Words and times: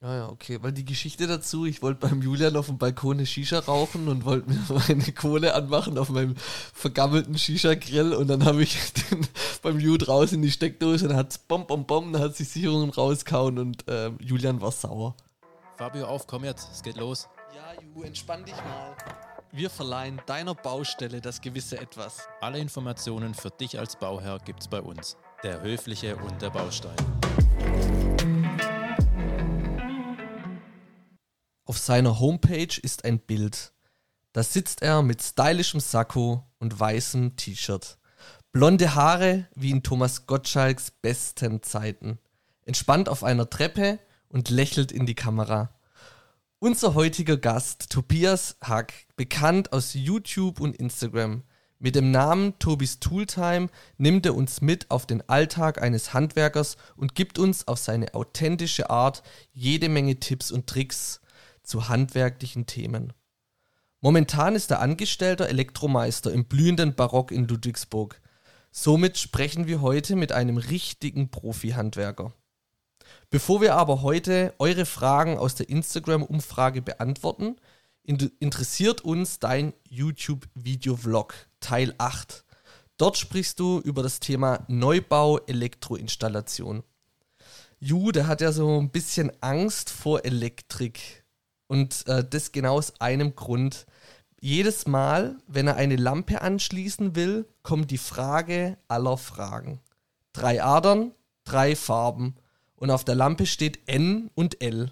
Ja, 0.00 0.14
ja, 0.14 0.28
okay. 0.28 0.58
Weil 0.62 0.70
die 0.70 0.84
Geschichte 0.84 1.26
dazu, 1.26 1.66
ich 1.66 1.82
wollte 1.82 2.06
beim 2.06 2.22
Julian 2.22 2.56
auf 2.56 2.66
dem 2.66 2.78
Balkon 2.78 3.16
eine 3.16 3.26
Shisha 3.26 3.58
rauchen 3.58 4.06
und 4.06 4.24
wollte 4.24 4.48
mir 4.48 4.60
meine 4.88 5.12
Kohle 5.12 5.54
anmachen 5.54 5.98
auf 5.98 6.08
meinem 6.08 6.36
vergammelten 6.72 7.36
Shisha-Grill 7.36 8.12
und 8.14 8.28
dann 8.28 8.44
habe 8.44 8.62
ich 8.62 8.92
den 8.92 9.26
beim 9.62 9.80
Ju 9.80 9.96
draußen 9.96 10.36
in 10.36 10.42
die 10.42 10.52
Steckdose 10.52 11.04
und 11.04 11.10
dann 11.10 11.18
hat 11.18 11.32
es 11.32 11.38
bom, 11.38 11.66
bom, 11.66 11.84
bom, 11.84 12.12
dann 12.12 12.22
hat 12.22 12.36
sich 12.36 12.48
Sicherungen 12.48 12.90
rauskauen 12.90 13.58
und 13.58 13.88
äh, 13.88 14.12
Julian 14.20 14.60
war 14.60 14.70
sauer. 14.70 15.16
Fabio, 15.76 16.06
auf, 16.06 16.28
komm 16.28 16.44
jetzt, 16.44 16.70
es 16.72 16.82
geht 16.82 16.96
los. 16.96 17.28
Ja, 17.54 17.80
Ju, 17.82 18.02
entspann 18.02 18.44
dich 18.44 18.54
mal. 18.54 18.96
Wir 19.50 19.70
verleihen 19.70 20.20
deiner 20.26 20.54
Baustelle 20.54 21.20
das 21.20 21.40
gewisse 21.40 21.80
Etwas. 21.80 22.28
Alle 22.40 22.58
Informationen 22.58 23.34
für 23.34 23.50
dich 23.50 23.78
als 23.78 23.96
Bauherr 23.96 24.38
gibt's 24.44 24.68
bei 24.68 24.80
uns. 24.80 25.16
Der 25.42 25.62
Höfliche 25.62 26.16
und 26.16 26.40
der 26.40 26.50
Baustein. 26.50 26.96
Auf 31.68 31.76
seiner 31.76 32.18
Homepage 32.18 32.80
ist 32.80 33.04
ein 33.04 33.18
Bild. 33.18 33.74
Da 34.32 34.42
sitzt 34.42 34.80
er 34.80 35.02
mit 35.02 35.22
stylischem 35.22 35.80
Sakko 35.80 36.42
und 36.58 36.80
weißem 36.80 37.36
T-Shirt. 37.36 37.98
Blonde 38.52 38.94
Haare 38.94 39.48
wie 39.54 39.70
in 39.70 39.82
Thomas 39.82 40.26
Gottschalks 40.26 40.90
besten 40.90 41.62
Zeiten. 41.62 42.18
Entspannt 42.64 43.10
auf 43.10 43.22
einer 43.22 43.50
Treppe 43.50 43.98
und 44.30 44.48
lächelt 44.48 44.92
in 44.92 45.04
die 45.04 45.14
Kamera. 45.14 45.68
Unser 46.58 46.94
heutiger 46.94 47.36
Gast, 47.36 47.90
Tobias 47.90 48.56
Hack, 48.62 48.94
bekannt 49.16 49.74
aus 49.74 49.92
YouTube 49.92 50.60
und 50.60 50.74
Instagram. 50.74 51.42
Mit 51.78 51.96
dem 51.96 52.10
Namen 52.10 52.58
Tobis 52.58 52.98
Tooltime 52.98 53.68
nimmt 53.98 54.24
er 54.24 54.34
uns 54.34 54.62
mit 54.62 54.90
auf 54.90 55.04
den 55.04 55.28
Alltag 55.28 55.82
eines 55.82 56.14
Handwerkers 56.14 56.78
und 56.96 57.14
gibt 57.14 57.38
uns 57.38 57.68
auf 57.68 57.78
seine 57.78 58.14
authentische 58.14 58.88
Art 58.88 59.22
jede 59.52 59.90
Menge 59.90 60.18
Tipps 60.18 60.50
und 60.50 60.66
Tricks 60.66 61.20
zu 61.68 61.88
handwerklichen 61.88 62.66
Themen. 62.66 63.12
Momentan 64.00 64.54
ist 64.54 64.70
er 64.70 64.80
angestellter 64.80 65.48
Elektromeister 65.48 66.32
im 66.32 66.46
blühenden 66.46 66.94
Barock 66.94 67.30
in 67.30 67.46
Ludwigsburg. 67.46 68.20
Somit 68.70 69.18
sprechen 69.18 69.66
wir 69.66 69.80
heute 69.80 70.16
mit 70.16 70.32
einem 70.32 70.56
richtigen 70.56 71.30
Profi-Handwerker. 71.30 72.32
Bevor 73.30 73.60
wir 73.60 73.74
aber 73.74 74.02
heute 74.02 74.54
eure 74.58 74.86
Fragen 74.86 75.36
aus 75.36 75.54
der 75.54 75.68
Instagram-Umfrage 75.68 76.82
beantworten, 76.82 77.56
interessiert 78.04 79.02
uns 79.02 79.38
dein 79.38 79.74
YouTube-Video-Vlog 79.88 81.34
Teil 81.60 81.94
8. 81.98 82.44
Dort 82.96 83.18
sprichst 83.18 83.60
du 83.60 83.80
über 83.80 84.02
das 84.02 84.20
Thema 84.20 84.64
Neubau 84.68 85.38
Elektroinstallation. 85.38 86.82
Ju, 87.80 88.10
der 88.12 88.26
hat 88.26 88.40
ja 88.40 88.52
so 88.52 88.80
ein 88.80 88.90
bisschen 88.90 89.30
Angst 89.40 89.90
vor 89.90 90.24
Elektrik. 90.24 91.17
Und 91.68 92.06
äh, 92.08 92.24
das 92.28 92.50
genau 92.50 92.74
aus 92.76 93.00
einem 93.00 93.36
Grund. 93.36 93.86
Jedes 94.40 94.86
Mal, 94.86 95.36
wenn 95.46 95.66
er 95.66 95.76
eine 95.76 95.96
Lampe 95.96 96.42
anschließen 96.42 97.14
will, 97.14 97.46
kommt 97.62 97.90
die 97.90 97.98
Frage 97.98 98.78
aller 98.88 99.16
Fragen. 99.16 99.80
Drei 100.32 100.62
Adern, 100.62 101.12
drei 101.44 101.76
Farben. 101.76 102.34
Und 102.74 102.90
auf 102.90 103.04
der 103.04 103.14
Lampe 103.14 103.46
steht 103.46 103.88
N 103.88 104.30
und 104.34 104.62
L. 104.62 104.90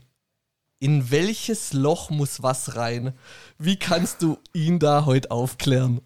In 0.79 1.11
welches 1.11 1.73
Loch 1.73 2.11
muss 2.11 2.43
was 2.43 2.77
rein? 2.77 3.15
Wie 3.59 3.79
kannst 3.79 4.23
du 4.23 4.39
ihn 4.53 4.79
da 4.79 5.07
heute 5.07 5.31
aufklären? 5.31 6.01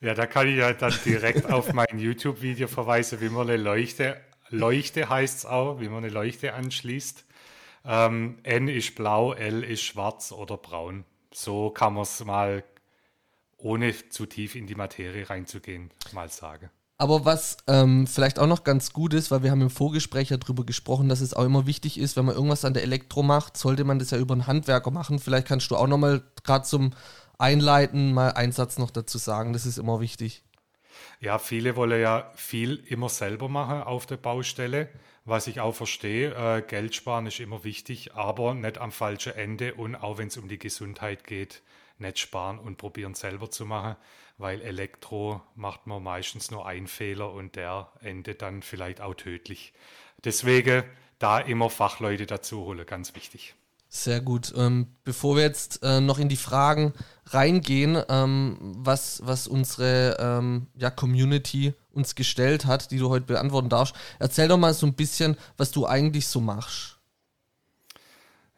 Ja, 0.00 0.14
da 0.14 0.26
kann 0.26 0.46
ich 0.46 0.56
ja 0.56 0.72
dann 0.72 0.94
direkt 1.04 1.46
auf 1.50 1.72
mein 1.72 1.98
YouTube-Video 1.98 2.68
verweisen, 2.68 3.20
wie 3.20 3.30
man 3.30 3.48
eine 3.48 3.56
Leuchte, 3.56 4.16
Leuchte 4.50 5.08
heißt 5.08 5.38
es 5.38 5.46
auch, 5.46 5.80
wie 5.80 5.88
man 5.88 6.04
eine 6.04 6.12
Leuchte 6.12 6.54
anschließt. 6.54 7.24
Ähm, 7.86 8.38
N 8.42 8.68
ist 8.68 8.94
blau, 8.96 9.32
L 9.32 9.62
ist 9.62 9.82
schwarz 9.82 10.32
oder 10.32 10.56
braun. 10.56 11.04
So 11.32 11.70
kann 11.70 11.94
man 11.94 12.02
es 12.02 12.24
mal, 12.24 12.64
ohne 13.56 13.94
zu 14.08 14.26
tief 14.26 14.54
in 14.54 14.66
die 14.66 14.74
Materie 14.74 15.28
reinzugehen, 15.28 15.90
mal 16.12 16.28
sagen. 16.28 16.70
Aber 16.98 17.24
was 17.24 17.58
ähm, 17.66 18.06
vielleicht 18.06 18.38
auch 18.38 18.46
noch 18.46 18.64
ganz 18.64 18.92
gut 18.92 19.12
ist, 19.12 19.30
weil 19.30 19.42
wir 19.42 19.50
haben 19.50 19.60
im 19.60 19.70
Vorgespräch 19.70 20.30
ja 20.30 20.38
darüber 20.38 20.64
gesprochen, 20.64 21.08
dass 21.08 21.20
es 21.20 21.34
auch 21.34 21.44
immer 21.44 21.66
wichtig 21.66 21.98
ist, 21.98 22.16
wenn 22.16 22.24
man 22.24 22.34
irgendwas 22.34 22.64
an 22.64 22.72
der 22.72 22.84
Elektro 22.84 23.22
macht, 23.22 23.56
sollte 23.58 23.84
man 23.84 23.98
das 23.98 24.10
ja 24.10 24.18
über 24.18 24.32
einen 24.32 24.46
Handwerker 24.46 24.90
machen. 24.90 25.18
Vielleicht 25.18 25.46
kannst 25.46 25.70
du 25.70 25.76
auch 25.76 25.86
noch 25.86 25.98
mal 25.98 26.22
gerade 26.42 26.64
zum 26.64 26.92
Einleiten 27.38 28.14
mal 28.14 28.30
einen 28.32 28.52
Satz 28.52 28.78
noch 28.78 28.90
dazu 28.90 29.18
sagen. 29.18 29.52
Das 29.52 29.66
ist 29.66 29.76
immer 29.76 30.00
wichtig. 30.00 30.42
Ja, 31.20 31.38
viele 31.38 31.76
wollen 31.76 32.00
ja 32.00 32.30
viel 32.34 32.76
immer 32.86 33.10
selber 33.10 33.50
machen 33.50 33.82
auf 33.82 34.06
der 34.06 34.16
Baustelle 34.16 34.88
was 35.26 35.48
ich 35.48 35.60
auch 35.60 35.74
verstehe, 35.74 36.34
äh, 36.34 36.62
Geld 36.62 36.94
sparen 36.94 37.26
ist 37.26 37.40
immer 37.40 37.64
wichtig, 37.64 38.14
aber 38.14 38.54
nicht 38.54 38.78
am 38.78 38.92
falschen 38.92 39.34
Ende 39.34 39.74
und 39.74 39.96
auch 39.96 40.18
wenn 40.18 40.28
es 40.28 40.36
um 40.36 40.48
die 40.48 40.58
Gesundheit 40.58 41.24
geht, 41.24 41.62
nicht 41.98 42.18
sparen 42.18 42.58
und 42.58 42.76
probieren 42.78 43.14
selber 43.14 43.50
zu 43.50 43.66
machen, 43.66 43.96
weil 44.38 44.62
Elektro 44.62 45.42
macht 45.56 45.86
man 45.86 46.02
meistens 46.02 46.50
nur 46.50 46.66
einen 46.66 46.86
Fehler 46.86 47.32
und 47.32 47.56
der 47.56 47.90
endet 48.00 48.40
dann 48.40 48.62
vielleicht 48.62 49.00
auch 49.00 49.14
tödlich. 49.14 49.72
Deswegen 50.24 50.84
da 51.18 51.40
immer 51.40 51.70
Fachleute 51.70 52.26
dazu 52.26 52.64
holen, 52.64 52.86
ganz 52.86 53.14
wichtig. 53.16 53.54
Sehr 53.88 54.20
gut. 54.20 54.52
Ähm, 54.56 54.88
bevor 55.04 55.36
wir 55.36 55.42
jetzt 55.42 55.82
äh, 55.82 56.00
noch 56.00 56.18
in 56.18 56.28
die 56.28 56.36
Fragen 56.36 56.92
reingehen, 57.26 58.00
ähm, 58.08 58.58
was, 58.60 59.22
was 59.24 59.48
unsere 59.48 60.16
ähm, 60.20 60.66
ja, 60.76 60.90
Community 60.90 61.72
uns 61.96 62.14
gestellt 62.14 62.66
hat, 62.66 62.90
die 62.90 62.98
du 62.98 63.08
heute 63.08 63.26
beantworten 63.26 63.68
darfst, 63.68 63.96
erzähl 64.18 64.48
doch 64.48 64.58
mal 64.58 64.74
so 64.74 64.86
ein 64.86 64.94
bisschen, 64.94 65.36
was 65.56 65.72
du 65.72 65.86
eigentlich 65.86 66.28
so 66.28 66.40
machst. 66.40 66.96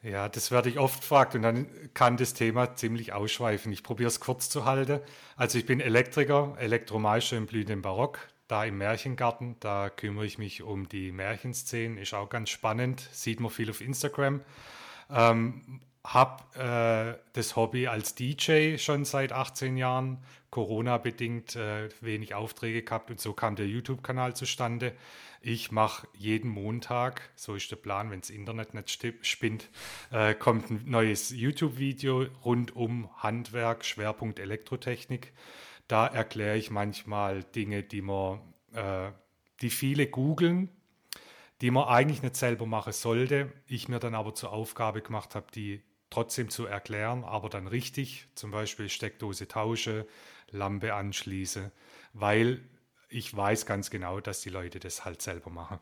Ja, 0.02 0.28
das 0.28 0.50
werde 0.50 0.68
ich 0.68 0.78
oft 0.78 1.00
gefragt 1.00 1.34
und 1.34 1.42
dann 1.42 1.66
kann 1.92 2.16
das 2.16 2.32
Thema 2.32 2.76
ziemlich 2.76 3.12
ausschweifen. 3.12 3.72
Ich 3.72 3.82
probiere 3.82 4.08
es 4.08 4.20
kurz 4.20 4.48
zu 4.48 4.64
halten. 4.64 5.00
Also 5.36 5.58
ich 5.58 5.66
bin 5.66 5.80
Elektriker, 5.80 6.54
Elektromeister 6.58 7.36
im 7.36 7.46
blühenden 7.46 7.82
Barock, 7.82 8.20
da 8.46 8.64
im 8.64 8.78
Märchengarten. 8.78 9.56
Da 9.58 9.90
kümmere 9.90 10.24
ich 10.24 10.38
mich 10.38 10.62
um 10.62 10.88
die 10.88 11.10
Märchenszenen, 11.10 11.98
ist 11.98 12.14
auch 12.14 12.28
ganz 12.28 12.50
spannend, 12.50 13.08
sieht 13.12 13.40
man 13.40 13.50
viel 13.50 13.70
auf 13.70 13.80
Instagram. 13.80 14.40
Ähm, 15.10 15.80
habe 16.08 17.18
äh, 17.18 17.22
das 17.34 17.54
Hobby 17.54 17.86
als 17.86 18.14
DJ 18.14 18.78
schon 18.78 19.04
seit 19.04 19.32
18 19.32 19.76
Jahren, 19.76 20.18
Corona-bedingt 20.50 21.56
äh, 21.56 21.90
wenig 22.00 22.34
Aufträge 22.34 22.82
gehabt 22.82 23.10
und 23.10 23.20
so 23.20 23.34
kam 23.34 23.56
der 23.56 23.66
YouTube-Kanal 23.66 24.34
zustande. 24.34 24.94
Ich 25.42 25.70
mache 25.70 26.08
jeden 26.14 26.50
Montag, 26.50 27.30
so 27.36 27.54
ist 27.54 27.70
der 27.70 27.76
Plan, 27.76 28.10
wenn 28.10 28.22
das 28.22 28.30
Internet 28.30 28.72
nicht 28.72 29.06
spinnt, 29.20 29.68
äh, 30.10 30.34
kommt 30.34 30.70
ein 30.70 30.84
neues 30.86 31.30
YouTube-Video 31.30 32.26
rund 32.42 32.74
um 32.74 33.10
Handwerk, 33.18 33.84
Schwerpunkt 33.84 34.38
Elektrotechnik. 34.38 35.34
Da 35.86 36.06
erkläre 36.06 36.56
ich 36.56 36.70
manchmal 36.70 37.44
Dinge, 37.44 37.82
die 37.82 38.02
man, 38.02 38.40
äh, 38.72 39.10
die 39.60 39.70
viele 39.70 40.06
googeln, 40.06 40.70
die 41.60 41.70
man 41.70 41.88
eigentlich 41.88 42.22
nicht 42.22 42.36
selber 42.36 42.64
machen 42.64 42.94
sollte. 42.94 43.52
Ich 43.66 43.88
mir 43.88 43.98
dann 43.98 44.14
aber 44.14 44.34
zur 44.34 44.52
Aufgabe 44.52 45.02
gemacht 45.02 45.34
habe, 45.34 45.46
die 45.54 45.82
trotzdem 46.10 46.50
zu 46.50 46.66
erklären, 46.66 47.24
aber 47.24 47.48
dann 47.48 47.66
richtig, 47.66 48.28
zum 48.34 48.50
Beispiel 48.50 48.88
Steckdose 48.88 49.48
tausche, 49.48 50.06
Lampe 50.50 50.94
anschließe, 50.94 51.70
weil 52.12 52.62
ich 53.08 53.34
weiß 53.34 53.66
ganz 53.66 53.90
genau, 53.90 54.20
dass 54.20 54.40
die 54.40 54.50
Leute 54.50 54.80
das 54.80 55.04
halt 55.04 55.22
selber 55.22 55.50
machen. 55.50 55.78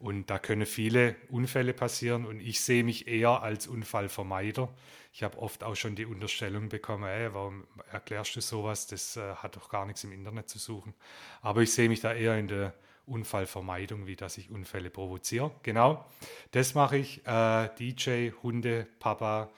Und 0.00 0.30
da 0.30 0.38
können 0.38 0.66
viele 0.66 1.16
Unfälle 1.28 1.72
passieren 1.72 2.24
und 2.24 2.40
ich 2.40 2.60
sehe 2.60 2.84
mich 2.84 3.08
eher 3.08 3.42
als 3.42 3.66
Unfallvermeider. 3.66 4.72
Ich 5.12 5.24
habe 5.24 5.38
oft 5.38 5.64
auch 5.64 5.74
schon 5.74 5.96
die 5.96 6.06
Unterstellung 6.06 6.68
bekommen, 6.68 7.04
ey, 7.04 7.34
warum 7.34 7.66
erklärst 7.90 8.36
du 8.36 8.40
sowas? 8.40 8.86
Das 8.86 9.16
äh, 9.16 9.34
hat 9.34 9.56
doch 9.56 9.68
gar 9.68 9.86
nichts 9.86 10.04
im 10.04 10.12
Internet 10.12 10.48
zu 10.48 10.58
suchen. 10.58 10.94
Aber 11.40 11.62
ich 11.62 11.72
sehe 11.72 11.88
mich 11.88 12.00
da 12.00 12.12
eher 12.12 12.38
in 12.38 12.46
der 12.46 12.74
Unfallvermeidung, 13.08 14.06
wie 14.06 14.16
dass 14.16 14.38
ich 14.38 14.50
Unfälle 14.50 14.90
provoziere. 14.90 15.50
Genau, 15.62 16.04
das 16.52 16.74
mache 16.74 16.98
ich. 16.98 17.26
Äh, 17.26 17.68
DJ, 17.78 18.30
Hunde, 18.42 18.86
Papa, 18.98 19.50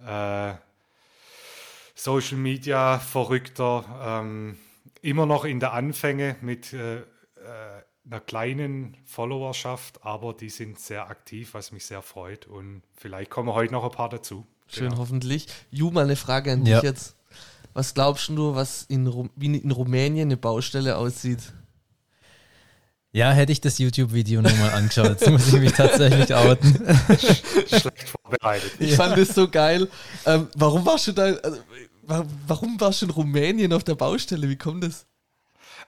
äh, 0.00 0.54
Social 1.94 2.38
Media, 2.38 2.98
Verrückter. 2.98 4.22
Ähm, 4.22 4.58
immer 5.02 5.26
noch 5.26 5.44
in 5.44 5.60
der 5.60 5.72
Anfänge 5.72 6.36
mit 6.40 6.72
äh, 6.72 6.98
äh, 6.98 7.04
einer 8.06 8.20
kleinen 8.20 8.96
Followerschaft, 9.04 10.04
aber 10.04 10.32
die 10.32 10.50
sind 10.50 10.78
sehr 10.78 11.08
aktiv, 11.08 11.54
was 11.54 11.72
mich 11.72 11.86
sehr 11.86 12.02
freut. 12.02 12.46
Und 12.46 12.82
vielleicht 12.94 13.30
kommen 13.30 13.52
heute 13.52 13.72
noch 13.72 13.84
ein 13.84 13.90
paar 13.90 14.08
dazu. 14.08 14.46
Schön, 14.68 14.90
genau. 14.90 14.98
hoffentlich. 15.00 15.48
Ju, 15.70 15.90
mal 15.90 16.04
eine 16.04 16.16
Frage 16.16 16.52
an 16.52 16.64
dich 16.64 16.74
ja. 16.74 16.82
jetzt. 16.82 17.16
Was 17.72 17.94
glaubst 17.94 18.28
du, 18.30 18.54
was 18.54 18.84
in, 18.84 19.30
wie 19.36 19.56
in 19.56 19.70
Rumänien 19.70 20.28
eine 20.28 20.36
Baustelle 20.36 20.96
aussieht? 20.96 21.52
Ja, 23.16 23.32
hätte 23.32 23.50
ich 23.50 23.62
das 23.62 23.78
YouTube-Video 23.78 24.42
nochmal 24.42 24.72
angeschaut. 24.72 25.06
Jetzt 25.08 25.30
muss 25.30 25.50
ich 25.50 25.58
mich 25.58 25.72
tatsächlich 25.72 26.34
outen. 26.34 26.74
Schlecht 27.66 28.10
vorbereitet. 28.10 28.72
Ich 28.78 28.90
ja. 28.90 28.96
fand 28.96 29.16
es 29.16 29.34
so 29.34 29.48
geil. 29.48 29.88
Ähm, 30.26 30.48
warum 30.54 30.84
warst 30.84 31.06
du 31.06 31.12
da, 31.12 31.32
also, 31.32 31.58
warum 32.46 32.78
warst 32.78 33.00
du 33.00 33.06
in 33.06 33.12
Rumänien 33.12 33.72
auf 33.72 33.84
der 33.84 33.94
Baustelle? 33.94 34.50
Wie 34.50 34.56
kommt 34.56 34.84
das? 34.84 35.06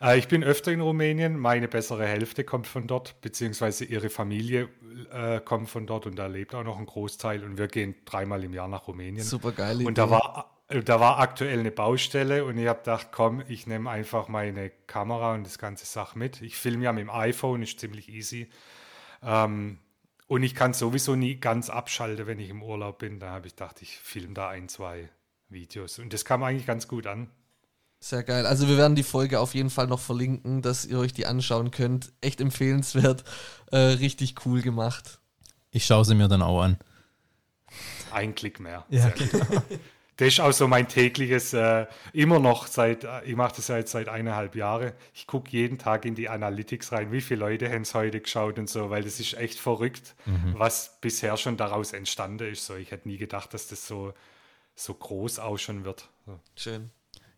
Äh, 0.01 0.19
ich 0.19 0.29
bin 0.29 0.43
öfter 0.43 0.73
in 0.73 0.81
Rumänien. 0.81 1.39
Meine 1.39 1.69
bessere 1.69 2.07
Hälfte 2.07 2.45
kommt 2.45 2.67
von 2.67 2.87
dort, 2.87 3.21
beziehungsweise 3.21 3.85
ihre 3.85 4.09
Familie 4.09 4.71
äh, 5.13 5.39
kommt 5.41 5.69
von 5.69 5.87
dort 5.87 6.07
und 6.07 6.17
da 6.17 6.29
lebt 6.29 6.55
auch 6.55 6.65
noch 6.65 6.79
ein 6.79 6.87
Großteil. 6.87 7.45
Und 7.45 7.59
wir 7.59 7.69
gehen 7.69 7.95
dreimal 8.07 8.43
im 8.43 8.55
Jahr 8.55 8.69
nach 8.69 8.89
Rumänien. 8.89 9.23
Super 9.23 9.53
geil. 9.53 9.87
Und 9.87 9.99
da 9.99 10.09
war, 10.09 10.58
da 10.69 11.00
war 11.00 11.19
aktuell 11.19 11.61
eine 11.61 11.70
Baustelle 11.70 12.44
und 12.44 12.59
ich 12.59 12.67
habe 12.67 12.81
gedacht, 12.81 13.09
komm, 13.11 13.43
ich 13.49 13.67
nehme 13.67 13.88
einfach 13.88 14.29
meine 14.29 14.70
Kamera 14.87 15.35
und 15.35 15.47
das 15.47 15.59
ganze 15.59 15.87
Sach 15.87 16.15
mit. 16.15 16.43
Ich 16.43 16.56
filme 16.56 16.85
ja 16.85 16.93
mit 16.93 17.03
dem 17.03 17.11
iPhone, 17.11 17.62
ist 17.62 17.81
ziemlich 17.81 18.11
easy. 18.11 18.50
Ähm, 19.23 19.79
und 20.26 20.43
ich 20.43 20.55
kann 20.55 20.75
sowieso 20.75 21.17
nie 21.17 21.37
ganz 21.37 21.70
abschalten, 21.70 22.26
wenn 22.26 22.38
ich 22.38 22.50
im 22.50 22.62
Urlaub 22.62 22.99
bin. 22.99 23.19
Da 23.19 23.31
habe 23.31 23.47
ich 23.47 23.56
gedacht, 23.56 23.81
ich 23.81 23.97
filme 23.99 24.35
da 24.35 24.50
ein, 24.50 24.69
zwei 24.69 25.09
Videos. 25.49 25.99
Und 25.99 26.12
das 26.12 26.26
kam 26.26 26.43
eigentlich 26.43 26.67
ganz 26.67 26.87
gut 26.87 27.06
an. 27.06 27.31
Sehr 28.00 28.23
geil. 28.23 28.44
Also 28.44 28.69
wir 28.69 28.76
werden 28.76 28.94
die 28.94 29.03
Folge 29.03 29.41
auf 29.41 29.55
jeden 29.55 29.71
Fall 29.71 29.87
noch 29.87 30.00
verlinken, 30.00 30.61
dass 30.61 30.85
ihr 30.85 30.99
euch 30.99 31.14
die 31.14 31.25
anschauen 31.25 31.71
könnt. 31.71 32.12
Echt 32.21 32.43
empfehlenswert. 32.43 33.25
Äh, 33.73 33.79
richtig 33.79 34.47
cool 34.47 34.61
gemacht. 34.61 35.19
Ich 35.71 35.87
schaue 35.87 36.05
sie 36.05 36.14
mir 36.14 36.29
dann 36.29 36.43
auch 36.43 36.62
an. 36.62 36.79
Ein 38.12 38.35
Klick 38.35 38.61
mehr. 38.61 38.85
Ja, 38.88 39.09
genau. 39.11 39.47
Das 40.19 40.26
ist 40.26 40.41
auch 40.41 40.53
so 40.53 40.67
mein 40.67 40.88
tägliches, 40.88 41.53
äh, 41.53 41.87
immer 42.12 42.41
noch 42.41 42.67
seit, 42.67 43.05
äh, 43.05 43.23
ich 43.25 43.37
mache 43.37 43.55
das 43.55 43.69
ja 43.69 43.76
jetzt 43.76 43.93
seit 43.93 44.09
eineinhalb 44.09 44.56
Jahren. 44.56 44.93
Ich 45.15 45.29
gucke 45.29 45.49
jeden 45.53 45.79
Tag 45.79 46.05
in 46.05 46.17
die 46.17 46.29
Analytics 46.29 46.91
rein, 46.91 47.12
wie 47.12 47.20
viele 47.20 47.38
Leute 47.41 47.70
haben 47.70 47.82
es 47.82 47.94
heute 47.94 48.20
geschaut 48.20 48.59
und 48.59 48.69
so, 48.69 48.91
weil 48.91 49.05
das 49.05 49.20
ist 49.20 49.35
echt 49.35 49.61
verrückt, 49.61 50.17
mhm. 50.26 50.55
was 50.56 50.99
bisher 51.00 51.37
schon 51.37 51.56
daraus 51.56 51.93
entstanden 51.93 52.53
ist. 52.53 52.67
So, 52.67 52.75
ich 52.75 52.91
hätte 52.91 53.06
nie 53.06 53.17
gedacht, 53.17 53.55
dass 53.55 53.69
das 53.69 53.87
so, 53.87 54.12
so 54.75 54.93
groß 54.93 55.38
auch 55.38 55.56
schon 55.56 55.85
wird. 55.85 56.09
So. 56.26 56.41
Schön. 56.56 56.91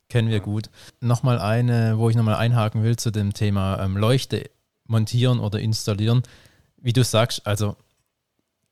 Kennen 0.09 0.29
wir 0.29 0.39
ja. 0.39 0.43
gut. 0.43 0.71
Nochmal 1.01 1.39
eine, 1.39 1.99
wo 1.99 2.09
ich 2.09 2.17
nochmal 2.17 2.37
einhaken 2.37 2.83
will 2.83 2.97
zu 2.97 3.11
dem 3.11 3.35
Thema 3.35 3.79
ähm, 3.85 3.99
Leuchte 3.99 4.49
montieren 4.87 5.39
oder 5.39 5.61
installieren. 5.61 6.23
Wie 6.79 6.95
du 6.95 7.05
sagst, 7.05 7.47
also 7.47 7.77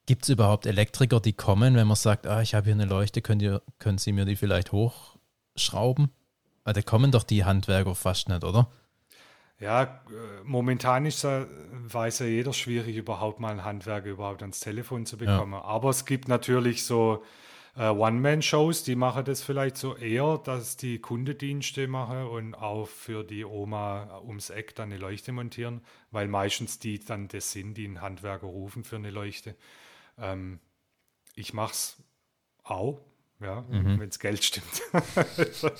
Gibt 0.08 0.22
es 0.22 0.30
überhaupt 0.30 0.64
Elektriker, 0.64 1.20
die 1.20 1.34
kommen, 1.34 1.74
wenn 1.74 1.86
man 1.86 1.94
sagt, 1.94 2.26
ah, 2.26 2.40
ich 2.40 2.54
habe 2.54 2.64
hier 2.64 2.72
eine 2.72 2.86
Leuchte, 2.86 3.20
könnt 3.20 3.42
ihr, 3.42 3.60
können 3.78 3.98
Sie 3.98 4.12
mir 4.12 4.24
die 4.24 4.36
vielleicht 4.36 4.72
hochschrauben? 4.72 6.10
Weil 6.64 6.72
da 6.72 6.80
kommen 6.80 7.10
doch 7.10 7.24
die 7.24 7.44
Handwerker 7.44 7.94
fast 7.94 8.30
nicht, 8.30 8.42
oder? 8.42 8.70
Ja, 9.60 9.82
äh, 9.82 9.88
momentan 10.44 11.04
ist 11.04 11.24
es, 11.24 11.46
weiß 11.88 12.20
ja 12.20 12.26
jeder 12.26 12.54
schwierig, 12.54 12.96
überhaupt 12.96 13.38
mal 13.38 13.50
einen 13.50 13.64
Handwerker 13.64 14.08
überhaupt 14.08 14.40
ans 14.40 14.60
Telefon 14.60 15.04
zu 15.04 15.18
bekommen. 15.18 15.52
Ja. 15.52 15.60
Aber 15.64 15.90
es 15.90 16.06
gibt 16.06 16.26
natürlich 16.26 16.86
so 16.86 17.22
äh, 17.76 17.90
One-Man-Shows, 17.90 18.84
die 18.84 18.96
machen 18.96 19.26
das 19.26 19.42
vielleicht 19.42 19.76
so 19.76 19.94
eher, 19.94 20.38
dass 20.38 20.78
die 20.78 21.00
Kundedienste 21.00 21.86
machen 21.86 22.26
und 22.28 22.54
auch 22.54 22.88
für 22.88 23.24
die 23.24 23.44
Oma 23.44 24.22
ums 24.26 24.48
Eck 24.48 24.74
dann 24.74 24.90
eine 24.90 24.98
Leuchte 24.98 25.32
montieren, 25.32 25.82
weil 26.12 26.28
meistens 26.28 26.78
die 26.78 26.98
dann 26.98 27.28
das 27.28 27.52
sind, 27.52 27.74
die 27.74 27.84
einen 27.84 28.00
Handwerker 28.00 28.46
rufen 28.46 28.84
für 28.84 28.96
eine 28.96 29.10
Leuchte. 29.10 29.54
Ähm, 30.20 30.60
ich 31.34 31.52
mache 31.52 31.72
es 31.72 31.96
auch, 32.64 33.00
ja, 33.40 33.62
mhm. 33.62 34.00
wenn 34.00 34.08
es 34.08 34.18
Geld 34.18 34.42
stimmt. 34.42 34.82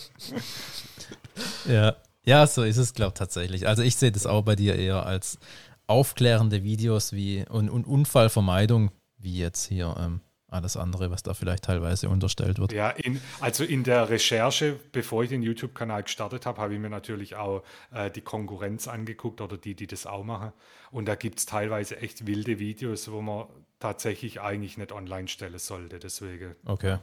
ja. 1.66 1.96
ja, 2.24 2.46
so 2.46 2.62
ist 2.62 2.76
es, 2.76 2.94
glaube 2.94 3.10
ich, 3.14 3.18
tatsächlich. 3.18 3.66
Also 3.66 3.82
ich 3.82 3.96
sehe 3.96 4.12
das 4.12 4.26
auch 4.26 4.42
bei 4.42 4.56
dir 4.56 4.76
eher 4.76 5.04
als 5.04 5.38
aufklärende 5.86 6.62
Videos 6.62 7.12
wie 7.12 7.44
und, 7.48 7.68
und 7.68 7.84
Unfallvermeidung, 7.84 8.90
wie 9.16 9.38
jetzt 9.38 9.66
hier 9.66 9.96
ähm, 9.98 10.20
alles 10.50 10.76
andere, 10.76 11.10
was 11.10 11.22
da 11.22 11.34
vielleicht 11.34 11.64
teilweise 11.64 12.08
unterstellt 12.08 12.58
wird. 12.58 12.72
Ja, 12.72 12.90
in, 12.90 13.20
also 13.40 13.64
in 13.64 13.84
der 13.84 14.08
Recherche, 14.08 14.78
bevor 14.92 15.22
ich 15.22 15.28
den 15.28 15.42
YouTube-Kanal 15.42 16.04
gestartet 16.04 16.46
habe, 16.46 16.60
habe 16.60 16.74
ich 16.74 16.80
mir 16.80 16.90
natürlich 16.90 17.36
auch 17.36 17.62
äh, 17.92 18.10
die 18.10 18.22
Konkurrenz 18.22 18.88
angeguckt 18.88 19.40
oder 19.40 19.58
die, 19.58 19.74
die 19.74 19.86
das 19.86 20.06
auch 20.06 20.24
machen. 20.24 20.52
Und 20.90 21.06
da 21.06 21.16
gibt 21.16 21.40
es 21.40 21.46
teilweise 21.46 21.98
echt 21.98 22.26
wilde 22.26 22.58
Videos, 22.58 23.10
wo 23.10 23.20
man 23.20 23.46
tatsächlich 23.80 24.40
eigentlich 24.40 24.78
nicht 24.78 24.92
online 24.92 25.28
stellen 25.28 25.58
sollte. 25.58 25.98
Deswegen. 25.98 26.56
Okay. 26.64 26.98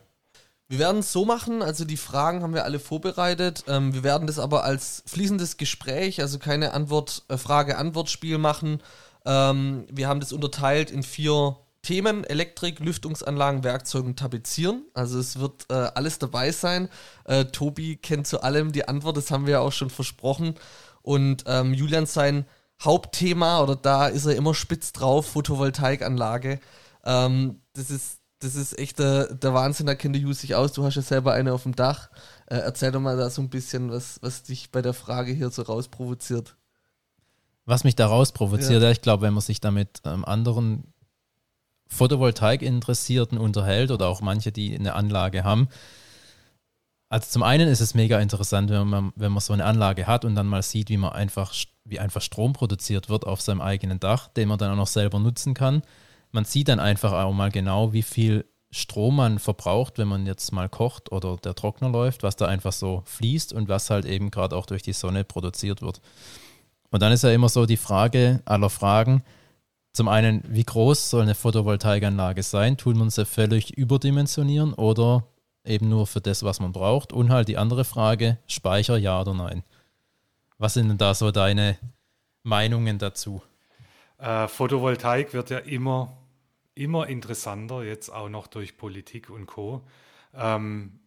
Wir 0.67 0.79
werden 0.79 0.99
es 0.99 1.11
so 1.11 1.25
machen, 1.25 1.61
also 1.61 1.85
die 1.85 1.97
Fragen 1.97 2.41
haben 2.41 2.55
wir 2.55 2.63
alle 2.63 2.79
vorbereitet. 2.79 3.65
Ähm, 3.67 3.93
wir 3.93 4.03
werden 4.03 4.25
das 4.25 4.39
aber 4.39 4.63
als 4.63 5.03
fließendes 5.05 5.57
Gespräch, 5.57 6.21
also 6.21 6.39
keine 6.39 6.73
Antwort, 6.73 7.23
äh, 7.27 7.37
Frage-Antwort-Spiel 7.37 8.39
machen. 8.39 8.81
Ähm, 9.25 9.85
wir 9.91 10.07
haben 10.07 10.19
das 10.19 10.33
unterteilt 10.33 10.89
in 10.89 11.03
vier 11.03 11.57
Themen 11.83 12.23
Elektrik, 12.23 12.79
Lüftungsanlagen, 12.79 13.63
Werkzeugen, 13.63 14.15
Tapezieren. 14.15 14.85
Also 14.95 15.19
es 15.19 15.39
wird 15.39 15.67
äh, 15.69 15.73
alles 15.93 16.17
dabei 16.17 16.51
sein. 16.51 16.89
Äh, 17.25 17.45
Tobi 17.45 17.97
kennt 17.97 18.25
zu 18.25 18.41
allem 18.41 18.71
die 18.71 18.87
Antwort, 18.87 19.17
das 19.17 19.29
haben 19.29 19.45
wir 19.45 19.53
ja 19.53 19.59
auch 19.59 19.71
schon 19.71 19.91
versprochen. 19.91 20.55
Und 21.03 21.43
ähm, 21.45 21.75
Julian 21.75 22.07
sein 22.07 22.47
Hauptthema, 22.81 23.61
oder 23.61 23.75
da 23.75 24.07
ist 24.07 24.25
er 24.25 24.35
immer 24.35 24.53
spitz 24.53 24.91
drauf, 24.91 25.27
Photovoltaikanlage. 25.27 26.59
Ähm, 27.05 27.61
das 27.73 27.89
ist 27.89 28.19
das 28.39 28.55
ist 28.55 28.77
echt 28.77 28.99
der, 28.99 29.33
der 29.33 29.53
Wahnsinn, 29.53 29.85
da 29.85 29.95
kennt 29.95 30.15
der 30.15 30.21
Hugh 30.21 30.33
sich 30.33 30.55
aus. 30.55 30.73
Du 30.73 30.83
hast 30.83 30.95
ja 30.95 31.01
selber 31.01 31.33
eine 31.33 31.53
auf 31.53 31.63
dem 31.63 31.75
Dach. 31.75 32.09
Äh, 32.47 32.57
erzähl 32.57 32.91
doch 32.91 32.99
mal 32.99 33.17
da 33.17 33.29
so 33.29 33.41
ein 33.41 33.49
bisschen, 33.49 33.89
was, 33.91 34.19
was 34.21 34.43
dich 34.43 34.71
bei 34.71 34.81
der 34.81 34.93
Frage 34.93 35.31
hier 35.31 35.49
so 35.49 35.63
rausprovoziert. 35.63 36.55
Was 37.65 37.83
mich 37.83 37.95
da 37.95 38.07
rausprovoziert, 38.07 38.83
ja. 38.83 38.91
ich 38.91 39.01
glaube, 39.01 39.23
wenn 39.23 39.33
man 39.33 39.41
sich 39.41 39.59
da 39.61 39.71
mit 39.71 40.01
ähm, 40.05 40.23
anderen 40.25 40.93
Photovoltaik-Interessierten 41.87 43.37
unterhält 43.37 43.89
oder 43.89 44.07
auch 44.07 44.21
manche, 44.21 44.51
die 44.51 44.77
eine 44.77 44.93
Anlage 44.93 45.43
haben. 45.43 45.67
Also 47.09 47.27
zum 47.29 47.43
einen 47.43 47.67
ist 47.67 47.79
es 47.79 47.93
mega 47.93 48.19
interessant, 48.19 48.69
wenn 48.69 48.87
man, 48.87 49.13
wenn 49.15 49.31
man 49.31 49.41
so 49.41 49.53
eine 49.53 49.65
Anlage 49.65 50.05
hat 50.05 50.25
und 50.25 50.35
dann 50.35 50.47
mal 50.47 50.61
sieht, 50.61 50.89
wie 50.89 50.97
man 50.97 51.13
einfach, 51.13 51.53
wie 51.85 51.99
einfach 51.99 52.21
Strom 52.21 52.53
produziert 52.53 53.09
wird 53.09 53.25
auf 53.25 53.41
seinem 53.41 53.61
eigenen 53.61 53.99
Dach, 53.99 54.27
den 54.27 54.49
man 54.49 54.57
dann 54.57 54.71
auch 54.71 54.77
noch 54.77 54.87
selber 54.87 55.19
nutzen 55.19 55.53
kann. 55.53 55.83
Man 56.31 56.45
sieht 56.45 56.67
dann 56.67 56.79
einfach 56.79 57.13
auch 57.13 57.33
mal 57.33 57.51
genau, 57.51 57.93
wie 57.93 58.01
viel 58.01 58.45
Strom 58.71 59.17
man 59.17 59.39
verbraucht, 59.39 59.97
wenn 59.97 60.07
man 60.07 60.25
jetzt 60.25 60.51
mal 60.51 60.67
kocht 60.67 61.11
oder 61.11 61.37
der 61.37 61.55
Trockner 61.55 61.89
läuft, 61.89 62.23
was 62.23 62.35
da 62.35 62.47
einfach 62.47 62.73
so 62.73 63.03
fließt 63.05 63.53
und 63.53 63.69
was 63.69 63.89
halt 63.89 64.05
eben 64.05 64.31
gerade 64.31 64.55
auch 64.55 64.65
durch 64.65 64.81
die 64.81 64.93
Sonne 64.93 65.23
produziert 65.23 65.81
wird. 65.81 66.01
Und 66.91 67.01
dann 67.01 67.13
ist 67.13 67.23
ja 67.23 67.31
immer 67.31 67.49
so 67.49 67.65
die 67.65 67.77
Frage 67.77 68.41
aller 68.45 68.69
Fragen, 68.69 69.23
zum 69.93 70.09
einen, 70.09 70.43
wie 70.45 70.65
groß 70.65 71.09
soll 71.09 71.21
eine 71.21 71.35
Photovoltaikanlage 71.35 72.43
sein? 72.43 72.75
Tun 72.75 72.97
man 72.97 73.09
sie 73.09 73.25
völlig 73.25 73.77
überdimensionieren 73.77 74.73
oder 74.73 75.23
eben 75.63 75.87
nur 75.87 76.05
für 76.05 76.19
das, 76.19 76.43
was 76.43 76.59
man 76.59 76.73
braucht? 76.73 77.13
Und 77.13 77.29
halt 77.29 77.47
die 77.47 77.57
andere 77.57 77.85
Frage, 77.85 78.37
Speicher 78.45 78.97
ja 78.97 79.21
oder 79.21 79.33
nein? 79.33 79.63
Was 80.57 80.73
sind 80.73 80.89
denn 80.89 80.97
da 80.97 81.13
so 81.13 81.31
deine 81.31 81.77
Meinungen 82.43 82.97
dazu? 82.97 83.41
Äh, 84.17 84.47
Photovoltaik 84.47 85.33
wird 85.33 85.49
ja 85.49 85.57
immer, 85.59 86.17
immer 86.73 87.07
interessanter, 87.07 87.83
jetzt 87.83 88.09
auch 88.09 88.29
noch 88.29 88.47
durch 88.47 88.77
Politik 88.77 89.29
und 89.29 89.47
Co. 89.47 89.85
Ähm, 90.33 90.99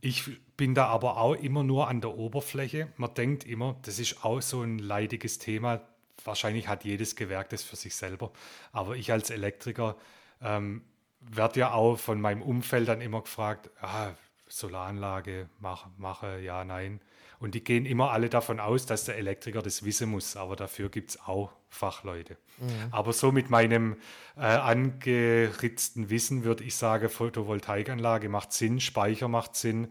ich 0.00 0.38
bin 0.56 0.74
da 0.74 0.86
aber 0.86 1.16
auch 1.16 1.34
immer 1.34 1.62
nur 1.62 1.88
an 1.88 2.00
der 2.00 2.16
Oberfläche. 2.16 2.88
Man 2.96 3.14
denkt 3.14 3.44
immer, 3.44 3.76
das 3.82 3.98
ist 3.98 4.24
auch 4.24 4.40
so 4.40 4.62
ein 4.62 4.78
leidiges 4.78 5.38
Thema, 5.38 5.80
wahrscheinlich 6.24 6.68
hat 6.68 6.84
jedes 6.84 7.16
Gewerk 7.16 7.50
das 7.50 7.62
für 7.62 7.76
sich 7.76 7.96
selber. 7.96 8.32
Aber 8.72 8.96
ich 8.96 9.10
als 9.10 9.30
Elektriker 9.30 9.96
ähm, 10.40 10.82
werde 11.20 11.60
ja 11.60 11.72
auch 11.72 11.96
von 11.96 12.20
meinem 12.20 12.42
Umfeld 12.42 12.88
dann 12.88 13.00
immer 13.00 13.22
gefragt, 13.22 13.70
ah, 13.80 14.10
Solaranlage 14.48 15.48
mache, 15.60 15.90
mache, 15.96 16.40
ja, 16.40 16.64
nein. 16.64 17.00
Und 17.42 17.54
die 17.54 17.64
gehen 17.64 17.86
immer 17.86 18.12
alle 18.12 18.28
davon 18.28 18.60
aus, 18.60 18.86
dass 18.86 19.04
der 19.04 19.16
Elektriker 19.16 19.62
das 19.62 19.84
wissen 19.84 20.10
muss, 20.10 20.36
aber 20.36 20.56
dafür 20.56 20.88
gibt 20.88 21.10
es 21.10 21.20
auch 21.20 21.52
Fachleute. 21.68 22.36
Mhm. 22.58 22.68
Aber 22.92 23.12
so 23.12 23.32
mit 23.32 23.50
meinem 23.50 23.96
äh, 24.36 24.42
angeritzten 24.42 26.08
Wissen 26.08 26.44
würde 26.44 26.64
ich 26.64 26.76
sagen, 26.76 27.08
Photovoltaikanlage 27.08 28.28
macht 28.28 28.52
Sinn, 28.52 28.80
Speicher 28.80 29.28
macht 29.28 29.56
Sinn, 29.56 29.88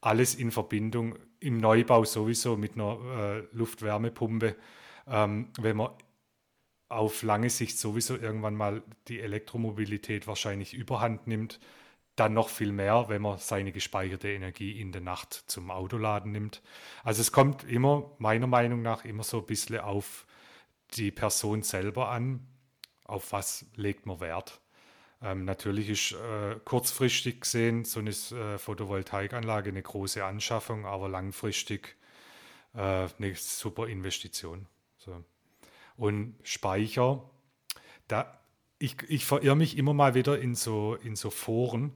alles 0.00 0.34
in 0.34 0.50
Verbindung 0.50 1.18
im 1.40 1.58
Neubau 1.58 2.04
sowieso 2.04 2.56
mit 2.56 2.74
einer 2.74 2.98
äh, 3.18 3.56
Luftwärmepumpe 3.56 4.56
ähm, 5.06 5.48
wenn 5.58 5.76
man 5.76 5.90
auf 6.88 7.22
lange 7.22 7.50
Sicht 7.50 7.78
sowieso 7.78 8.16
irgendwann 8.16 8.54
mal 8.54 8.82
die 9.08 9.20
Elektromobilität 9.20 10.26
wahrscheinlich 10.26 10.74
überhand 10.74 11.26
nimmt, 11.26 11.58
dann 12.16 12.34
noch 12.34 12.48
viel 12.48 12.72
mehr, 12.72 13.06
wenn 13.08 13.22
man 13.22 13.38
seine 13.38 13.72
gespeicherte 13.72 14.28
Energie 14.30 14.78
in 14.80 14.92
der 14.92 15.00
Nacht 15.00 15.44
zum 15.46 15.70
Autoladen 15.70 16.32
nimmt. 16.32 16.62
Also 17.04 17.22
es 17.22 17.32
kommt 17.32 17.64
immer, 17.64 18.12
meiner 18.18 18.46
Meinung 18.46 18.82
nach, 18.82 19.04
immer 19.04 19.22
so 19.22 19.38
ein 19.38 19.46
bisschen 19.46 19.80
auf 19.80 20.26
die 20.94 21.10
Person 21.10 21.62
selber 21.62 22.10
an, 22.10 22.46
auf 23.04 23.32
was 23.32 23.66
legt 23.76 24.04
man 24.06 24.20
Wert. 24.20 24.60
Ähm, 25.22 25.44
natürlich 25.44 25.88
ist 25.88 26.12
äh, 26.12 26.58
kurzfristig 26.64 27.42
gesehen 27.42 27.84
so 27.84 28.00
eine 28.00 28.10
äh, 28.10 28.58
Photovoltaikanlage 28.58 29.70
eine 29.70 29.82
große 29.82 30.24
Anschaffung, 30.24 30.84
aber 30.84 31.08
langfristig 31.08 31.96
äh, 32.74 33.08
eine 33.18 33.34
super 33.36 33.86
Investition. 33.86 34.66
So. 34.98 35.24
Und 35.96 36.34
Speicher, 36.42 37.30
da, 38.08 38.41
ich, 38.82 38.96
ich 39.08 39.24
verirre 39.24 39.56
mich 39.56 39.78
immer 39.78 39.94
mal 39.94 40.14
wieder 40.14 40.38
in 40.38 40.54
so, 40.54 40.96
in 40.96 41.14
so 41.14 41.30
Foren 41.30 41.92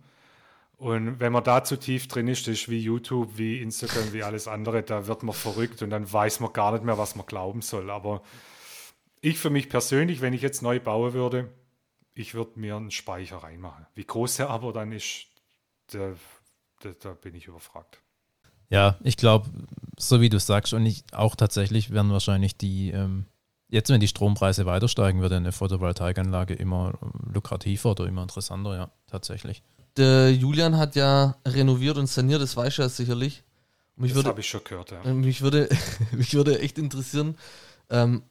Und 0.77 1.21
wenn 1.21 1.33
man 1.33 1.43
da 1.43 1.65
zu 1.65 1.77
tief 1.77 2.07
drin 2.07 2.29
ist, 2.29 2.47
ist 2.49 2.69
wie 2.69 2.79
YouTube, 2.79 3.39
wie 3.39 3.61
Instagram, 3.61 4.13
wie 4.13 4.23
alles 4.23 4.47
andere, 4.47 4.83
da 4.83 5.07
wird 5.07 5.23
man 5.23 5.35
verrückt 5.35 5.83
und 5.83 5.91
dann 5.91 6.11
weiß 6.11 6.41
man 6.41 6.53
gar 6.53 6.73
nicht 6.73 6.85
mehr, 6.85 6.99
was 6.99 7.17
man 7.17 7.27
glauben 7.27 7.63
soll. 7.63 7.91
Aber 7.91 8.23
ich 9.21 9.39
für 9.39 9.51
mich 9.51 9.69
persönlich, 9.69 10.21
wenn 10.21 10.33
ich 10.33 10.43
jetzt 10.43 10.63
neu 10.63 10.79
bauen 10.79 11.13
würde, 11.13 11.51
ich 12.15 12.35
würde 12.35 12.61
mir 12.61 12.77
einen 12.77 12.91
Speicher 12.91 13.39
reinmachen. 13.39 13.87
Wie 13.95 14.05
groß 14.05 14.37
der 14.37 14.51
aber 14.51 14.73
dann 14.73 14.93
ist, 14.93 15.27
da, 15.89 16.15
da, 16.81 16.91
da 17.01 17.15
bin 17.15 17.35
ich 17.35 17.47
überfragt. 17.47 18.01
Ja, 18.69 18.99
ich 19.03 19.17
glaube, 19.17 19.49
so 19.99 20.21
wie 20.21 20.29
du 20.29 20.39
sagst, 20.39 20.73
und 20.73 20.87
ich 20.87 21.05
auch 21.13 21.37
tatsächlich 21.37 21.91
werden 21.91 22.11
wahrscheinlich 22.11 22.57
die, 22.57 22.91
ähm, 22.91 23.27
jetzt 23.69 23.91
wenn 23.91 24.01
die 24.01 24.09
Strompreise 24.09 24.67
weiter 24.67 24.89
steigen, 24.89 25.21
wird 25.21 25.33
eine 25.33 25.53
Photovoltaikanlage 25.53 26.55
immer 26.55 26.95
lukrativer 27.33 27.93
oder 27.93 28.07
immer 28.07 28.23
interessanter, 28.23 28.77
ja, 28.77 28.91
tatsächlich. 29.07 29.63
Der 29.97 30.33
Julian 30.33 30.77
hat 30.77 30.95
ja 30.95 31.37
renoviert 31.47 31.97
und 31.97 32.07
saniert, 32.07 32.43
das 32.43 32.57
weiß 32.57 32.79
er 32.81 32.89
sicherlich. 32.89 33.43
Mich 33.97 34.13
das 34.13 34.25
habe 34.27 34.41
ich 34.41 34.49
schon 34.49 34.63
gehört, 34.63 34.91
ja. 34.91 35.03
Mich 35.13 35.41
würde, 35.41 35.69
mich 36.13 36.35
würde 36.35 36.61
echt 36.61 36.79
interessieren, 36.79 37.37
ähm, 37.89 38.23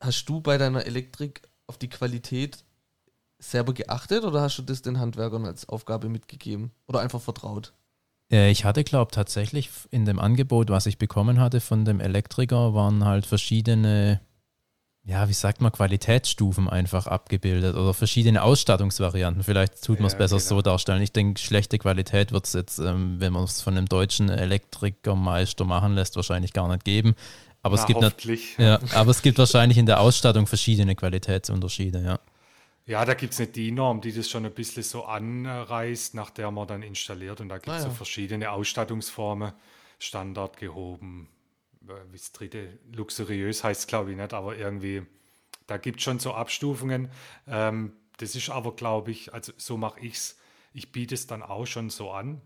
hast 0.00 0.26
du 0.26 0.40
bei 0.40 0.58
deiner 0.58 0.84
Elektrik 0.84 1.42
auf 1.66 1.78
die 1.78 1.88
Qualität 1.88 2.64
selber 3.38 3.72
geachtet 3.72 4.24
oder 4.24 4.42
hast 4.42 4.58
du 4.58 4.62
das 4.62 4.82
den 4.82 4.98
Handwerkern 4.98 5.44
als 5.44 5.68
Aufgabe 5.68 6.08
mitgegeben 6.08 6.70
oder 6.86 7.00
einfach 7.00 7.20
vertraut? 7.20 7.72
Äh, 8.30 8.50
ich 8.50 8.64
hatte, 8.64 8.84
glaube 8.84 9.12
tatsächlich 9.12 9.70
in 9.90 10.04
dem 10.04 10.18
Angebot, 10.18 10.70
was 10.70 10.86
ich 10.86 10.98
bekommen 10.98 11.40
hatte 11.40 11.60
von 11.60 11.84
dem 11.84 12.00
Elektriker, 12.00 12.74
waren 12.74 13.04
halt 13.04 13.26
verschiedene, 13.26 14.20
ja, 15.06 15.28
wie 15.28 15.34
sagt 15.34 15.60
man, 15.60 15.70
Qualitätsstufen 15.70 16.68
einfach 16.68 17.06
abgebildet 17.06 17.76
oder 17.76 17.94
verschiedene 17.94 18.42
Ausstattungsvarianten. 18.42 19.44
Vielleicht 19.44 19.84
tut 19.84 20.00
man 20.00 20.08
es 20.08 20.14
ja, 20.14 20.18
besser 20.18 20.38
genau. 20.38 20.48
so 20.48 20.62
darstellen. 20.62 21.00
Ich 21.00 21.12
denke, 21.12 21.40
schlechte 21.40 21.78
Qualität 21.78 22.32
wird 22.32 22.44
es 22.44 22.54
jetzt, 22.54 22.80
ähm, 22.80 23.20
wenn 23.20 23.32
man 23.32 23.44
es 23.44 23.62
von 23.62 23.76
einem 23.76 23.86
deutschen 23.86 24.28
Elektrikermeister 24.28 25.64
machen 25.64 25.94
lässt, 25.94 26.16
wahrscheinlich 26.16 26.52
gar 26.52 26.66
nicht 26.68 26.84
geben. 26.84 27.14
Aber, 27.62 27.76
Na, 27.76 27.82
es 27.82 27.86
gibt 27.86 28.58
ja, 28.58 28.80
aber 28.94 29.12
es 29.12 29.22
gibt 29.22 29.38
wahrscheinlich 29.38 29.78
in 29.78 29.86
der 29.86 30.00
Ausstattung 30.00 30.48
verschiedene 30.48 30.96
Qualitätsunterschiede, 30.96 32.02
ja. 32.02 32.18
Ja, 32.86 33.04
da 33.04 33.14
gibt 33.14 33.32
es 33.32 33.40
eine 33.40 33.48
DIN-Norm, 33.48 34.00
die 34.00 34.12
das 34.12 34.28
schon 34.28 34.44
ein 34.44 34.52
bisschen 34.52 34.82
so 34.82 35.04
anreißt, 35.04 36.14
nach 36.14 36.30
der 36.30 36.50
man 36.50 36.66
dann 36.66 36.82
installiert. 36.82 37.40
Und 37.40 37.48
da 37.48 37.56
gibt 37.56 37.68
es 37.68 37.74
ah, 37.74 37.76
ja. 37.78 37.82
so 37.84 37.90
verschiedene 37.90 38.50
Ausstattungsformen, 38.50 39.52
Standard 39.98 40.56
gehoben, 40.56 41.28
wie 41.88 42.16
das 42.16 42.32
dritte, 42.32 42.78
luxuriös 42.92 43.64
heißt 43.64 43.80
es 43.82 43.86
glaube 43.86 44.10
ich 44.10 44.16
nicht, 44.16 44.32
aber 44.32 44.56
irgendwie, 44.56 45.06
da 45.66 45.76
gibt 45.76 45.98
es 45.98 46.04
schon 46.04 46.18
so 46.18 46.34
Abstufungen. 46.34 47.10
Ähm, 47.46 47.92
das 48.18 48.34
ist 48.34 48.50
aber, 48.50 48.74
glaube 48.74 49.10
ich, 49.10 49.34
also 49.34 49.52
so 49.56 49.76
mache 49.76 50.00
ich 50.00 50.14
es. 50.14 50.38
Ich 50.72 50.92
biete 50.92 51.14
es 51.14 51.26
dann 51.26 51.42
auch 51.42 51.66
schon 51.66 51.90
so 51.90 52.10
an, 52.10 52.42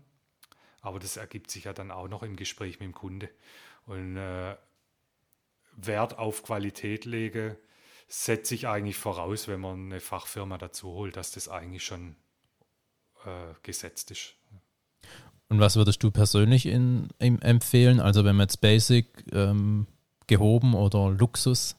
aber 0.81 0.99
das 0.99 1.17
ergibt 1.17 1.51
sich 1.51 1.65
ja 1.65 1.73
dann 1.73 1.91
auch 1.91 2.07
noch 2.07 2.23
im 2.23 2.35
Gespräch 2.35 2.79
mit 2.79 2.87
dem 2.87 2.93
Kunde. 2.93 3.29
Und 3.85 4.17
äh, 4.17 4.55
Wert 5.73 6.17
auf 6.17 6.43
Qualität 6.43 7.05
lege, 7.05 7.57
setze 8.07 8.55
ich 8.55 8.67
eigentlich 8.67 8.97
voraus, 8.97 9.47
wenn 9.47 9.61
man 9.61 9.85
eine 9.85 9.99
Fachfirma 9.99 10.57
dazu 10.57 10.89
holt, 10.89 11.15
dass 11.15 11.31
das 11.31 11.47
eigentlich 11.47 11.83
schon 11.83 12.15
äh, 13.25 13.53
gesetzt 13.63 14.11
ist. 14.11 14.35
Und 15.51 15.59
was 15.59 15.75
würdest 15.75 16.01
du 16.01 16.11
persönlich 16.11 16.65
in, 16.65 17.09
in 17.19 17.41
empfehlen? 17.41 17.99
Also 17.99 18.23
wenn 18.23 18.35
man 18.35 18.45
jetzt 18.45 18.61
Basic, 18.61 19.07
ähm, 19.33 19.85
gehoben 20.27 20.73
oder 20.73 21.09
Luxus? 21.09 21.75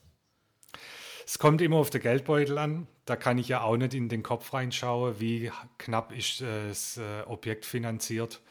Es 1.25 1.39
kommt 1.39 1.61
immer 1.61 1.77
auf 1.77 1.89
den 1.89 2.01
Geldbeutel 2.01 2.57
an. 2.57 2.87
Da 3.05 3.15
kann 3.15 3.37
ich 3.37 3.47
ja 3.47 3.61
auch 3.61 3.75
nicht 3.75 3.93
in 3.95 4.09
den 4.09 4.21
Kopf 4.21 4.53
reinschauen, 4.53 5.19
wie 5.19 5.51
knapp 5.77 6.15
ist 6.15 6.41
das 6.41 6.97
äh, 6.97 7.23
Objekt 7.25 7.65
finanziert 7.65 8.41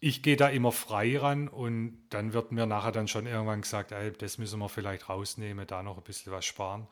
ich 0.00 0.22
gehe 0.22 0.36
da 0.36 0.48
immer 0.48 0.72
frei 0.72 1.18
ran 1.18 1.48
und 1.48 1.98
dann 2.10 2.32
wird 2.32 2.52
mir 2.52 2.66
nachher 2.66 2.92
dann 2.92 3.08
schon 3.08 3.26
irgendwann 3.26 3.62
gesagt, 3.62 3.92
ey, 3.92 4.12
das 4.12 4.38
müssen 4.38 4.60
wir 4.60 4.68
vielleicht 4.68 5.08
rausnehmen, 5.08 5.66
da 5.66 5.82
noch 5.82 5.96
ein 5.98 6.04
bisschen 6.04 6.32
was 6.32 6.44
sparen. 6.44 6.86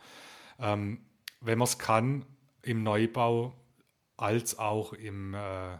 Ähm, 0.58 1.06
wenn 1.40 1.58
man 1.58 1.66
es 1.66 1.78
kann, 1.78 2.26
im 2.62 2.82
Neubau 2.82 3.54
als 4.16 4.58
auch 4.58 4.92
im, 4.92 5.34
äh, 5.34 5.78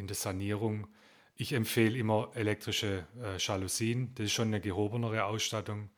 in 0.00 0.06
der 0.06 0.16
Sanierung, 0.16 0.88
ich 1.36 1.52
empfehle 1.52 1.96
immer 1.96 2.30
elektrische 2.34 3.06
äh, 3.22 3.38
Jalousien. 3.38 4.12
Das 4.14 4.26
ist 4.26 4.32
schon 4.32 4.48
eine 4.48 4.60
gehobenere 4.60 5.24
Ausstattung. 5.24 5.90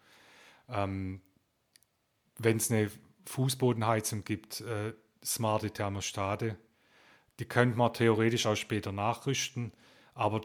Ähm, 0.69 1.21
Wenn 2.39 2.59
es 2.59 2.71
eine 2.71 2.91
Fußbodenheizung 3.27 4.25
gibt, 4.25 4.61
äh, 4.61 4.93
smarte 5.25 5.71
Thermostate, 5.71 6.57
die 7.39 7.45
könnte 7.45 7.79
man 7.79 7.93
theoretisch 7.93 8.47
auch 8.47 8.57
später 8.57 8.93
nachrüsten. 8.93 9.73
Aber 10.15 10.43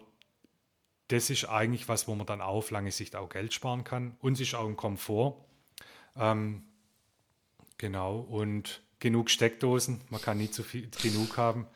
das 1.09 1.29
ist 1.29 1.45
eigentlich 1.45 1.87
was, 1.87 2.07
wo 2.07 2.15
man 2.15 2.25
dann 2.25 2.41
auf 2.41 2.71
lange 2.71 2.91
Sicht 2.91 3.15
auch 3.15 3.29
Geld 3.29 3.53
sparen 3.53 3.83
kann. 3.83 4.17
Uns 4.19 4.39
ist 4.39 4.55
auch 4.55 4.67
ein 4.67 4.77
Komfort. 4.77 5.45
Ähm, 6.15 6.63
genau, 7.77 8.19
und 8.19 8.81
genug 8.99 9.29
Steckdosen. 9.29 10.01
Man 10.09 10.21
kann 10.21 10.37
nie 10.37 10.49
zu 10.49 10.63
viel 10.63 10.89
genug 11.01 11.37
haben. 11.37 11.67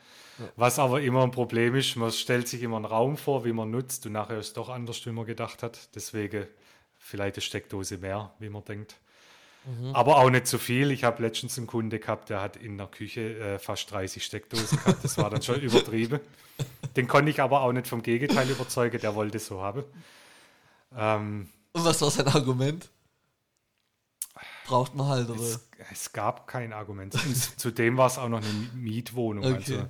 Was 0.56 0.78
aber 0.78 1.00
immer 1.02 1.22
ein 1.22 1.30
Problem 1.30 1.74
ist, 1.74 1.94
man 1.96 2.10
stellt 2.10 2.48
sich 2.48 2.62
immer 2.62 2.76
einen 2.76 2.84
Raum 2.84 3.16
vor, 3.16 3.44
wie 3.44 3.52
man 3.52 3.70
nutzt 3.70 4.06
und 4.06 4.12
nachher 4.12 4.38
ist 4.38 4.48
es 4.48 4.52
doch 4.54 4.68
anders, 4.68 5.04
wie 5.06 5.10
man 5.10 5.26
gedacht 5.26 5.62
hat. 5.62 5.94
Deswegen 5.94 6.46
vielleicht 6.98 7.36
eine 7.36 7.42
Steckdose 7.42 7.98
mehr, 7.98 8.32
wie 8.38 8.48
man 8.48 8.64
denkt. 8.64 8.96
Mhm. 9.64 9.94
Aber 9.94 10.18
auch 10.18 10.30
nicht 10.30 10.46
zu 10.46 10.58
viel. 10.58 10.90
Ich 10.90 11.04
habe 11.04 11.22
letztens 11.22 11.58
einen 11.58 11.66
Kunde 11.66 11.98
gehabt, 11.98 12.30
der 12.30 12.40
hat 12.40 12.56
in 12.56 12.78
der 12.78 12.88
Küche 12.88 13.38
äh, 13.38 13.58
fast 13.58 13.90
30 13.90 14.24
Steckdosen 14.24 14.78
gehabt. 14.78 15.04
Das 15.04 15.18
war 15.18 15.30
dann 15.30 15.42
schon 15.42 15.60
übertrieben. 15.60 16.18
Den 16.96 17.06
konnte 17.06 17.30
ich 17.30 17.40
aber 17.40 17.60
auch 17.60 17.72
nicht 17.72 17.86
vom 17.86 18.02
Gegenteil 18.02 18.48
überzeugen, 18.50 19.00
der 19.00 19.14
wollte 19.14 19.36
es 19.36 19.46
so 19.46 19.60
haben. 19.60 19.84
Ähm, 20.96 21.48
Und 21.72 21.84
was 21.84 22.00
war 22.00 22.10
sein 22.10 22.26
Argument? 22.26 22.90
Braucht 24.66 24.94
man 24.94 25.08
halt, 25.08 25.28
oder? 25.28 25.40
Es, 25.40 25.68
es 25.90 26.12
gab 26.12 26.46
kein 26.46 26.72
Argument. 26.72 27.14
Zudem 27.56 27.96
war 27.96 28.06
es 28.06 28.18
auch 28.18 28.28
noch 28.28 28.42
eine 28.42 28.48
Mietwohnung. 28.74 29.44
Okay. 29.44 29.56
Also, 29.56 29.88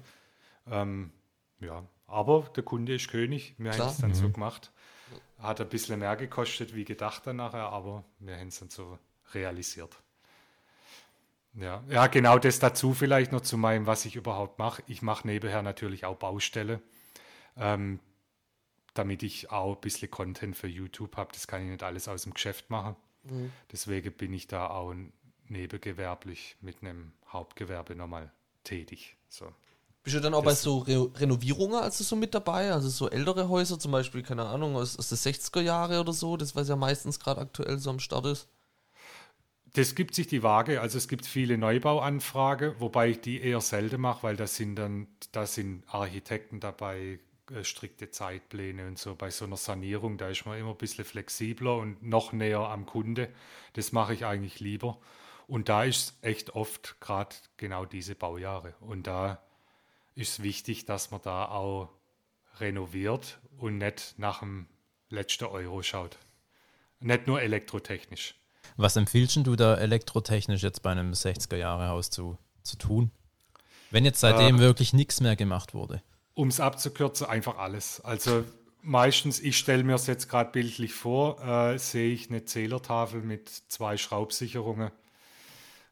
ähm, 0.70 1.10
ja, 1.60 1.84
aber 2.06 2.50
der 2.56 2.62
Kunde 2.62 2.94
ist 2.94 3.08
König. 3.08 3.54
Wir 3.58 3.72
haben 3.72 3.88
es 3.88 3.98
dann 3.98 4.10
mhm. 4.10 4.14
so 4.14 4.30
gemacht. 4.30 4.72
Hat 5.38 5.60
ein 5.60 5.68
bisschen 5.68 5.98
mehr 5.98 6.16
gekostet 6.16 6.74
wie 6.74 6.84
gedacht 6.84 7.26
dann 7.26 7.36
nachher, 7.36 7.70
aber 7.70 8.04
wir 8.20 8.36
haben 8.36 8.48
es 8.48 8.60
dann 8.60 8.70
so 8.70 8.98
realisiert. 9.34 9.96
Ja, 11.54 11.82
ja, 11.88 12.06
genau 12.06 12.38
das 12.38 12.58
dazu 12.60 12.94
vielleicht 12.94 13.32
noch 13.32 13.42
zu 13.42 13.58
meinem, 13.58 13.86
was 13.86 14.06
ich 14.06 14.16
überhaupt 14.16 14.58
mache. 14.58 14.82
Ich 14.86 15.02
mache 15.02 15.26
nebenher 15.26 15.62
natürlich 15.62 16.06
auch 16.06 16.16
Baustelle, 16.16 16.80
ähm, 17.56 18.00
damit 18.94 19.22
ich 19.22 19.50
auch 19.50 19.74
ein 19.74 19.80
bisschen 19.80 20.10
Content 20.10 20.56
für 20.56 20.68
YouTube 20.68 21.16
habe. 21.16 21.30
Das 21.32 21.46
kann 21.46 21.62
ich 21.62 21.70
nicht 21.70 21.82
alles 21.82 22.08
aus 22.08 22.22
dem 22.22 22.32
Geschäft 22.32 22.70
machen. 22.70 22.96
Mhm. 23.24 23.52
Deswegen 23.70 24.12
bin 24.12 24.32
ich 24.32 24.46
da 24.46 24.68
auch 24.68 24.94
nebengewerblich 25.48 26.56
mit 26.60 26.82
einem 26.82 27.12
Hauptgewerbe 27.28 27.94
nochmal 27.94 28.32
tätig. 28.64 29.16
So. 29.28 29.52
Bist 30.02 30.16
du 30.16 30.20
dann 30.20 30.34
auch 30.34 30.42
das 30.42 30.54
bei 30.54 30.60
so 30.60 30.78
Re 30.78 31.10
Renovierungen 31.14 31.80
also 31.80 32.02
so 32.02 32.16
mit 32.16 32.34
dabei? 32.34 32.72
Also 32.72 32.88
so 32.88 33.08
ältere 33.08 33.48
Häuser, 33.48 33.78
zum 33.78 33.92
Beispiel, 33.92 34.22
keine 34.22 34.46
Ahnung, 34.46 34.74
aus, 34.74 34.98
aus 34.98 35.08
den 35.10 35.18
60er 35.18 35.60
Jahre 35.60 36.00
oder 36.00 36.12
so, 36.12 36.36
das 36.36 36.56
was 36.56 36.68
ja 36.68 36.76
meistens 36.76 37.20
gerade 37.20 37.40
aktuell 37.40 37.78
so 37.78 37.90
am 37.90 38.00
Start 38.00 38.26
ist? 38.26 38.48
Das 39.74 39.94
gibt 39.94 40.14
sich 40.14 40.26
die 40.26 40.42
Waage. 40.42 40.80
Also 40.80 40.98
es 40.98 41.08
gibt 41.08 41.24
viele 41.24 41.56
Neubauanfragen, 41.56 42.74
wobei 42.78 43.10
ich 43.10 43.20
die 43.20 43.40
eher 43.40 43.60
selten 43.60 44.00
mache, 44.00 44.24
weil 44.24 44.36
da 44.36 44.46
sind 44.46 44.76
dann, 44.76 45.06
da 45.30 45.46
sind 45.46 45.84
Architekten 45.86 46.60
dabei, 46.60 47.20
strikte 47.62 48.10
Zeitpläne 48.10 48.86
und 48.86 48.98
so. 48.98 49.14
Bei 49.14 49.30
so 49.30 49.44
einer 49.44 49.56
Sanierung, 49.56 50.18
da 50.18 50.28
ist 50.28 50.46
man 50.46 50.58
immer 50.58 50.70
ein 50.70 50.76
bisschen 50.76 51.04
flexibler 51.04 51.76
und 51.76 52.02
noch 52.02 52.32
näher 52.32 52.60
am 52.60 52.86
Kunde. 52.86 53.28
Das 53.74 53.92
mache 53.92 54.14
ich 54.14 54.24
eigentlich 54.24 54.60
lieber. 54.60 54.98
Und 55.46 55.68
da 55.68 55.84
ist 55.84 56.16
echt 56.22 56.50
oft 56.50 57.00
gerade 57.00 57.34
genau 57.56 57.84
diese 57.84 58.14
Baujahre. 58.14 58.74
Und 58.80 59.06
da 59.06 59.42
ist 60.14 60.42
wichtig, 60.42 60.84
dass 60.84 61.10
man 61.10 61.20
da 61.22 61.46
auch 61.46 61.90
renoviert 62.58 63.38
und 63.58 63.78
nicht 63.78 64.14
nach 64.18 64.40
dem 64.40 64.66
letzten 65.08 65.44
Euro 65.44 65.82
schaut. 65.82 66.18
Nicht 67.00 67.26
nur 67.26 67.42
elektrotechnisch. 67.42 68.34
Was 68.76 68.96
empfiehlst 68.96 69.36
du 69.36 69.56
da 69.56 69.76
elektrotechnisch 69.76 70.62
jetzt 70.62 70.82
bei 70.82 70.90
einem 70.90 71.12
60er-Jahre-Haus 71.12 72.10
zu, 72.10 72.38
zu 72.62 72.76
tun? 72.76 73.10
Wenn 73.90 74.04
jetzt 74.04 74.20
seitdem 74.20 74.56
äh, 74.56 74.60
wirklich 74.60 74.92
nichts 74.92 75.20
mehr 75.20 75.36
gemacht 75.36 75.74
wurde. 75.74 76.02
Um 76.34 76.48
es 76.48 76.60
abzukürzen, 76.60 77.26
einfach 77.26 77.58
alles. 77.58 78.00
Also 78.00 78.44
meistens, 78.82 79.40
ich 79.40 79.56
stelle 79.58 79.84
mir 79.84 79.94
es 79.94 80.06
jetzt 80.06 80.28
gerade 80.28 80.50
bildlich 80.50 80.92
vor, 80.92 81.40
äh, 81.44 81.78
sehe 81.78 82.12
ich 82.12 82.28
eine 82.28 82.44
Zählertafel 82.44 83.20
mit 83.22 83.48
zwei 83.48 83.96
Schraubsicherungen. 83.96 84.90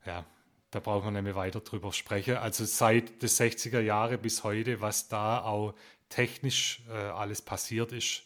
Ja, 0.06 0.24
da 0.70 0.80
braucht 0.80 1.04
man 1.04 1.14
nicht 1.14 1.24
mehr 1.24 1.34
weiter 1.34 1.60
drüber 1.60 1.92
sprechen. 1.92 2.36
Also 2.36 2.64
seit 2.64 3.22
des 3.22 3.40
60er 3.40 3.80
Jahre 3.80 4.18
bis 4.18 4.44
heute, 4.44 4.80
was 4.80 5.08
da 5.08 5.42
auch 5.42 5.74
technisch 6.08 6.82
äh, 6.88 6.92
alles 6.92 7.42
passiert 7.42 7.92
ist, 7.92 8.22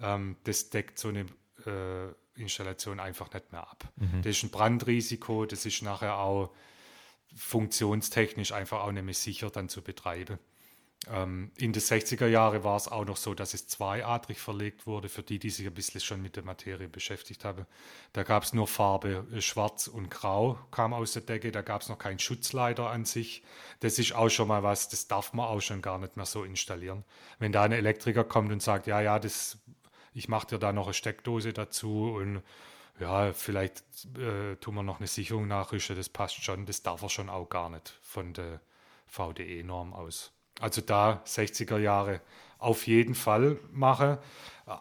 ähm, 0.00 0.36
das 0.44 0.70
deckt 0.70 0.98
so 0.98 1.08
eine 1.08 1.26
äh, 1.66 2.40
Installation 2.40 3.00
einfach 3.00 3.32
nicht 3.32 3.52
mehr 3.52 3.62
ab. 3.62 3.84
Mhm. 3.96 4.22
Das 4.22 4.36
ist 4.36 4.42
ein 4.42 4.50
Brandrisiko, 4.50 5.46
das 5.46 5.66
ist 5.66 5.82
nachher 5.82 6.16
auch 6.18 6.50
funktionstechnisch 7.34 8.52
einfach 8.52 8.80
auch 8.80 8.92
nicht 8.92 9.04
mehr 9.04 9.14
sicher 9.14 9.50
dann 9.50 9.68
zu 9.68 9.82
betreiben. 9.82 10.38
Ähm, 11.08 11.50
in 11.56 11.72
den 11.72 11.80
60er 11.80 12.26
Jahren 12.26 12.62
war 12.62 12.76
es 12.76 12.86
auch 12.86 13.06
noch 13.06 13.16
so, 13.16 13.32
dass 13.32 13.54
es 13.54 13.66
zweiadrig 13.66 14.38
verlegt 14.38 14.86
wurde, 14.86 15.08
für 15.08 15.22
die, 15.22 15.38
die 15.38 15.48
sich 15.48 15.66
ein 15.66 15.72
bisschen 15.72 16.00
schon 16.00 16.20
mit 16.20 16.36
der 16.36 16.44
Materie 16.44 16.88
beschäftigt 16.88 17.44
haben. 17.44 17.66
Da 18.12 18.22
gab 18.22 18.42
es 18.42 18.52
nur 18.52 18.66
Farbe 18.66 19.26
äh, 19.32 19.40
schwarz 19.40 19.86
und 19.86 20.10
grau, 20.10 20.58
kam 20.70 20.92
aus 20.92 21.12
der 21.12 21.22
Decke, 21.22 21.52
da 21.52 21.62
gab 21.62 21.80
es 21.80 21.88
noch 21.88 21.98
keinen 21.98 22.18
Schutzleiter 22.18 22.90
an 22.90 23.06
sich. 23.06 23.42
Das 23.80 23.98
ist 23.98 24.14
auch 24.14 24.28
schon 24.28 24.48
mal 24.48 24.62
was, 24.62 24.90
das 24.90 25.08
darf 25.08 25.32
man 25.32 25.46
auch 25.46 25.60
schon 25.60 25.80
gar 25.80 25.98
nicht 25.98 26.16
mehr 26.16 26.26
so 26.26 26.44
installieren. 26.44 27.04
Wenn 27.38 27.52
da 27.52 27.62
ein 27.62 27.72
Elektriker 27.72 28.24
kommt 28.24 28.52
und 28.52 28.62
sagt, 28.62 28.86
ja, 28.86 29.00
ja, 29.00 29.18
das, 29.18 29.58
ich 30.12 30.28
mache 30.28 30.48
dir 30.48 30.58
da 30.58 30.72
noch 30.74 30.86
eine 30.86 30.94
Steckdose 30.94 31.54
dazu 31.54 32.12
und 32.12 32.42
ja, 33.00 33.32
vielleicht 33.32 33.82
äh, 34.18 34.56
tun 34.56 34.74
wir 34.74 34.82
noch 34.82 34.98
eine 34.98 35.06
Sicherung 35.06 35.48
nachrüsten, 35.48 35.96
das 35.96 36.10
passt 36.10 36.44
schon, 36.44 36.66
das 36.66 36.82
darf 36.82 37.00
er 37.00 37.08
schon 37.08 37.30
auch 37.30 37.48
gar 37.48 37.70
nicht 37.70 37.98
von 38.02 38.34
der 38.34 38.60
VDE-Norm 39.06 39.94
aus. 39.94 40.32
Also 40.60 40.80
da 40.80 41.22
60er 41.26 41.78
Jahre 41.78 42.20
auf 42.58 42.86
jeden 42.86 43.14
Fall 43.14 43.58
mache. 43.72 44.18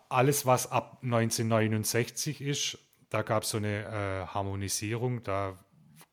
Alles, 0.10 0.46
was 0.46 0.72
ab 0.72 1.00
1969 1.02 2.42
ist, 2.42 2.78
da 3.10 3.24
gab 3.24 3.44
es 3.44 3.50
so 3.50 3.58
eine 3.58 3.86
äh, 3.86 4.28
Harmonisierung, 4.28 5.24
da 5.24 5.58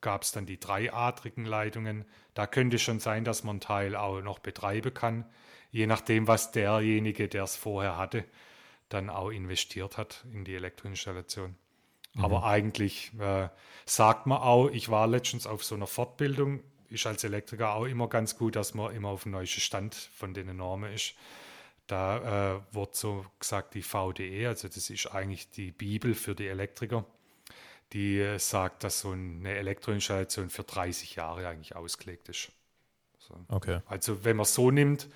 gab 0.01 0.23
es 0.23 0.33
dann 0.33 0.47
die 0.47 0.59
dreiadrigen 0.59 1.45
Leitungen. 1.45 2.05
Da 2.35 2.47
könnte 2.47 2.79
schon 2.79 3.01
sein, 3.01 3.25
dass 3.25 3.45
man 3.45 3.55
einen 3.55 3.61
Teil 3.61 3.97
auch 3.97 4.23
noch 4.23 4.39
betreiben 4.39 4.95
kann, 4.95 5.27
je 5.71 5.87
nachdem, 5.87 6.27
was 6.27 6.53
derjenige, 6.53 7.29
der 7.29 7.45
es 7.45 7.57
vorher 7.57 7.99
hatte, 7.99 8.25
dann 8.89 9.11
auch 9.11 9.31
investiert 9.31 9.99
hat 9.99 10.25
in 10.33 10.45
die 10.45 10.55
Elektroinstallation. 10.55 11.57
Mhm. 12.15 12.25
Aber 12.25 12.45
eigentlich 12.45 13.13
äh, 13.19 13.49
sagt 13.85 14.27
man 14.27 14.39
auch, 14.39 14.69
ich 14.69 14.89
war 14.89 15.07
letztens 15.07 15.47
auf 15.47 15.65
so 15.65 15.75
einer 15.75 15.87
Fortbildung 15.87 16.63
ist 16.91 17.07
als 17.07 17.25
Elektriker 17.25 17.75
auch 17.75 17.85
immer 17.85 18.09
ganz 18.09 18.37
gut, 18.37 18.57
dass 18.57 18.75
man 18.75 18.95
immer 18.95 19.09
auf 19.09 19.25
dem 19.25 19.33
neuesten 19.33 19.61
Stand 19.61 19.95
von 19.95 20.35
den 20.35 20.55
Normen 20.57 20.93
ist. 20.93 21.15
Da 21.87 22.57
äh, 22.57 22.75
wird 22.75 22.97
so 22.97 23.25
gesagt, 23.39 23.75
die 23.75 23.83
VDE, 23.83 24.49
also 24.49 24.69
das 24.69 24.91
ist 24.91 25.07
eigentlich 25.07 25.51
die 25.51 25.71
Bibel 25.71 26.15
für 26.15 26.35
die 26.35 26.49
Elektriker, 26.49 27.05
die 27.93 28.19
äh, 28.19 28.39
sagt, 28.39 28.83
dass 28.83 29.01
so 29.01 29.13
eine 29.13 29.55
Elektroinstallation 29.55 30.51
für 30.51 30.65
30 30.65 31.15
Jahre 31.15 31.47
eigentlich 31.47 31.77
ausgelegt 31.77 32.29
ist. 32.29 32.51
So. 33.19 33.35
Okay. 33.49 33.81
Also 33.87 34.25
wenn 34.25 34.37
man 34.37 34.47
so 34.47 34.71
nimmt, 34.71 35.09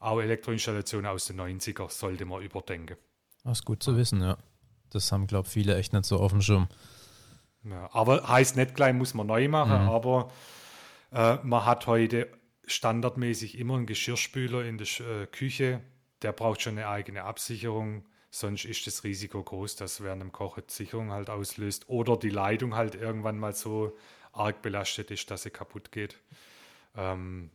auch 0.00 0.20
Elektroinstallationen 0.20 1.10
aus 1.10 1.26
den 1.26 1.40
90er 1.40 1.90
sollte 1.90 2.24
man 2.24 2.42
überdenken. 2.42 2.96
Das 3.44 3.60
ist 3.60 3.64
gut 3.64 3.82
zu 3.82 3.96
wissen, 3.96 4.20
ja. 4.20 4.36
Das 4.90 5.12
haben, 5.12 5.26
glaube 5.26 5.46
ich, 5.46 5.52
viele 5.52 5.76
echt 5.76 5.92
nicht 5.92 6.04
so 6.04 6.18
auf 6.18 6.32
dem 6.32 6.40
Schirm. 6.40 6.68
Ja, 7.64 7.88
aber 7.92 8.26
heißt 8.28 8.56
nicht 8.56 8.74
gleich, 8.74 8.94
muss 8.94 9.14
man 9.14 9.26
neu 9.26 9.48
machen, 9.48 9.82
mhm. 9.82 9.88
aber 9.88 10.30
äh, 11.12 11.36
man 11.42 11.64
hat 11.64 11.86
heute 11.86 12.28
standardmäßig 12.66 13.58
immer 13.58 13.76
einen 13.76 13.86
Geschirrspüler 13.86 14.64
in 14.64 14.78
der 14.78 14.86
äh, 15.00 15.26
Küche. 15.26 15.80
Der 16.22 16.32
braucht 16.32 16.62
schon 16.62 16.78
eine 16.78 16.88
eigene 16.88 17.24
Absicherung. 17.24 18.04
Sonst 18.30 18.64
ist 18.64 18.86
das 18.86 19.04
Risiko 19.04 19.42
groß, 19.42 19.76
dass 19.76 20.02
während 20.02 20.20
dem 20.20 20.32
Kochen 20.32 20.64
die 20.68 20.72
Sicherung 20.72 21.12
halt 21.12 21.30
auslöst 21.30 21.88
oder 21.88 22.16
die 22.16 22.28
Leitung 22.28 22.74
halt 22.74 22.94
irgendwann 22.94 23.38
mal 23.38 23.54
so 23.54 23.96
arg 24.32 24.60
belastet 24.60 25.10
ist, 25.10 25.30
dass 25.30 25.44
sie 25.44 25.50
kaputt 25.50 25.92
geht. 25.92 26.18
Ähm, 26.94 27.50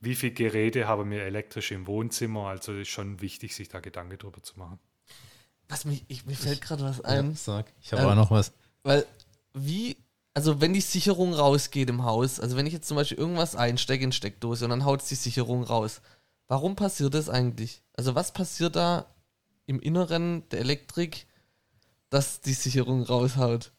wie 0.00 0.14
viele 0.14 0.32
Geräte 0.32 0.88
haben 0.88 1.10
wir 1.10 1.22
elektrisch 1.22 1.70
im 1.70 1.86
Wohnzimmer? 1.86 2.48
Also 2.48 2.72
ist 2.72 2.88
schon 2.88 3.20
wichtig, 3.20 3.54
sich 3.54 3.68
da 3.68 3.80
Gedanken 3.80 4.18
drüber 4.18 4.42
zu 4.42 4.58
machen. 4.58 4.78
Was 5.68 5.84
mich, 5.84 6.04
ich, 6.08 6.24
mir 6.26 6.34
fällt 6.34 6.60
gerade 6.60 6.84
was 6.84 7.00
ein. 7.02 7.30
Ja, 7.30 7.36
sag. 7.36 7.72
Ich 7.80 7.92
habe 7.92 8.02
ähm, 8.02 8.08
auch 8.08 8.14
noch 8.14 8.30
was. 8.30 8.52
Weil, 8.82 9.04
wie 9.52 9.96
also 10.36 10.60
wenn 10.60 10.74
die 10.74 10.82
Sicherung 10.82 11.32
rausgeht 11.32 11.88
im 11.88 12.04
Haus, 12.04 12.40
also 12.40 12.58
wenn 12.58 12.66
ich 12.66 12.74
jetzt 12.74 12.86
zum 12.86 12.98
Beispiel 12.98 13.16
irgendwas 13.16 13.56
einstecke 13.56 14.04
in 14.04 14.12
Steckdose 14.12 14.66
und 14.66 14.70
dann 14.70 14.84
haut 14.84 15.00
die 15.10 15.14
Sicherung 15.14 15.64
raus, 15.64 16.02
warum 16.46 16.76
passiert 16.76 17.14
das 17.14 17.30
eigentlich? 17.30 17.80
Also 17.94 18.14
was 18.14 18.34
passiert 18.34 18.76
da 18.76 19.06
im 19.64 19.80
Inneren 19.80 20.46
der 20.50 20.60
Elektrik, 20.60 21.26
dass 22.10 22.42
die 22.42 22.52
Sicherung 22.52 23.02
raushaut? 23.02 23.72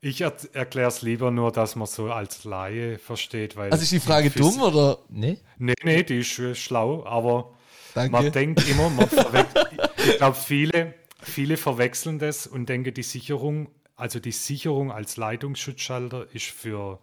Ich 0.00 0.22
er 0.22 0.34
erkläre 0.52 0.88
es 0.88 1.02
lieber 1.02 1.30
nur, 1.30 1.52
dass 1.52 1.76
man 1.76 1.86
so 1.86 2.10
als 2.10 2.42
Laie 2.42 2.98
versteht. 2.98 3.54
Weil 3.54 3.70
also 3.70 3.84
ist 3.84 3.92
die 3.92 4.00
Frage 4.00 4.30
dumm 4.30 4.60
oder? 4.62 4.98
Nee? 5.10 5.38
Nee, 5.58 5.74
nee, 5.84 6.02
die 6.02 6.18
ist 6.18 6.58
schlau, 6.58 7.06
aber 7.06 7.54
Danke. 7.94 8.10
man 8.10 8.32
denkt 8.32 8.68
immer, 8.68 8.90
man 8.90 9.08
ich 9.96 10.16
glaube, 10.16 10.36
viele, 10.36 10.94
viele 11.20 11.56
verwechseln 11.56 12.18
das 12.18 12.48
und 12.48 12.68
denken, 12.68 12.92
die 12.92 13.04
Sicherung 13.04 13.68
also 13.96 14.20
die 14.20 14.32
Sicherung 14.32 14.90
als 14.90 15.16
Leitungsschutzschalter 15.16 16.26
ist 16.34 16.46
für 16.46 17.00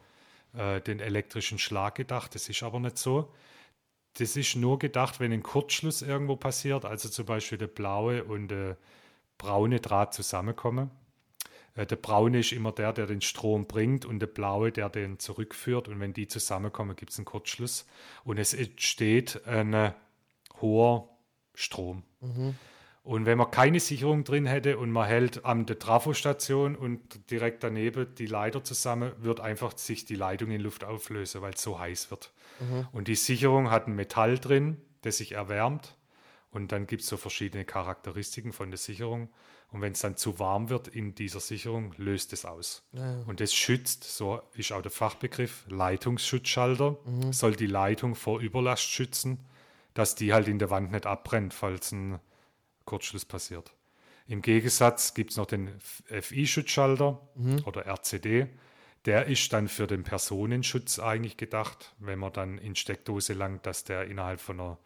äh, 0.53 0.81
den 0.81 0.99
elektrischen 0.99 1.59
Schlag 1.59 1.95
gedacht. 1.95 2.35
Das 2.35 2.49
ist 2.49 2.63
aber 2.63 2.79
nicht 2.79 2.97
so. 2.97 3.31
Das 4.13 4.35
ist 4.35 4.55
nur 4.55 4.79
gedacht, 4.79 5.19
wenn 5.19 5.31
ein 5.31 5.43
Kurzschluss 5.43 6.01
irgendwo 6.01 6.35
passiert, 6.35 6.85
also 6.85 7.09
zum 7.09 7.25
Beispiel 7.25 7.57
der 7.57 7.67
blaue 7.67 8.23
und 8.23 8.49
der 8.49 8.77
braune 9.37 9.79
Draht 9.79 10.13
zusammenkommen. 10.13 10.91
Äh, 11.75 11.85
der 11.85 11.95
braune 11.95 12.39
ist 12.39 12.51
immer 12.51 12.71
der, 12.71 12.93
der 12.93 13.05
den 13.05 13.21
Strom 13.21 13.67
bringt 13.67 14.05
und 14.05 14.19
der 14.19 14.27
blaue, 14.27 14.71
der 14.71 14.89
den 14.89 15.19
zurückführt. 15.19 15.87
Und 15.87 15.99
wenn 15.99 16.13
die 16.13 16.27
zusammenkommen, 16.27 16.95
gibt 16.95 17.11
es 17.11 17.17
einen 17.17 17.25
Kurzschluss 17.25 17.85
und 18.23 18.37
es 18.37 18.53
entsteht 18.53 19.45
ein 19.47 19.93
hoher 20.61 21.09
Strom. 21.53 22.03
Mhm. 22.21 22.55
Und 23.09 23.25
wenn 23.25 23.39
man 23.39 23.49
keine 23.49 23.79
Sicherung 23.79 24.23
drin 24.23 24.45
hätte 24.45 24.77
und 24.77 24.91
man 24.91 25.07
hält 25.07 25.43
an 25.43 25.65
der 25.65 25.79
Trafostation 25.79 26.75
und 26.75 27.31
direkt 27.31 27.63
daneben 27.63 28.13
die 28.13 28.27
Leiter 28.27 28.63
zusammen, 28.63 29.13
wird 29.17 29.39
einfach 29.39 29.75
sich 29.75 30.05
die 30.05 30.13
Leitung 30.13 30.51
in 30.51 30.61
Luft 30.61 30.83
auflösen, 30.83 31.41
weil 31.41 31.53
es 31.53 31.63
so 31.63 31.79
heiß 31.79 32.11
wird. 32.11 32.31
Mhm. 32.59 32.87
Und 32.91 33.07
die 33.07 33.15
Sicherung 33.15 33.71
hat 33.71 33.87
ein 33.87 33.95
Metall 33.95 34.37
drin, 34.37 34.77
das 35.01 35.17
sich 35.17 35.31
erwärmt. 35.31 35.97
Und 36.51 36.71
dann 36.71 36.85
gibt 36.85 37.01
es 37.01 37.07
so 37.07 37.17
verschiedene 37.17 37.65
Charakteristiken 37.65 38.53
von 38.53 38.69
der 38.69 38.77
Sicherung. 38.77 39.29
Und 39.71 39.81
wenn 39.81 39.93
es 39.93 40.01
dann 40.01 40.15
zu 40.15 40.37
warm 40.37 40.69
wird 40.69 40.87
in 40.87 41.15
dieser 41.15 41.39
Sicherung, 41.39 41.95
löst 41.97 42.31
es 42.31 42.45
aus. 42.45 42.83
Ja. 42.91 43.23
Und 43.25 43.39
das 43.39 43.55
schützt, 43.55 44.03
so 44.03 44.39
ist 44.53 44.71
auch 44.71 44.83
der 44.83 44.91
Fachbegriff, 44.91 45.65
Leitungsschutzschalter, 45.67 46.95
mhm. 47.05 47.33
soll 47.33 47.55
die 47.55 47.65
Leitung 47.65 48.13
vor 48.13 48.39
Überlast 48.39 48.83
schützen, 48.83 49.39
dass 49.95 50.13
die 50.13 50.31
halt 50.31 50.47
in 50.47 50.59
der 50.59 50.69
Wand 50.69 50.91
nicht 50.91 51.07
abbrennt, 51.07 51.55
falls 51.55 51.91
ein 51.91 52.19
Kurzschluss 52.89 53.23
passiert. 53.23 53.71
Im 54.27 54.41
Gegensatz 54.41 55.13
gibt 55.13 55.31
es 55.31 55.37
noch 55.37 55.45
den 55.45 55.79
FI-Schutzschalter 55.79 57.21
mhm. 57.35 57.63
oder 57.65 57.85
RCD. 57.85 58.47
Der 59.05 59.27
ist 59.27 59.53
dann 59.53 59.67
für 59.67 59.85
den 59.85 60.03
Personenschutz 60.03 60.97
eigentlich 60.97 61.37
gedacht, 61.37 61.93
wenn 61.99 62.17
man 62.17 62.33
dann 62.33 62.57
in 62.57 62.75
Steckdose 62.75 63.33
langt, 63.33 63.65
dass 63.67 63.83
der 63.83 64.05
innerhalb 64.05 64.41
von, 64.41 64.59
einer, 64.59 64.77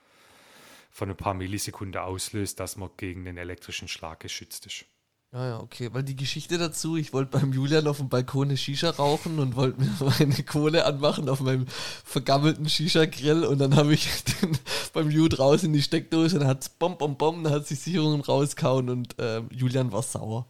von 0.91 1.09
ein 1.09 1.15
paar 1.15 1.33
Millisekunden 1.33 2.01
auslöst, 2.01 2.59
dass 2.59 2.75
man 2.75 2.89
gegen 2.97 3.23
den 3.23 3.37
elektrischen 3.37 3.87
Schlag 3.87 4.19
geschützt 4.19 4.65
ist. 4.65 4.85
Ja, 5.33 5.47
ja, 5.47 5.59
okay. 5.61 5.89
Weil 5.91 6.03
die 6.03 6.15
Geschichte 6.15 6.59
dazu, 6.59 6.95
ich 6.95 7.11
wollte 7.11 7.39
beim 7.39 7.53
Julian 7.53 7.87
auf 7.87 7.97
dem 7.97 8.07
Balkon 8.07 8.49
eine 8.49 8.57
Shisha 8.57 8.91
rauchen 8.91 9.39
und 9.39 9.55
wollte 9.55 9.81
mir 9.81 9.89
meine 10.19 10.43
Kohle 10.43 10.85
anmachen 10.85 11.27
auf 11.27 11.39
meinem 11.39 11.65
vergammelten 12.05 12.69
Shisha-Grill 12.69 13.43
und 13.43 13.57
dann 13.57 13.75
habe 13.75 13.95
ich 13.95 14.07
den 14.41 14.57
beim 14.93 15.09
Ju 15.09 15.27
draußen 15.27 15.67
in 15.67 15.73
die 15.73 15.81
Steckdose 15.81 16.35
und 16.35 16.41
dann 16.41 16.49
hat 16.49 16.61
es 16.61 16.69
bom, 16.69 16.97
bom, 16.99 17.17
bom, 17.17 17.43
dann 17.43 17.51
hat 17.51 17.67
die 17.67 17.75
Sicherung 17.75 18.21
rauskauen 18.21 18.89
und 18.89 19.19
äh, 19.19 19.41
Julian 19.49 19.91
war 19.91 20.03
sauer. 20.03 20.45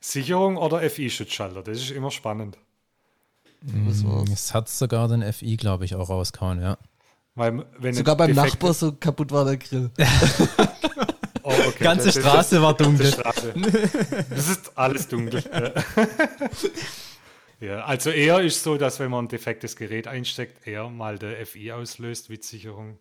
Sicherung 0.00 0.58
oder 0.58 0.88
FI-Schutzschalter? 0.88 1.62
Das 1.62 1.78
ist 1.78 1.90
immer 1.90 2.10
spannend. 2.10 2.58
Es 4.30 4.54
hat 4.54 4.68
sogar 4.68 5.08
den 5.08 5.32
FI, 5.32 5.56
glaube 5.56 5.84
ich, 5.84 5.94
auch 5.94 6.10
rauskauen, 6.10 6.60
ja. 6.60 6.76
Weil, 7.34 7.64
Sogar 7.92 8.16
beim 8.16 8.32
Nachbar 8.32 8.74
so 8.74 8.92
kaputt 8.92 9.32
war 9.32 9.44
der 9.44 9.56
Grill. 9.56 9.90
Okay. 11.68 11.84
Ganze 11.84 12.06
das, 12.06 12.18
Straße 12.18 12.54
das, 12.56 12.62
war 12.62 12.76
dunkel. 12.76 13.12
Straße. 13.12 13.54
Das 14.30 14.48
ist 14.48 14.76
alles 14.76 15.08
dunkel. 15.08 15.42
ja, 17.60 17.84
also 17.84 18.10
eher 18.10 18.40
ist 18.40 18.62
so, 18.62 18.76
dass 18.76 19.00
wenn 19.00 19.10
man 19.10 19.26
ein 19.26 19.28
defektes 19.28 19.76
Gerät 19.76 20.06
einsteckt, 20.06 20.66
eher 20.66 20.88
mal 20.88 21.18
der 21.18 21.44
FI 21.46 21.72
auslöst, 21.72 22.30
Sicherung. 22.42 22.98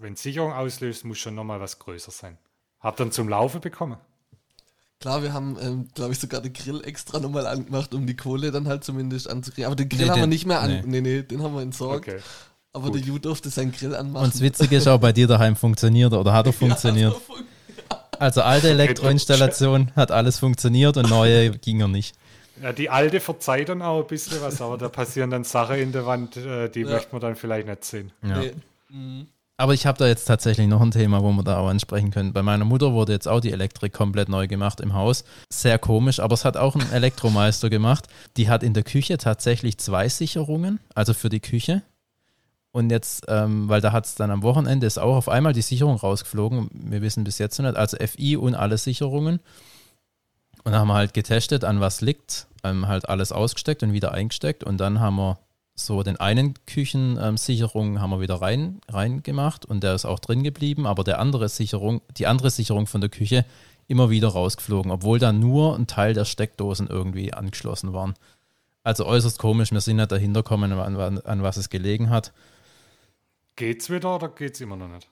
Wenn 0.00 0.16
Sicherung 0.16 0.52
auslöst, 0.52 1.04
muss 1.04 1.18
schon 1.18 1.34
nochmal 1.34 1.60
was 1.60 1.78
größer 1.78 2.12
sein. 2.12 2.38
Habt 2.80 3.00
ihr 3.00 3.04
dann 3.04 3.12
zum 3.12 3.28
Laufen 3.28 3.60
bekommen? 3.60 3.96
Klar, 5.02 5.22
wir 5.24 5.32
haben, 5.32 5.56
ähm, 5.60 5.88
glaube 5.94 6.12
ich, 6.12 6.20
sogar 6.20 6.40
den 6.40 6.52
Grill 6.52 6.80
extra 6.84 7.18
nochmal 7.18 7.44
angemacht, 7.44 7.92
um 7.92 8.06
die 8.06 8.14
Kohle 8.14 8.52
dann 8.52 8.68
halt 8.68 8.84
zumindest 8.84 9.28
anzukriegen. 9.28 9.66
Aber 9.66 9.74
den 9.74 9.88
Grill 9.88 10.02
nee, 10.02 10.08
haben 10.10 10.14
den, 10.14 10.22
wir 10.22 10.26
nicht 10.28 10.46
mehr 10.46 10.60
an. 10.60 10.70
Nee. 10.70 10.82
nee, 10.86 11.00
nee, 11.00 11.22
den 11.22 11.42
haben 11.42 11.54
wir 11.54 11.62
entsorgt. 11.62 12.06
Okay. 12.06 12.20
Aber 12.72 12.86
Gut. 12.86 12.94
der 12.94 13.02
Ju 13.02 13.18
durfte 13.18 13.50
seinen 13.50 13.72
Grill 13.72 13.96
anmachen. 13.96 14.26
Und 14.26 14.34
das 14.34 14.40
Witzige 14.40 14.76
ist 14.76 14.86
auch, 14.86 14.98
bei 14.98 15.12
dir 15.12 15.26
daheim 15.26 15.56
funktioniert 15.56 16.12
oder 16.12 16.32
hat 16.32 16.46
er 16.46 16.52
funktioniert? 16.52 17.12
Ja, 17.12 17.34
also 18.18 18.42
alte 18.42 18.70
Elektroinstallation 18.70 19.92
hat 19.96 20.10
alles 20.10 20.38
funktioniert 20.38 20.96
und 20.96 21.08
neue 21.08 21.50
ging 21.58 21.80
er 21.80 21.88
nicht. 21.88 22.14
Ja, 22.62 22.72
die 22.72 22.90
alte 22.90 23.20
verzeiht 23.20 23.68
dann 23.68 23.82
auch 23.82 24.02
ein 24.02 24.06
bisschen 24.06 24.40
was, 24.42 24.60
aber 24.60 24.78
da 24.78 24.88
passieren 24.88 25.30
dann 25.30 25.44
Sachen 25.44 25.76
in 25.76 25.92
der 25.92 26.06
Wand, 26.06 26.36
äh, 26.36 26.68
die 26.68 26.82
ja. 26.82 26.90
möchte 26.90 27.12
man 27.12 27.20
dann 27.20 27.36
vielleicht 27.36 27.66
nicht 27.66 27.84
sehen. 27.84 28.12
Ja. 28.22 28.38
Nee. 28.38 28.52
Mhm. 28.90 29.26
Aber 29.56 29.74
ich 29.74 29.86
habe 29.86 29.98
da 29.98 30.06
jetzt 30.06 30.24
tatsächlich 30.24 30.66
noch 30.66 30.80
ein 30.80 30.90
Thema, 30.90 31.22
wo 31.22 31.30
wir 31.30 31.44
da 31.44 31.58
auch 31.58 31.68
ansprechen 31.68 32.10
können. 32.10 32.32
Bei 32.32 32.42
meiner 32.42 32.64
Mutter 32.64 32.94
wurde 32.94 33.12
jetzt 33.12 33.28
auch 33.28 33.40
die 33.40 33.52
Elektrik 33.52 33.92
komplett 33.92 34.28
neu 34.28 34.48
gemacht 34.48 34.80
im 34.80 34.94
Haus. 34.94 35.24
Sehr 35.52 35.78
komisch, 35.78 36.20
aber 36.20 36.34
es 36.34 36.44
hat 36.44 36.56
auch 36.56 36.74
ein 36.74 36.84
Elektromeister 36.92 37.70
gemacht. 37.70 38.08
Die 38.36 38.48
hat 38.48 38.62
in 38.62 38.74
der 38.74 38.82
Küche 38.82 39.18
tatsächlich 39.18 39.78
zwei 39.78 40.08
Sicherungen, 40.08 40.80
also 40.94 41.14
für 41.14 41.28
die 41.28 41.40
Küche 41.40 41.82
Und 42.72 42.90
jetzt, 42.90 43.24
ähm, 43.28 43.68
weil 43.68 43.82
da 43.82 43.92
hat 43.92 44.06
es 44.06 44.14
dann 44.14 44.30
am 44.30 44.42
Wochenende 44.42 44.86
ist 44.86 44.98
auch 44.98 45.16
auf 45.16 45.28
einmal 45.28 45.52
die 45.52 45.62
Sicherung 45.62 45.96
rausgeflogen. 45.96 46.70
Wir 46.72 47.02
wissen 47.02 47.22
bis 47.22 47.38
jetzt 47.38 47.58
noch 47.58 47.66
nicht, 47.66 47.76
also 47.76 47.98
FI 47.98 48.36
und 48.36 48.54
alle 48.54 48.78
Sicherungen. 48.78 49.40
Und 50.64 50.74
haben 50.74 50.88
wir 50.88 50.94
halt 50.94 51.12
getestet, 51.12 51.64
an 51.64 51.80
was 51.80 52.00
liegt, 52.00 52.46
ähm, 52.64 52.88
halt 52.88 53.08
alles 53.08 53.30
ausgesteckt 53.30 53.82
und 53.82 53.92
wieder 53.92 54.12
eingesteckt. 54.12 54.64
Und 54.64 54.78
dann 54.78 55.00
haben 55.00 55.16
wir 55.16 55.38
so 55.74 56.02
den 56.02 56.18
einen 56.18 56.54
Küchensicherung 56.66 57.94
ähm, 57.94 58.00
haben 58.00 58.10
wir 58.10 58.20
wieder 58.20 58.36
rein, 58.36 58.80
rein 58.88 59.22
gemacht 59.22 59.64
und 59.64 59.82
der 59.82 59.94
ist 59.94 60.04
auch 60.04 60.18
drin 60.18 60.42
geblieben, 60.42 60.86
aber 60.86 61.02
der 61.02 61.18
andere 61.18 61.48
Sicherung, 61.48 62.02
die 62.16 62.26
andere 62.26 62.50
Sicherung 62.50 62.86
von 62.86 63.00
der 63.00 63.10
Küche 63.10 63.44
immer 63.88 64.10
wieder 64.10 64.28
rausgeflogen, 64.28 64.90
obwohl 64.90 65.18
da 65.18 65.32
nur 65.32 65.76
ein 65.76 65.86
Teil 65.86 66.14
der 66.14 66.24
Steckdosen 66.24 66.88
irgendwie 66.88 67.32
angeschlossen 67.32 67.92
waren. 67.92 68.14
Also 68.84 69.06
äußerst 69.06 69.38
komisch, 69.38 69.72
wir 69.72 69.80
sind 69.80 69.96
nicht 69.96 70.12
dahinter 70.12 70.42
gekommen, 70.42 70.72
an, 70.72 71.18
an 71.18 71.42
was 71.42 71.56
es 71.56 71.70
gelegen 71.70 72.10
hat. 72.10 72.32
Geht's 73.56 73.90
wieder 73.90 74.14
oder 74.14 74.28
geht's 74.28 74.60
immer 74.60 74.76
noch 74.76 74.88
nicht? 74.88 75.08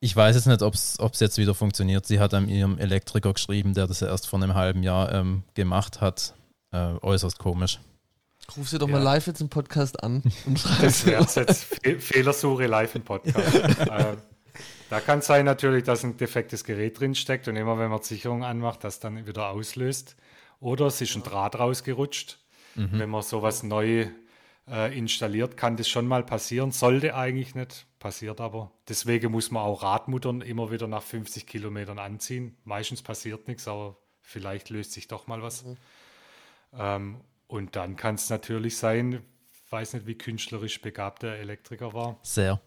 Ich 0.00 0.14
weiß 0.14 0.36
jetzt 0.36 0.46
nicht, 0.46 0.62
ob 0.62 0.74
es 0.74 1.20
jetzt 1.20 1.38
wieder 1.38 1.54
funktioniert. 1.54 2.06
Sie 2.06 2.20
hat 2.20 2.32
an 2.32 2.48
ihrem 2.48 2.78
Elektriker 2.78 3.32
geschrieben, 3.32 3.74
der 3.74 3.86
das 3.86 4.00
erst 4.00 4.28
vor 4.28 4.40
einem 4.40 4.54
halben 4.54 4.82
Jahr 4.82 5.12
ähm, 5.12 5.42
gemacht 5.54 6.00
hat. 6.00 6.34
Äh, 6.70 6.94
äußerst 7.02 7.38
komisch. 7.38 7.80
Ruf 8.56 8.68
sie 8.68 8.78
doch 8.78 8.88
ja. 8.88 8.94
mal 8.94 9.02
live 9.02 9.26
jetzt 9.26 9.40
im 9.40 9.48
Podcast 9.48 10.02
an 10.02 10.22
und 10.46 10.58
schreib 10.58 10.82
Das 10.82 11.04
wäre 11.04 11.22
jetzt 11.22 11.64
Fe 11.64 11.98
Fehlersuche 11.98 12.66
live 12.66 12.94
im 12.94 13.02
Podcast. 13.02 13.54
äh, 13.54 14.16
da 14.88 15.00
kann 15.00 15.18
es 15.18 15.26
sein 15.26 15.44
natürlich, 15.44 15.84
dass 15.84 16.04
ein 16.04 16.16
defektes 16.16 16.64
Gerät 16.64 16.98
drin 17.00 17.14
steckt 17.14 17.48
und 17.48 17.56
immer 17.56 17.78
wenn 17.78 17.90
man 17.90 18.00
die 18.00 18.06
Sicherung 18.06 18.44
anmacht, 18.44 18.84
das 18.84 19.00
dann 19.00 19.26
wieder 19.26 19.48
auslöst. 19.48 20.16
Oder 20.60 20.86
es 20.86 21.00
ist 21.00 21.14
ein 21.14 21.22
Draht 21.22 21.58
rausgerutscht. 21.58 22.38
Mhm. 22.74 22.98
Wenn 22.98 23.10
man 23.10 23.22
sowas 23.22 23.62
neu 23.62 24.06
äh, 24.70 24.96
installiert, 24.96 25.56
kann 25.56 25.76
das 25.76 25.88
schon 25.88 26.06
mal 26.06 26.22
passieren. 26.22 26.70
Sollte 26.70 27.14
eigentlich 27.14 27.54
nicht, 27.54 27.86
passiert 27.98 28.40
aber. 28.40 28.72
Deswegen 28.88 29.32
muss 29.32 29.50
man 29.50 29.62
auch 29.62 29.82
Radmuttern 29.82 30.40
immer 30.40 30.70
wieder 30.70 30.86
nach 30.86 31.02
50 31.02 31.46
Kilometern 31.46 31.98
anziehen. 31.98 32.56
Meistens 32.64 33.02
passiert 33.02 33.48
nichts, 33.48 33.68
aber 33.68 33.96
vielleicht 34.20 34.70
löst 34.70 34.92
sich 34.92 35.08
doch 35.08 35.26
mal 35.26 35.42
was. 35.42 35.64
Mhm. 35.64 35.76
Ähm, 36.78 37.20
und 37.46 37.76
dann 37.76 37.96
kann 37.96 38.16
es 38.16 38.28
natürlich 38.30 38.76
sein, 38.76 39.22
weiß 39.70 39.94
nicht, 39.94 40.06
wie 40.06 40.16
künstlerisch 40.16 40.80
begabt 40.80 41.22
der 41.22 41.38
Elektriker 41.38 41.92
war. 41.92 42.18
Sehr. 42.22 42.60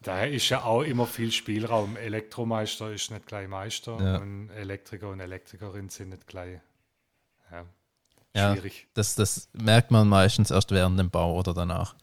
Daher 0.00 0.30
ist 0.32 0.48
ja 0.48 0.64
auch 0.64 0.82
immer 0.82 1.06
viel 1.06 1.30
Spielraum. 1.30 1.96
Elektromeister 1.96 2.92
ist 2.92 3.10
nicht 3.10 3.26
gleich 3.26 3.48
Meister 3.48 3.98
ja. 4.00 4.16
und 4.18 4.50
Elektriker 4.50 5.08
und 5.10 5.20
Elektrikerin 5.20 5.88
sind 5.88 6.10
nicht 6.10 6.26
gleich. 6.26 6.60
Ja, 7.50 7.66
schwierig. 8.34 8.80
Ja, 8.82 8.88
das, 8.94 9.14
das 9.14 9.48
merkt 9.52 9.90
man 9.90 10.08
meistens 10.08 10.50
erst 10.50 10.70
während 10.70 10.98
dem 10.98 11.10
Bau 11.10 11.38
oder 11.38 11.54
danach. 11.54 11.94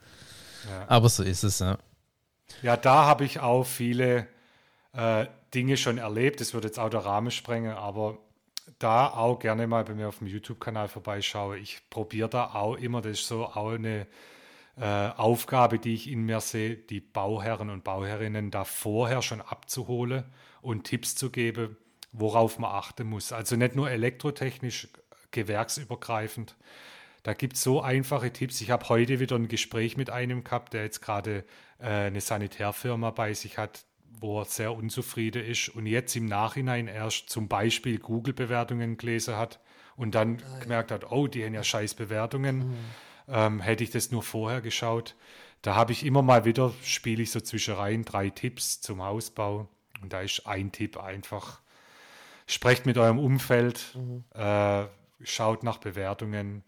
Ja. 0.70 0.86
Aber 0.88 1.10
so 1.10 1.24
ist 1.24 1.44
es, 1.44 1.60
ja. 1.60 1.78
Ja, 2.62 2.78
da 2.78 3.06
habe 3.06 3.26
ich 3.26 3.40
auch 3.40 3.64
viele 3.64 4.28
äh, 4.94 5.28
Dinge 5.54 5.78
schon 5.78 5.98
erlebt. 5.98 6.42
Das 6.42 6.54
würde 6.54 6.68
jetzt 6.68 6.80
auch 6.80 6.90
der 6.90 7.06
Rahmen 7.06 7.32
sprengen, 7.32 7.74
aber 7.74 8.18
da 8.80 9.08
auch 9.08 9.40
gerne 9.40 9.68
mal 9.68 9.84
bei 9.84 9.94
mir 9.94 10.08
auf 10.08 10.20
dem 10.20 10.28
YouTube-Kanal 10.28 10.88
vorbeischaue. 10.88 11.58
Ich 11.58 11.82
probiere 11.90 12.30
da 12.30 12.54
auch 12.54 12.76
immer, 12.76 13.02
das 13.02 13.20
ist 13.20 13.28
so 13.28 13.46
auch 13.46 13.72
eine 13.72 14.08
äh, 14.78 15.10
Aufgabe, 15.10 15.80
die 15.80 15.94
ich 15.94 16.10
in 16.10 16.24
mir 16.24 16.40
sehe, 16.40 16.76
die 16.76 17.02
Bauherren 17.02 17.70
und 17.70 17.84
Bauherrinnen 17.84 18.52
da 18.52 18.64
vorher 18.64 19.22
schon 19.22 19.42
abzuholen 19.42 20.24
und 20.62 20.86
Tipps 20.86 21.16
zu 21.16 21.30
geben, 21.30 21.78
worauf 22.12 22.60
man 22.60 22.72
achten 22.72 23.08
muss. 23.08 23.32
Also 23.32 23.56
nicht 23.56 23.76
nur 23.76 23.90
elektrotechnisch, 23.90 24.88
gewerksübergreifend. 25.32 26.56
Da 27.24 27.34
gibt 27.34 27.56
es 27.56 27.64
so 27.64 27.82
einfache 27.82 28.32
Tipps. 28.32 28.62
Ich 28.62 28.72
habe 28.72 28.88
heute 28.90 29.20
wieder 29.20 29.36
ein 29.36 29.48
Gespräch 29.48 29.98
mit 29.98 30.10
einem 30.10 30.44
gehabt, 30.44 30.74
der 30.74 30.84
jetzt 30.84 31.02
gerade 31.02 31.44
äh, 31.80 31.88
eine 31.88 32.22
Sanitärfirma 32.22 33.12
bei 33.12 33.34
sich 33.34 33.58
hat, 33.58 33.84
wo 34.22 34.40
er 34.42 34.46
sehr 34.46 34.74
unzufrieden 34.74 35.46
ist 35.46 35.70
und 35.70 35.86
jetzt 35.86 36.16
im 36.16 36.26
Nachhinein 36.26 36.88
erst 36.88 37.30
zum 37.30 37.48
Beispiel 37.48 38.00
Google-Bewertungen 38.00 38.98
gelesen 38.98 39.36
hat 39.36 39.60
und 39.96 40.16
dann 40.16 40.38
Geil. 40.38 40.60
gemerkt 40.62 40.92
hat, 40.92 41.12
oh, 41.12 41.28
die 41.28 41.44
haben 41.46 41.54
ja 41.54 41.64
scheiß 41.64 41.94
Bewertungen. 41.94 42.58
Mhm. 42.58 42.76
Ähm, 43.28 43.62
hätte 43.62 43.84
ich 43.84 43.92
das 43.92 44.12
nur 44.12 44.24
vorher 44.24 44.62
geschaut. 44.62 45.16
Da 45.62 45.76
habe 45.76 45.92
ich 45.92 46.06
immer 46.06 46.22
mal 46.22 46.46
wieder, 46.46 46.74
spiele 46.84 47.22
ich 47.22 47.32
so 47.32 47.42
zwischerein 47.42 48.04
drei 48.04 48.30
Tipps 48.30 48.82
zum 48.82 49.04
Hausbau. 49.04 49.68
Und 50.02 50.14
da 50.14 50.22
ist 50.22 50.48
ein 50.48 50.72
Tipp 50.72 50.98
einfach, 50.98 51.60
sprecht 52.48 52.86
mit 52.86 52.98
eurem 52.98 53.20
Umfeld, 53.20 53.96
mhm. 53.96 54.24
äh, 54.34 54.86
schaut 55.24 55.64
nach 55.64 55.78
Bewertungen. 55.78 56.64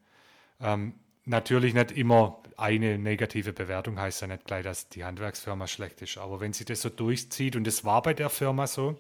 Ähm, 0.60 0.94
natürlich 1.26 1.74
nicht 1.74 1.92
immer 1.92 2.42
eine 2.58 3.00
negative 3.00 3.54
Bewertung 3.54 4.00
heißt 4.00 4.22
ja 4.22 4.28
nicht 4.28 4.46
gleich, 4.46 4.64
dass 4.64 4.90
die 4.90 5.04
Handwerksfirma 5.04 5.68
schlecht 5.68 6.02
ist. 6.02 6.18
Aber 6.18 6.40
wenn 6.40 6.54
sie 6.54 6.66
das 6.66 6.82
so 6.82 6.90
durchzieht, 6.90 7.56
und 7.56 7.66
das 7.66 7.84
war 7.84 8.02
bei 8.02 8.14
der 8.14 8.30
Firma 8.30 8.68
so, 8.68 8.98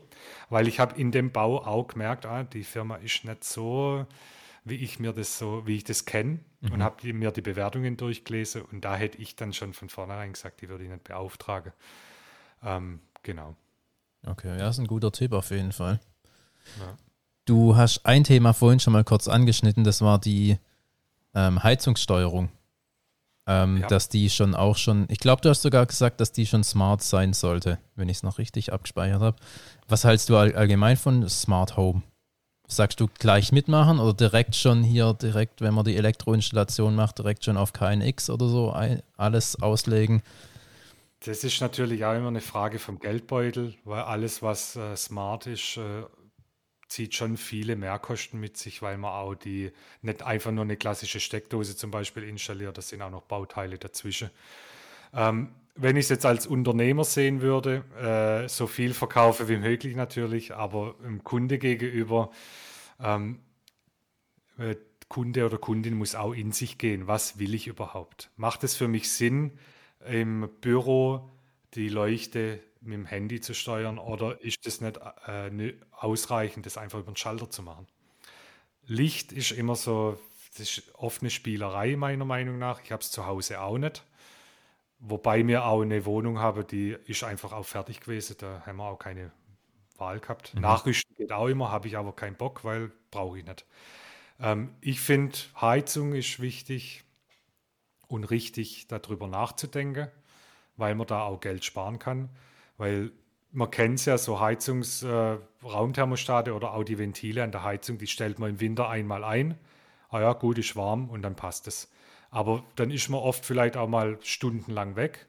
weil 0.49 0.67
ich 0.67 0.79
habe 0.79 0.99
in 0.99 1.11
dem 1.11 1.31
Bau 1.31 1.63
auch 1.63 1.87
gemerkt, 1.87 2.25
ah, 2.25 2.43
die 2.43 2.63
Firma 2.63 2.95
ist 2.95 3.23
nicht 3.23 3.43
so, 3.43 4.05
wie 4.63 4.75
ich 4.75 4.99
mir 4.99 5.13
das 5.13 5.37
so, 5.37 5.65
wie 5.65 5.77
ich 5.77 5.83
das 5.83 6.05
kenne 6.05 6.39
mhm. 6.61 6.71
und 6.71 6.83
habe 6.83 7.13
mir 7.13 7.31
die 7.31 7.41
Bewertungen 7.41 7.97
durchgelesen 7.97 8.63
und 8.63 8.81
da 8.81 8.95
hätte 8.95 9.17
ich 9.17 9.35
dann 9.35 9.53
schon 9.53 9.73
von 9.73 9.89
vornherein 9.89 10.33
gesagt, 10.33 10.61
die 10.61 10.69
würde 10.69 10.83
ich 10.83 10.89
nicht 10.89 11.03
beauftragen. 11.03 11.73
Ähm, 12.63 12.99
genau. 13.23 13.55
Okay, 14.25 14.57
ja, 14.57 14.69
ist 14.69 14.77
ein 14.77 14.87
guter 14.87 15.11
Tipp 15.11 15.33
auf 15.33 15.49
jeden 15.49 15.71
Fall. 15.71 15.99
Ja. 16.79 16.95
Du 17.45 17.75
hast 17.75 18.05
ein 18.05 18.23
Thema 18.23 18.53
vorhin 18.53 18.79
schon 18.79 18.93
mal 18.93 19.03
kurz 19.03 19.27
angeschnitten, 19.27 19.83
das 19.83 20.01
war 20.01 20.19
die 20.19 20.57
ähm, 21.33 21.63
Heizungssteuerung. 21.63 22.49
Ähm, 23.47 23.77
ja. 23.81 23.87
Dass 23.87 24.07
die 24.07 24.29
schon 24.29 24.53
auch 24.53 24.77
schon, 24.77 25.05
ich 25.09 25.17
glaube, 25.17 25.41
du 25.41 25.49
hast 25.49 25.63
sogar 25.63 25.85
gesagt, 25.87 26.21
dass 26.21 26.31
die 26.31 26.45
schon 26.45 26.63
smart 26.63 27.01
sein 27.01 27.33
sollte, 27.33 27.79
wenn 27.95 28.07
ich 28.07 28.17
es 28.17 28.23
noch 28.23 28.37
richtig 28.37 28.71
abgespeichert 28.71 29.21
habe. 29.21 29.37
Was 29.87 30.03
hältst 30.03 30.29
du 30.29 30.37
all, 30.37 30.55
allgemein 30.55 30.95
von 30.95 31.27
Smart 31.27 31.75
Home? 31.75 32.03
Sagst 32.67 32.99
du 32.99 33.07
gleich 33.19 33.51
mitmachen 33.51 33.99
oder 33.99 34.13
direkt 34.13 34.55
schon 34.55 34.83
hier, 34.83 35.13
direkt, 35.13 35.59
wenn 35.59 35.73
man 35.73 35.83
die 35.83 35.97
Elektroinstallation 35.97 36.95
macht, 36.95 37.17
direkt 37.17 37.43
schon 37.43 37.57
auf 37.57 37.73
KNX 37.73 38.29
oder 38.29 38.47
so 38.47 38.71
ein, 38.71 39.01
alles 39.17 39.61
auslegen? 39.61 40.21
Das 41.25 41.43
ist 41.43 41.59
natürlich 41.61 42.05
auch 42.05 42.15
immer 42.15 42.29
eine 42.29 42.41
Frage 42.41 42.79
vom 42.79 42.99
Geldbeutel, 42.99 43.73
weil 43.83 44.03
alles, 44.03 44.41
was 44.41 44.75
äh, 44.75 44.95
smart 44.95 45.47
ist, 45.47 45.77
äh, 45.77 46.03
zieht 46.91 47.15
schon 47.15 47.37
viele 47.37 47.75
Mehrkosten 47.75 48.39
mit 48.39 48.57
sich, 48.57 48.81
weil 48.81 48.97
man 48.97 49.11
auch 49.11 49.33
die 49.33 49.71
nicht 50.01 50.23
einfach 50.23 50.51
nur 50.51 50.65
eine 50.65 50.75
klassische 50.75 51.21
Steckdose 51.21 51.77
zum 51.77 51.89
Beispiel 51.89 52.23
installiert, 52.23 52.77
das 52.77 52.89
sind 52.89 53.01
auch 53.01 53.09
noch 53.09 53.23
Bauteile 53.23 53.77
dazwischen. 53.77 54.29
Ähm, 55.13 55.49
wenn 55.75 55.95
ich 55.95 56.03
es 56.05 56.09
jetzt 56.09 56.25
als 56.25 56.45
Unternehmer 56.45 57.05
sehen 57.05 57.41
würde, 57.41 57.85
äh, 58.43 58.49
so 58.49 58.67
viel 58.67 58.93
verkaufe 58.93 59.47
wie 59.47 59.55
möglich 59.55 59.95
natürlich, 59.95 60.53
aber 60.53 60.95
im 61.05 61.23
Kunde 61.23 61.57
gegenüber, 61.59 62.29
ähm, 62.99 63.39
äh, 64.57 64.75
Kunde 65.07 65.45
oder 65.45 65.57
Kundin 65.57 65.95
muss 65.95 66.15
auch 66.15 66.33
in 66.33 66.51
sich 66.51 66.77
gehen. 66.77 67.07
Was 67.07 67.39
will 67.39 67.53
ich 67.53 67.67
überhaupt? 67.67 68.29
Macht 68.37 68.63
es 68.63 68.75
für 68.75 68.87
mich 68.87 69.11
Sinn, 69.11 69.57
im 70.05 70.49
Büro 70.61 71.29
die 71.73 71.89
Leuchte 71.89 72.59
mit 72.81 72.93
dem 72.93 73.05
Handy 73.05 73.39
zu 73.39 73.53
steuern 73.53 73.97
oder 73.97 74.41
ist 74.41 74.65
das 74.65 74.81
nicht 74.81 74.99
äh, 75.27 75.73
ausreichend, 75.91 76.65
das 76.65 76.77
einfach 76.77 76.99
über 76.99 77.11
den 77.11 77.15
Schalter 77.17 77.49
zu 77.49 77.63
machen? 77.63 77.87
Licht 78.85 79.31
ist 79.31 79.51
immer 79.51 79.75
so, 79.75 80.19
das 80.57 80.77
ist 80.77 80.95
oft 80.95 81.21
eine 81.21 81.29
Spielerei 81.29 81.95
meiner 81.95 82.25
Meinung 82.25 82.57
nach. 82.57 82.81
Ich 82.83 82.91
habe 82.91 83.01
es 83.01 83.11
zu 83.11 83.25
Hause 83.25 83.61
auch 83.61 83.77
nicht. 83.77 84.03
Wobei 84.99 85.45
wir 85.47 85.65
auch 85.65 85.81
eine 85.81 86.05
Wohnung 86.05 86.39
haben, 86.39 86.67
die 86.67 86.95
ist 87.05 87.23
einfach 87.23 87.53
auch 87.53 87.65
fertig 87.65 88.01
gewesen. 88.01 88.35
Da 88.39 88.63
haben 88.65 88.77
wir 88.77 88.85
auch 88.85 88.99
keine 88.99 89.31
Wahl 89.97 90.19
gehabt. 90.19 90.53
Mhm. 90.53 90.61
Nachrüsten 90.61 91.15
geht 91.15 91.31
auch 91.31 91.47
immer, 91.47 91.71
habe 91.71 91.87
ich 91.87 91.97
aber 91.97 92.13
keinen 92.13 92.35
Bock, 92.35 92.63
weil 92.63 92.91
brauche 93.09 93.39
ich 93.39 93.45
nicht. 93.45 93.65
Ähm, 94.39 94.75
ich 94.81 94.99
finde, 94.99 95.37
Heizung 95.59 96.13
ist 96.13 96.39
wichtig 96.39 97.03
und 98.07 98.25
richtig, 98.25 98.87
darüber 98.87 99.27
nachzudenken, 99.27 100.09
weil 100.75 100.95
man 100.95 101.07
da 101.07 101.23
auch 101.23 101.39
Geld 101.39 101.63
sparen 101.63 101.97
kann. 101.97 102.29
Weil 102.81 103.11
man 103.51 103.69
kennt 103.69 103.99
es 103.99 104.05
ja, 104.05 104.17
so 104.17 104.39
Heizungsraumthermostate 104.39 106.49
äh, 106.49 106.53
oder 106.53 106.73
auch 106.73 106.83
die 106.83 106.97
Ventile 106.97 107.43
an 107.43 107.51
der 107.51 107.63
Heizung, 107.63 107.99
die 107.99 108.07
stellt 108.07 108.39
man 108.39 108.49
im 108.49 108.59
Winter 108.59 108.89
einmal 108.89 109.23
ein. 109.23 109.55
Ah 110.09 110.19
ja, 110.19 110.33
gut, 110.33 110.57
ist 110.57 110.75
warm 110.75 111.11
und 111.11 111.21
dann 111.21 111.35
passt 111.35 111.67
es. 111.67 111.91
Aber 112.31 112.63
dann 112.75 112.89
ist 112.89 113.07
man 113.09 113.19
oft 113.19 113.45
vielleicht 113.45 113.77
auch 113.77 113.87
mal 113.87 114.17
stundenlang 114.23 114.95
weg. 114.95 115.27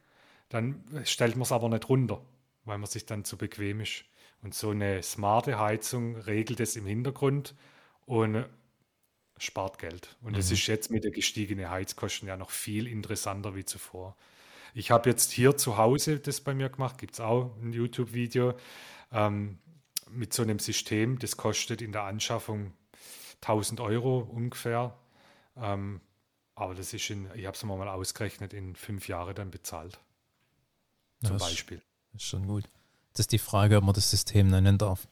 Dann 0.48 0.82
stellt 1.04 1.36
man 1.36 1.42
es 1.42 1.52
aber 1.52 1.68
nicht 1.68 1.90
runter, 1.90 2.22
weil 2.64 2.78
man 2.78 2.88
sich 2.88 3.04
dann 3.04 3.26
zu 3.26 3.36
bequem 3.36 3.80
ist. 3.80 4.06
Und 4.40 4.54
so 4.54 4.70
eine 4.70 5.02
smarte 5.02 5.58
Heizung 5.58 6.16
regelt 6.16 6.58
es 6.58 6.74
im 6.76 6.86
Hintergrund 6.86 7.54
und 8.06 8.46
spart 9.36 9.78
Geld. 9.78 10.16
Und 10.22 10.30
mhm. 10.30 10.36
das 10.36 10.50
ist 10.50 10.66
jetzt 10.68 10.90
mit 10.90 11.04
der 11.04 11.10
gestiegenen 11.10 11.68
Heizkosten 11.68 12.28
ja 12.28 12.38
noch 12.38 12.48
viel 12.48 12.86
interessanter 12.86 13.54
wie 13.54 13.66
zuvor. 13.66 14.16
Ich 14.74 14.90
habe 14.90 15.10
jetzt 15.10 15.32
hier 15.32 15.56
zu 15.56 15.76
Hause 15.76 16.18
das 16.18 16.40
bei 16.40 16.54
mir 16.54 16.68
gemacht, 16.68 16.98
gibt 16.98 17.14
es 17.14 17.20
auch 17.20 17.54
ein 17.60 17.72
YouTube-Video 17.72 18.54
ähm, 19.12 19.58
mit 20.10 20.32
so 20.32 20.42
einem 20.42 20.58
System, 20.58 21.18
das 21.18 21.36
kostet 21.36 21.82
in 21.82 21.92
der 21.92 22.04
Anschaffung 22.04 22.72
1000 23.42 23.80
Euro 23.80 24.18
ungefähr. 24.18 24.96
Ähm, 25.56 26.00
aber 26.54 26.74
das 26.74 26.92
ist 26.92 27.10
in, 27.10 27.28
ich 27.34 27.46
habe 27.46 27.56
es 27.56 27.62
mal 27.64 27.88
ausgerechnet, 27.88 28.52
in 28.52 28.76
fünf 28.76 29.08
Jahren 29.08 29.34
dann 29.34 29.50
bezahlt. 29.50 29.98
Zum 31.22 31.38
das 31.38 31.42
Beispiel. 31.48 31.82
Ist 32.14 32.24
schon 32.24 32.46
gut. 32.46 32.64
Das 33.12 33.20
ist 33.20 33.32
die 33.32 33.38
Frage, 33.38 33.76
ob 33.76 33.84
man 33.84 33.94
das 33.94 34.10
System 34.10 34.48
nennen 34.48 34.78
darf. 34.78 35.06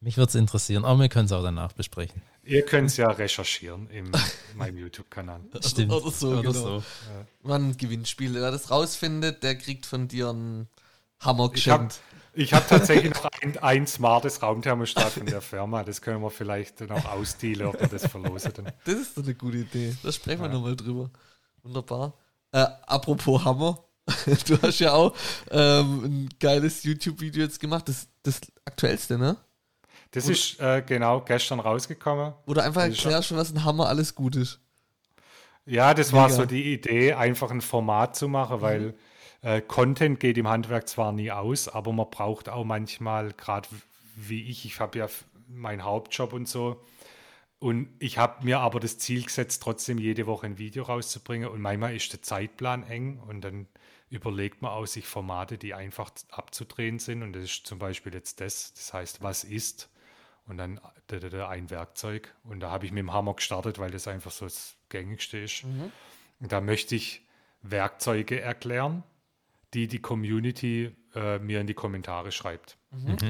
Mich 0.00 0.16
würde 0.16 0.28
es 0.28 0.34
interessieren, 0.36 0.84
aber 0.84 1.00
wir 1.00 1.08
können 1.08 1.26
es 1.26 1.32
auch 1.32 1.42
danach 1.42 1.72
besprechen. 1.72 2.22
Ihr 2.44 2.64
könnt 2.64 2.90
es 2.90 2.96
ja 2.96 3.08
recherchieren 3.08 3.90
in 3.90 4.10
meinem 4.54 4.78
YouTube-Kanal. 4.78 5.40
Stimmt. 5.60 5.92
Oder 5.92 6.10
so, 6.10 6.28
Oder 6.30 6.42
genau. 6.42 6.52
so. 6.52 6.82
Man 7.42 7.76
Gewinnspiel. 7.76 8.34
Wer 8.34 8.50
das 8.52 8.70
rausfindet, 8.70 9.42
der 9.42 9.56
kriegt 9.56 9.86
von 9.86 10.06
dir 10.06 10.30
einen 10.30 10.68
Hammer 11.18 11.50
Ich 11.52 11.68
habe 11.68 11.86
geschenkt. 11.86 12.00
ich 12.34 12.54
hab 12.54 12.68
tatsächlich 12.68 13.12
noch 13.22 13.28
ein, 13.42 13.58
ein 13.58 13.86
smartes 13.88 14.40
Raumthermostat 14.40 15.10
von 15.10 15.26
der 15.26 15.40
Firma. 15.40 15.82
Das 15.82 16.00
können 16.00 16.22
wir 16.22 16.30
vielleicht 16.30 16.80
noch 16.82 17.04
ausdealen, 17.04 17.66
ob 17.66 17.80
wir 17.80 17.88
das 17.88 18.06
verlosen. 18.06 18.52
Dann. 18.54 18.72
Das 18.84 18.94
ist 18.94 19.18
doch 19.18 19.24
eine 19.24 19.34
gute 19.34 19.58
Idee. 19.58 19.96
Da 20.04 20.12
sprechen 20.12 20.42
wir 20.42 20.48
nochmal 20.48 20.76
drüber. 20.76 21.10
Wunderbar. 21.64 22.14
Äh, 22.52 22.64
apropos 22.86 23.44
Hammer. 23.44 23.84
Du 24.46 24.62
hast 24.62 24.78
ja 24.78 24.94
auch 24.94 25.14
ähm, 25.50 26.04
ein 26.04 26.28
geiles 26.40 26.82
YouTube-Video 26.84 27.42
jetzt 27.42 27.60
gemacht. 27.60 27.88
Das, 27.88 28.08
das 28.22 28.40
aktuellste, 28.64 29.18
ne? 29.18 29.36
Das 30.10 30.28
ist 30.28 30.58
äh, 30.60 30.82
genau 30.86 31.20
gestern 31.20 31.60
rausgekommen. 31.60 32.32
Du 32.46 32.60
einfach 32.60 32.82
erklärst, 32.82 33.36
was 33.36 33.52
ein 33.52 33.64
Hammer 33.64 33.88
alles 33.88 34.14
gut 34.14 34.36
ist. 34.36 34.60
Ja, 35.66 35.92
das 35.92 36.14
war 36.14 36.28
Mega. 36.28 36.36
so 36.36 36.46
die 36.46 36.72
Idee, 36.72 37.12
einfach 37.12 37.50
ein 37.50 37.60
Format 37.60 38.16
zu 38.16 38.26
machen, 38.26 38.62
weil 38.62 38.94
äh, 39.42 39.60
Content 39.60 40.18
geht 40.18 40.38
im 40.38 40.48
Handwerk 40.48 40.88
zwar 40.88 41.12
nie 41.12 41.30
aus, 41.30 41.68
aber 41.68 41.92
man 41.92 42.08
braucht 42.10 42.48
auch 42.48 42.64
manchmal, 42.64 43.32
gerade 43.34 43.68
wie 44.16 44.48
ich, 44.48 44.64
ich 44.64 44.80
habe 44.80 44.98
ja 44.98 45.08
meinen 45.46 45.84
Hauptjob 45.84 46.32
und 46.32 46.48
so. 46.48 46.82
Und 47.60 47.88
ich 47.98 48.18
habe 48.18 48.44
mir 48.44 48.60
aber 48.60 48.80
das 48.80 48.98
Ziel 48.98 49.24
gesetzt, 49.24 49.62
trotzdem 49.62 49.98
jede 49.98 50.26
Woche 50.26 50.46
ein 50.46 50.58
Video 50.58 50.84
rauszubringen. 50.84 51.48
Und 51.48 51.60
manchmal 51.60 51.94
ist 51.94 52.12
der 52.12 52.22
Zeitplan 52.22 52.84
eng 52.84 53.18
und 53.18 53.42
dann 53.42 53.66
überlegt 54.10 54.62
man 54.62 54.70
auch 54.70 54.86
sich 54.86 55.06
Formate, 55.06 55.58
die 55.58 55.74
einfach 55.74 56.10
abzudrehen 56.30 56.98
sind. 56.98 57.22
Und 57.22 57.34
das 57.34 57.44
ist 57.44 57.66
zum 57.66 57.78
Beispiel 57.78 58.14
jetzt 58.14 58.40
das, 58.40 58.72
das 58.74 58.92
heißt, 58.92 59.22
was 59.22 59.44
ist? 59.44 59.90
Und 60.48 60.56
dann 60.56 60.80
da, 61.06 61.18
da, 61.18 61.28
da, 61.28 61.48
ein 61.48 61.70
Werkzeug. 61.70 62.34
Und 62.42 62.60
da 62.60 62.70
habe 62.70 62.86
ich 62.86 62.92
mit 62.92 63.00
dem 63.00 63.12
Hammer 63.12 63.34
gestartet, 63.34 63.78
weil 63.78 63.90
das 63.90 64.08
einfach 64.08 64.30
so 64.30 64.46
das 64.46 64.76
gängigste 64.88 65.38
ist. 65.38 65.64
Und 66.40 66.52
da 66.52 66.60
möchte 66.60 66.94
ich 66.94 67.22
Werkzeuge 67.62 68.40
erklären, 68.40 69.02
die 69.74 69.88
die 69.88 70.00
Community 70.00 70.96
äh, 71.14 71.38
mir 71.38 71.60
in 71.60 71.66
die 71.66 71.74
Kommentare 71.74 72.32
schreibt. 72.32 72.78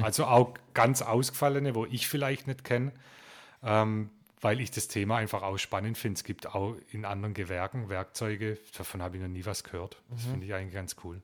Also 0.01 0.25
auch 0.25 0.53
ganz 0.73 1.01
ausgefallene, 1.01 1.75
wo 1.75 1.85
ich 1.85 2.07
vielleicht 2.07 2.47
nicht 2.47 2.63
kenne, 2.63 2.93
ähm, 3.61 4.09
weil 4.39 4.61
ich 4.61 4.71
das 4.71 4.87
Thema 4.87 5.17
einfach 5.17 5.43
auch 5.43 5.57
spannend 5.57 5.97
finde. 5.97 6.17
Es 6.17 6.23
gibt 6.23 6.47
auch 6.47 6.75
in 6.91 7.03
anderen 7.03 7.33
Gewerken 7.33 7.89
Werkzeuge, 7.89 8.57
davon 8.77 9.01
habe 9.01 9.17
ich 9.17 9.21
noch 9.21 9.29
nie 9.29 9.45
was 9.45 9.65
gehört. 9.65 10.01
Das 10.09 10.23
finde 10.23 10.45
ich 10.45 10.53
eigentlich 10.53 10.73
ganz 10.73 10.95
cool. 11.03 11.21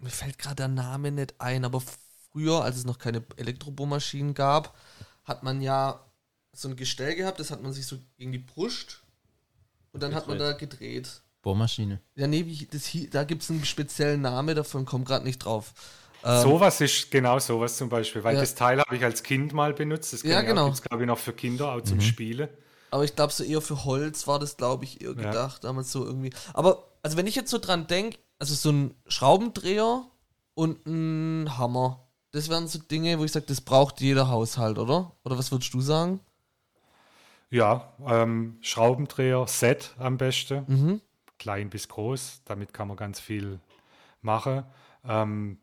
Mir 0.00 0.10
fällt 0.10 0.38
gerade 0.38 0.56
der 0.56 0.68
Name 0.68 1.12
nicht 1.12 1.40
ein, 1.40 1.64
aber 1.64 1.80
früher, 2.38 2.62
als 2.62 2.76
es 2.76 2.84
noch 2.84 2.98
keine 2.98 3.22
Elektrobohrmaschinen 3.36 4.34
gab, 4.34 4.76
hat 5.24 5.42
man 5.42 5.60
ja 5.60 6.00
so 6.52 6.68
ein 6.68 6.76
Gestell 6.76 7.14
gehabt, 7.14 7.40
das 7.40 7.50
hat 7.50 7.62
man 7.62 7.72
sich 7.72 7.86
so 7.86 7.98
gegen 8.16 8.32
die 8.32 8.38
Brust 8.38 9.02
und 9.92 10.02
dann 10.02 10.14
hat 10.14 10.28
man 10.28 10.38
da 10.38 10.52
gedreht. 10.52 11.22
Bohrmaschine. 11.42 12.00
Ja, 12.14 12.26
nee, 12.26 12.46
wie, 12.46 12.66
das, 12.66 12.90
da 13.10 13.24
gibt 13.24 13.42
es 13.42 13.50
einen 13.50 13.64
speziellen 13.64 14.22
Namen, 14.22 14.54
davon 14.56 14.84
kommt 14.84 15.06
gerade 15.06 15.24
nicht 15.24 15.38
drauf. 15.38 15.72
Ähm, 16.24 16.42
sowas 16.42 16.80
ist 16.80 17.10
genau 17.10 17.38
sowas 17.38 17.76
zum 17.76 17.88
Beispiel, 17.88 18.24
weil 18.24 18.34
Ja. 18.34 18.40
das 18.40 18.54
Teil 18.54 18.80
habe 18.80 18.96
ich 18.96 19.04
als 19.04 19.22
Kind 19.22 19.52
mal 19.52 19.72
benutzt. 19.72 20.12
Das 20.12 20.22
Ja, 20.22 20.42
genau. 20.42 20.66
gibt 20.66 20.76
es, 20.76 20.82
glaube 20.82 21.02
ich, 21.04 21.06
noch 21.06 21.18
für 21.18 21.32
Kinder, 21.32 21.72
auch 21.72 21.80
zum 21.82 22.00
Spielen. 22.00 22.48
Aber 22.90 23.04
ich 23.04 23.14
glaube, 23.14 23.32
so 23.32 23.44
eher 23.44 23.60
für 23.60 23.84
Holz 23.84 24.26
war 24.26 24.38
das, 24.38 24.56
glaube 24.56 24.84
ich, 24.84 25.00
eher 25.00 25.10
Ja. 25.10 25.14
gedacht, 25.14 25.62
damals 25.64 25.92
so 25.92 26.04
irgendwie. 26.04 26.32
Aber, 26.54 26.88
also 27.02 27.16
wenn 27.16 27.26
ich 27.26 27.34
jetzt 27.36 27.50
so 27.50 27.58
dran 27.58 27.86
denke, 27.86 28.18
also 28.38 28.54
so 28.54 28.70
ein 28.70 28.94
Schraubendreher 29.06 30.06
und 30.54 30.84
ein 30.86 31.56
Hammer, 31.56 32.07
das 32.32 32.48
wären 32.48 32.68
so 32.68 32.78
Dinge, 32.78 33.18
wo 33.18 33.24
ich 33.24 33.32
sage, 33.32 33.46
das 33.46 33.60
braucht 33.60 34.00
jeder 34.00 34.28
Haushalt, 34.28 34.78
oder? 34.78 35.12
Oder 35.24 35.38
was 35.38 35.50
würdest 35.50 35.72
du 35.74 35.80
sagen? 35.80 36.20
Ja, 37.50 37.92
ähm, 38.06 38.58
Schraubendreher, 38.60 39.46
Set 39.46 39.94
am 39.98 40.18
besten. 40.18 40.64
Mhm. 40.66 41.00
klein 41.38 41.70
bis 41.70 41.86
groß. 41.88 42.42
Damit 42.46 42.74
kann 42.74 42.88
man 42.88 42.96
ganz 42.96 43.20
viel 43.20 43.60
machen. 44.22 44.64
Ähm, 45.08 45.58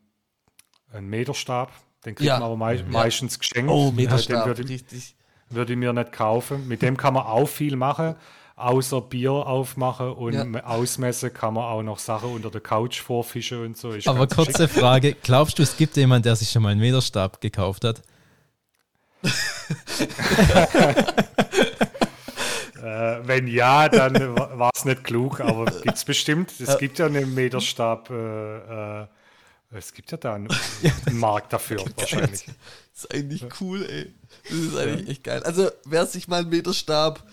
ein 0.90 1.06
Meterstab, 1.06 1.70
den 2.06 2.14
kriegt 2.14 2.26
Ja. 2.26 2.38
man 2.38 2.44
aber 2.46 2.56
mei 2.56 2.82
meistens 2.88 3.38
geschenkt. 3.38 3.70
Oh, 3.70 3.88
Äh, 3.90 3.92
Meterstab, 3.92 4.44
Den 4.44 4.46
würde, 4.56 4.68
richtig. 4.70 5.14
würde 5.50 5.74
ich 5.74 5.78
mir 5.78 5.92
nicht 5.92 6.12
kaufen. 6.12 6.66
Mit 6.66 6.80
dem 6.82 6.96
kann 6.96 7.12
man 7.12 7.24
auch 7.26 7.46
viel 7.46 7.76
machen, 7.76 8.16
außer 8.56 9.00
Bier 9.02 9.32
aufmachen 9.32 10.12
und 10.12 10.32
Ja. 10.54 10.64
ausmessen 10.64 11.32
kann 11.32 11.54
man 11.54 11.64
auch 11.64 11.82
noch 11.82 11.98
Sachen 11.98 12.30
unter 12.32 12.50
der 12.50 12.60
Couch 12.62 13.00
vorfischen 13.00 13.64
und 13.64 13.76
so. 13.76 13.90
Ist 13.90 14.08
Aber 14.08 14.26
ganz 14.26 14.34
schick. 14.34 14.54
kurze 14.54 14.68
Frage: 14.68 15.14
Glaubst 15.22 15.58
du, 15.58 15.62
es 15.62 15.76
gibt 15.76 15.96
jemanden, 15.96 16.24
der 16.24 16.36
sich 16.36 16.50
schon 16.50 16.62
mal 16.62 16.70
einen 16.70 16.80
Meterstab 16.80 17.40
gekauft 17.40 17.84
hat? 17.84 18.02
Äh, 22.82 23.20
wenn 23.26 23.48
ja, 23.48 23.88
dann 23.88 24.14
war 24.36 24.70
es 24.74 24.84
nicht 24.84 25.02
klug, 25.02 25.40
aber 25.40 25.64
gibt 25.80 25.96
es 25.96 26.04
bestimmt. 26.04 26.52
Es 26.60 26.78
gibt 26.78 26.98
ja 26.98 27.06
einen 27.06 27.34
Meterstab. 27.34 28.10
Äh, 28.10 29.02
äh, 29.02 29.06
es 29.72 29.92
gibt 29.92 30.10
ja 30.12 30.18
da 30.18 30.34
einen, 30.34 30.48
einen 31.06 31.18
Markt 31.18 31.52
dafür 31.52 31.84
wahrscheinlich. 31.96 32.44
Das 32.44 33.04
ist 33.04 33.14
eigentlich 33.14 33.44
cool, 33.60 33.84
ey. 33.84 34.14
Das 34.44 34.52
ist 34.58 34.76
eigentlich 34.76 35.08
echt 35.08 35.24
geil. 35.24 35.42
Also, 35.42 35.68
wer 35.84 36.06
sich 36.06 36.28
mal 36.28 36.42
einen 36.42 36.50
Meterstab 36.50 37.24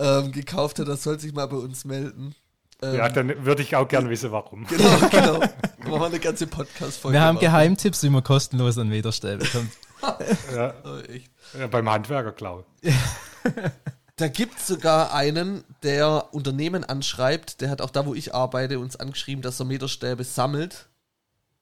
ähm, 0.00 0.32
gekauft 0.32 0.78
hat, 0.78 0.88
das 0.88 1.02
soll 1.02 1.20
sich 1.20 1.32
mal 1.32 1.46
bei 1.46 1.56
uns 1.56 1.84
melden. 1.84 2.34
Ähm, 2.82 2.94
Ja, 2.96 3.08
dann 3.08 3.44
würde 3.44 3.62
ich 3.62 3.76
auch 3.76 3.86
gern 3.86 4.08
wissen, 4.08 4.32
warum. 4.32 4.66
Genau, 4.66 4.98
genau. 5.10 5.38
Machen 5.40 5.52
wir 6.00 6.04
eine 6.06 6.18
ganze 6.18 6.46
Podcast-Folge. 6.46 7.16
Wir 7.16 7.22
haben 7.22 7.34
machen. 7.36 7.44
Geheimtipps, 7.44 8.02
wie 8.02 8.10
man 8.10 8.22
kostenlos 8.22 8.78
an 8.78 8.88
Meterstäbe 8.88 9.44
kommt. 9.46 9.70
Ja, 10.54 10.72
Oh, 10.82 10.96
echt. 11.12 11.30
ja, 11.58 11.66
beim 11.66 11.86
Handwerker, 11.90 12.32
glaube 12.32 12.64
Da 14.16 14.28
gibt 14.28 14.56
es 14.58 14.66
sogar 14.66 15.12
einen, 15.14 15.62
der 15.82 16.32
Unternehmen 16.32 16.84
anschreibt, 16.84 17.60
der 17.60 17.68
hat 17.68 17.82
auch 17.82 17.90
da, 17.90 18.06
wo 18.06 18.14
ich 18.14 18.34
arbeite, 18.34 18.78
uns 18.78 18.96
angeschrieben, 18.96 19.42
dass 19.42 19.60
er 19.60 19.66
Meterstäbe 19.66 20.24
sammelt. 20.24 20.88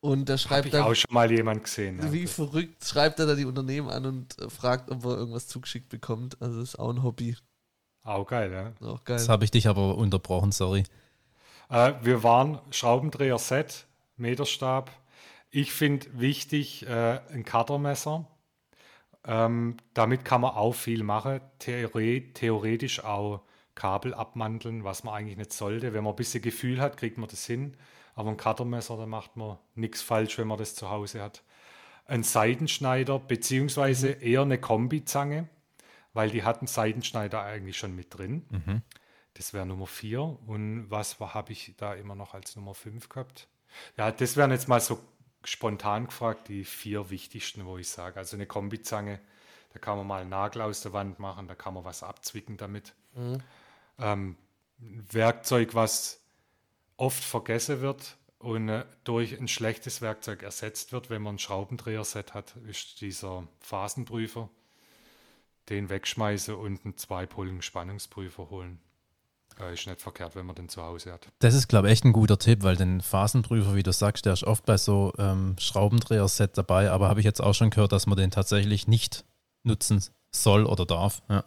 Und 0.00 0.28
der 0.28 0.34
Habe 0.34 0.42
schreibt 0.42 0.66
ich 0.66 0.72
dann, 0.72 0.82
auch 0.82 0.94
schon 0.94 1.12
mal 1.12 1.30
jemand 1.32 1.64
gesehen. 1.64 2.00
Wie 2.12 2.28
verrückt, 2.28 2.84
schreibt 2.84 3.18
er 3.18 3.26
da 3.26 3.34
die 3.34 3.44
Unternehmen 3.44 3.88
an 3.90 4.06
und 4.06 4.36
fragt, 4.48 4.88
ob 4.92 5.04
er 5.04 5.16
irgendwas 5.16 5.48
zugeschickt 5.48 5.88
bekommt. 5.88 6.36
Also 6.40 6.60
das 6.60 6.70
ist 6.70 6.78
auch 6.78 6.90
ein 6.90 7.02
Hobby. 7.02 7.36
Auch 8.08 8.26
geil, 8.26 8.50
ja. 8.52 8.88
Auch 8.88 9.04
geil. 9.04 9.16
Das 9.16 9.28
habe 9.28 9.44
ich 9.44 9.50
dich 9.50 9.68
aber 9.68 9.96
unterbrochen, 9.96 10.50
sorry. 10.50 10.84
Äh, 11.68 11.92
wir 12.00 12.22
waren 12.22 12.58
Schraubendreher-Set, 12.70 13.86
Meterstab. 14.16 14.90
Ich 15.50 15.72
finde 15.72 16.06
wichtig 16.18 16.86
äh, 16.86 17.20
ein 17.30 17.44
Cuttermesser. 17.44 18.26
Ähm, 19.26 19.76
damit 19.92 20.24
kann 20.24 20.40
man 20.40 20.52
auch 20.52 20.72
viel 20.72 21.02
machen. 21.02 21.40
Theore 21.58 22.22
theoretisch 22.32 23.04
auch 23.04 23.42
Kabel 23.74 24.14
abmanteln, 24.14 24.84
was 24.84 25.04
man 25.04 25.14
eigentlich 25.14 25.36
nicht 25.36 25.52
sollte. 25.52 25.92
Wenn 25.92 26.04
man 26.04 26.14
ein 26.14 26.16
bisschen 26.16 26.42
Gefühl 26.42 26.80
hat, 26.80 26.96
kriegt 26.96 27.18
man 27.18 27.28
das 27.28 27.44
hin. 27.44 27.76
Aber 28.14 28.30
ein 28.30 28.38
Cuttermesser, 28.38 28.96
da 28.96 29.04
macht 29.04 29.36
man 29.36 29.58
nichts 29.74 30.00
falsch, 30.00 30.38
wenn 30.38 30.48
man 30.48 30.56
das 30.58 30.74
zu 30.74 30.88
Hause 30.88 31.22
hat. 31.22 31.42
Ein 32.06 32.22
Seitenschneider, 32.22 33.18
beziehungsweise 33.18 34.08
eher 34.08 34.42
eine 34.42 34.56
Kombizange, 34.58 35.46
weil 36.12 36.30
die 36.30 36.42
hatten 36.44 36.66
Seitenschneider 36.66 37.42
eigentlich 37.42 37.76
schon 37.78 37.94
mit 37.94 38.16
drin. 38.16 38.44
Das 39.34 39.52
wäre 39.52 39.66
Nummer 39.66 39.86
4. 39.86 40.20
Und 40.20 40.90
was 40.90 41.20
habe 41.20 41.52
ich 41.52 41.74
da 41.76 41.94
immer 41.94 42.14
noch 42.14 42.34
als 42.34 42.56
Nummer 42.56 42.74
5 42.74 43.08
gehabt? 43.08 43.48
Ja, 43.96 44.10
das 44.10 44.36
wären 44.36 44.50
jetzt 44.50 44.68
mal 44.68 44.80
so 44.80 44.98
spontan 45.44 46.06
gefragt, 46.06 46.48
die 46.48 46.64
vier 46.64 47.10
wichtigsten, 47.10 47.64
wo 47.64 47.78
ich 47.78 47.88
sage. 47.88 48.18
Also 48.18 48.36
eine 48.36 48.46
Kombizange, 48.46 49.20
da 49.72 49.78
kann 49.78 49.96
man 49.96 50.06
mal 50.06 50.22
einen 50.22 50.30
Nagel 50.30 50.62
aus 50.62 50.80
der 50.80 50.92
Wand 50.92 51.18
machen, 51.18 51.46
da 51.48 51.54
kann 51.54 51.74
man 51.74 51.84
was 51.84 52.02
abzwicken 52.02 52.56
damit. 52.56 52.94
Ähm, 53.98 54.36
ein 54.80 55.06
Werkzeug, 55.10 55.74
was 55.74 56.20
oft 56.96 57.22
vergessen 57.22 57.80
wird 57.80 58.16
und 58.38 58.68
äh, 58.68 58.84
durch 59.04 59.38
ein 59.38 59.48
schlechtes 59.48 60.00
Werkzeug 60.00 60.42
ersetzt 60.42 60.92
wird, 60.92 61.10
wenn 61.10 61.22
man 61.22 61.36
ein 61.36 61.38
Schraubendreher-Set 61.38 62.34
hat, 62.34 62.56
ist 62.68 63.00
dieser 63.00 63.46
Phasenprüfer. 63.60 64.48
Den 65.68 65.90
wegschmeißen 65.90 66.54
und 66.54 66.84
einen 66.84 66.96
zweipoligen 66.96 67.62
Spannungsprüfer 67.62 68.50
holen. 68.50 68.80
Äh, 69.60 69.74
ist 69.74 69.86
nicht 69.86 70.00
verkehrt, 70.00 70.36
wenn 70.36 70.46
man 70.46 70.54
den 70.54 70.68
zu 70.68 70.82
Hause 70.82 71.12
hat. 71.12 71.28
Das 71.40 71.54
ist, 71.54 71.68
glaube 71.68 71.88
ich, 71.88 71.92
echt 71.92 72.04
ein 72.04 72.12
guter 72.12 72.38
Tipp, 72.38 72.62
weil 72.62 72.76
den 72.76 73.00
Phasenprüfer, 73.00 73.74
wie 73.74 73.82
du 73.82 73.92
sagst, 73.92 74.26
der 74.26 74.32
ist 74.32 74.44
oft 74.44 74.64
bei 74.64 74.76
so 74.76 75.12
ähm, 75.18 75.56
Schraubendreher-Set 75.58 76.56
dabei, 76.56 76.90
aber 76.90 77.08
habe 77.08 77.20
ich 77.20 77.26
jetzt 77.26 77.42
auch 77.42 77.54
schon 77.54 77.70
gehört, 77.70 77.92
dass 77.92 78.06
man 78.06 78.16
den 78.16 78.30
tatsächlich 78.30 78.86
nicht 78.86 79.24
nutzen 79.64 80.04
soll 80.30 80.64
oder 80.64 80.86
darf. 80.86 81.22
Ja. 81.28 81.44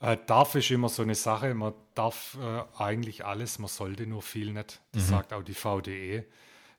Äh, 0.00 0.18
darf 0.26 0.54
ist 0.54 0.70
immer 0.70 0.88
so 0.88 1.02
eine 1.02 1.14
Sache. 1.14 1.54
Man 1.54 1.74
darf 1.94 2.38
äh, 2.40 2.62
eigentlich 2.78 3.24
alles, 3.24 3.58
man 3.58 3.68
sollte 3.68 4.06
nur 4.06 4.22
viel 4.22 4.52
nicht. 4.52 4.80
Das 4.92 5.08
sagt 5.08 5.32
auch 5.32 5.42
die 5.42 5.54
VDE. 5.54 6.24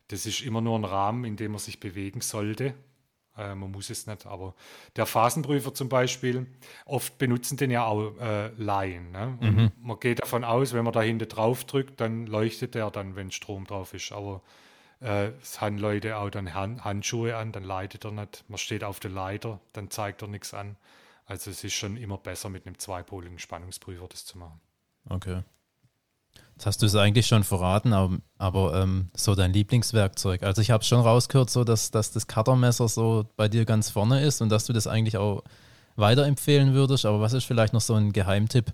Das 0.07 0.25
ist 0.25 0.41
immer 0.41 0.61
nur 0.61 0.77
ein 0.77 0.85
Rahmen, 0.85 1.25
in 1.25 1.35
dem 1.35 1.51
man 1.51 1.59
sich 1.59 1.79
bewegen 1.79 2.21
sollte. 2.21 2.75
Äh, 3.37 3.55
man 3.55 3.71
muss 3.71 3.89
es 3.89 4.07
nicht, 4.07 4.25
aber 4.25 4.53
der 4.95 5.05
Phasenprüfer 5.05 5.73
zum 5.73 5.89
Beispiel, 5.89 6.47
oft 6.85 7.17
benutzen 7.17 7.57
den 7.57 7.71
ja 7.71 7.85
auch 7.85 8.17
äh, 8.19 8.47
Laien. 8.57 9.11
Ne? 9.11 9.37
Mhm. 9.41 9.71
Man 9.81 9.99
geht 9.99 10.21
davon 10.21 10.43
aus, 10.43 10.73
wenn 10.73 10.83
man 10.83 10.93
da 10.93 11.01
hinten 11.01 11.27
drauf 11.27 11.65
drückt, 11.65 11.99
dann 11.99 12.27
leuchtet 12.27 12.75
der 12.75 12.89
dann, 12.91 13.15
wenn 13.15 13.31
Strom 13.31 13.65
drauf 13.65 13.93
ist. 13.93 14.11
Aber 14.11 14.41
äh, 15.01 15.27
es 15.41 15.61
haben 15.61 15.77
Leute 15.77 16.17
auch 16.17 16.29
dann 16.29 16.53
Hand, 16.53 16.83
Handschuhe 16.83 17.35
an, 17.35 17.51
dann 17.51 17.63
leitet 17.63 18.05
er 18.05 18.11
nicht. 18.11 18.45
Man 18.47 18.57
steht 18.57 18.83
auf 18.83 18.99
der 18.99 19.11
Leiter, 19.11 19.59
dann 19.73 19.89
zeigt 19.89 20.21
er 20.21 20.27
nichts 20.27 20.53
an. 20.53 20.77
Also 21.25 21.51
es 21.51 21.63
ist 21.63 21.73
schon 21.73 21.97
immer 21.97 22.17
besser, 22.17 22.49
mit 22.49 22.65
einem 22.65 22.77
zweipoligen 22.77 23.39
Spannungsprüfer 23.39 24.07
das 24.07 24.25
zu 24.25 24.37
machen. 24.37 24.61
Okay. 25.09 25.41
Jetzt 26.55 26.65
hast 26.65 26.81
du 26.81 26.85
es 26.85 26.95
eigentlich 26.95 27.27
schon 27.27 27.43
verraten, 27.43 27.91
aber, 27.91 28.17
aber 28.37 28.81
ähm, 28.81 29.09
so 29.13 29.35
dein 29.35 29.51
Lieblingswerkzeug. 29.51 30.43
Also 30.43 30.61
ich 30.61 30.71
habe 30.71 30.85
schon 30.85 31.01
rausgehört, 31.01 31.49
so 31.49 31.65
dass, 31.65 31.91
dass 31.91 32.11
das 32.11 32.27
Cuttermesser 32.27 32.87
so 32.87 33.29
bei 33.35 33.49
dir 33.49 33.65
ganz 33.65 33.89
vorne 33.89 34.23
ist 34.23 34.41
und 34.41 34.49
dass 34.49 34.65
du 34.65 34.71
das 34.71 34.87
eigentlich 34.87 35.17
auch 35.17 35.43
weiterempfehlen 35.97 36.73
würdest. 36.73 37.05
Aber 37.05 37.19
was 37.19 37.33
ist 37.33 37.43
vielleicht 37.43 37.73
noch 37.73 37.81
so 37.81 37.95
ein 37.95 38.13
Geheimtipp? 38.13 38.73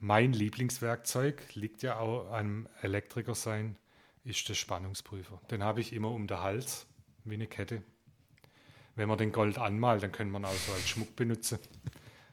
Mein 0.00 0.32
Lieblingswerkzeug 0.32 1.54
liegt 1.54 1.82
ja 1.82 1.98
auch 1.98 2.32
am 2.32 2.68
Elektriker 2.82 3.34
sein, 3.34 3.76
ist 4.24 4.48
der 4.48 4.54
Spannungsprüfer. 4.54 5.40
Den 5.50 5.62
habe 5.62 5.80
ich 5.80 5.92
immer 5.92 6.10
um 6.10 6.26
den 6.26 6.40
Hals, 6.40 6.86
wie 7.24 7.34
eine 7.34 7.46
Kette. 7.46 7.82
Wenn 8.96 9.08
man 9.08 9.18
den 9.18 9.30
Gold 9.30 9.58
anmalt, 9.58 10.02
dann 10.02 10.10
kann 10.10 10.30
man 10.30 10.44
auch 10.44 10.52
so 10.52 10.72
als 10.72 10.88
Schmuck 10.88 11.14
benutzen. 11.14 11.60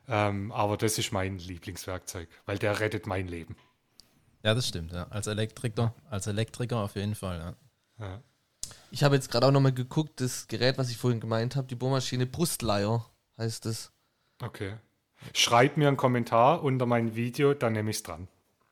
Ähm, 0.07 0.51
aber 0.51 0.77
das 0.77 0.97
ist 0.97 1.11
mein 1.11 1.37
Lieblingswerkzeug, 1.37 2.27
weil 2.45 2.57
der 2.57 2.79
rettet 2.79 3.07
mein 3.07 3.27
Leben. 3.27 3.55
Ja, 4.45 4.53
das 4.53 4.67
stimmt. 4.67 4.91
Ja. 4.91 5.07
Als 5.09 5.25
Elektriker, 5.25 5.95
als 6.07 6.27
Elektriker 6.27 6.77
auf 6.77 6.95
jeden 6.95 7.15
Fall. 7.15 7.39
Ja. 7.99 8.05
Ja. 8.05 8.21
Ich 8.91 9.03
habe 9.03 9.15
jetzt 9.15 9.31
gerade 9.31 9.47
auch 9.47 9.51
nochmal 9.51 9.73
geguckt, 9.73 10.21
das 10.21 10.47
Gerät, 10.47 10.77
was 10.77 10.91
ich 10.91 10.97
vorhin 10.97 11.19
gemeint 11.19 11.55
habe, 11.55 11.67
die 11.67 11.73
Bohrmaschine 11.73 12.27
Brustleier 12.27 13.03
heißt 13.39 13.65
es. 13.65 13.91
Okay. 14.39 14.75
Schreib 15.33 15.77
mir 15.77 15.87
einen 15.87 15.97
Kommentar 15.97 16.63
unter 16.63 16.85
mein 16.85 17.15
Video, 17.15 17.55
dann 17.55 17.73
nehme 17.73 17.89
ich 17.89 17.97
es 17.97 18.03
dran. 18.03 18.27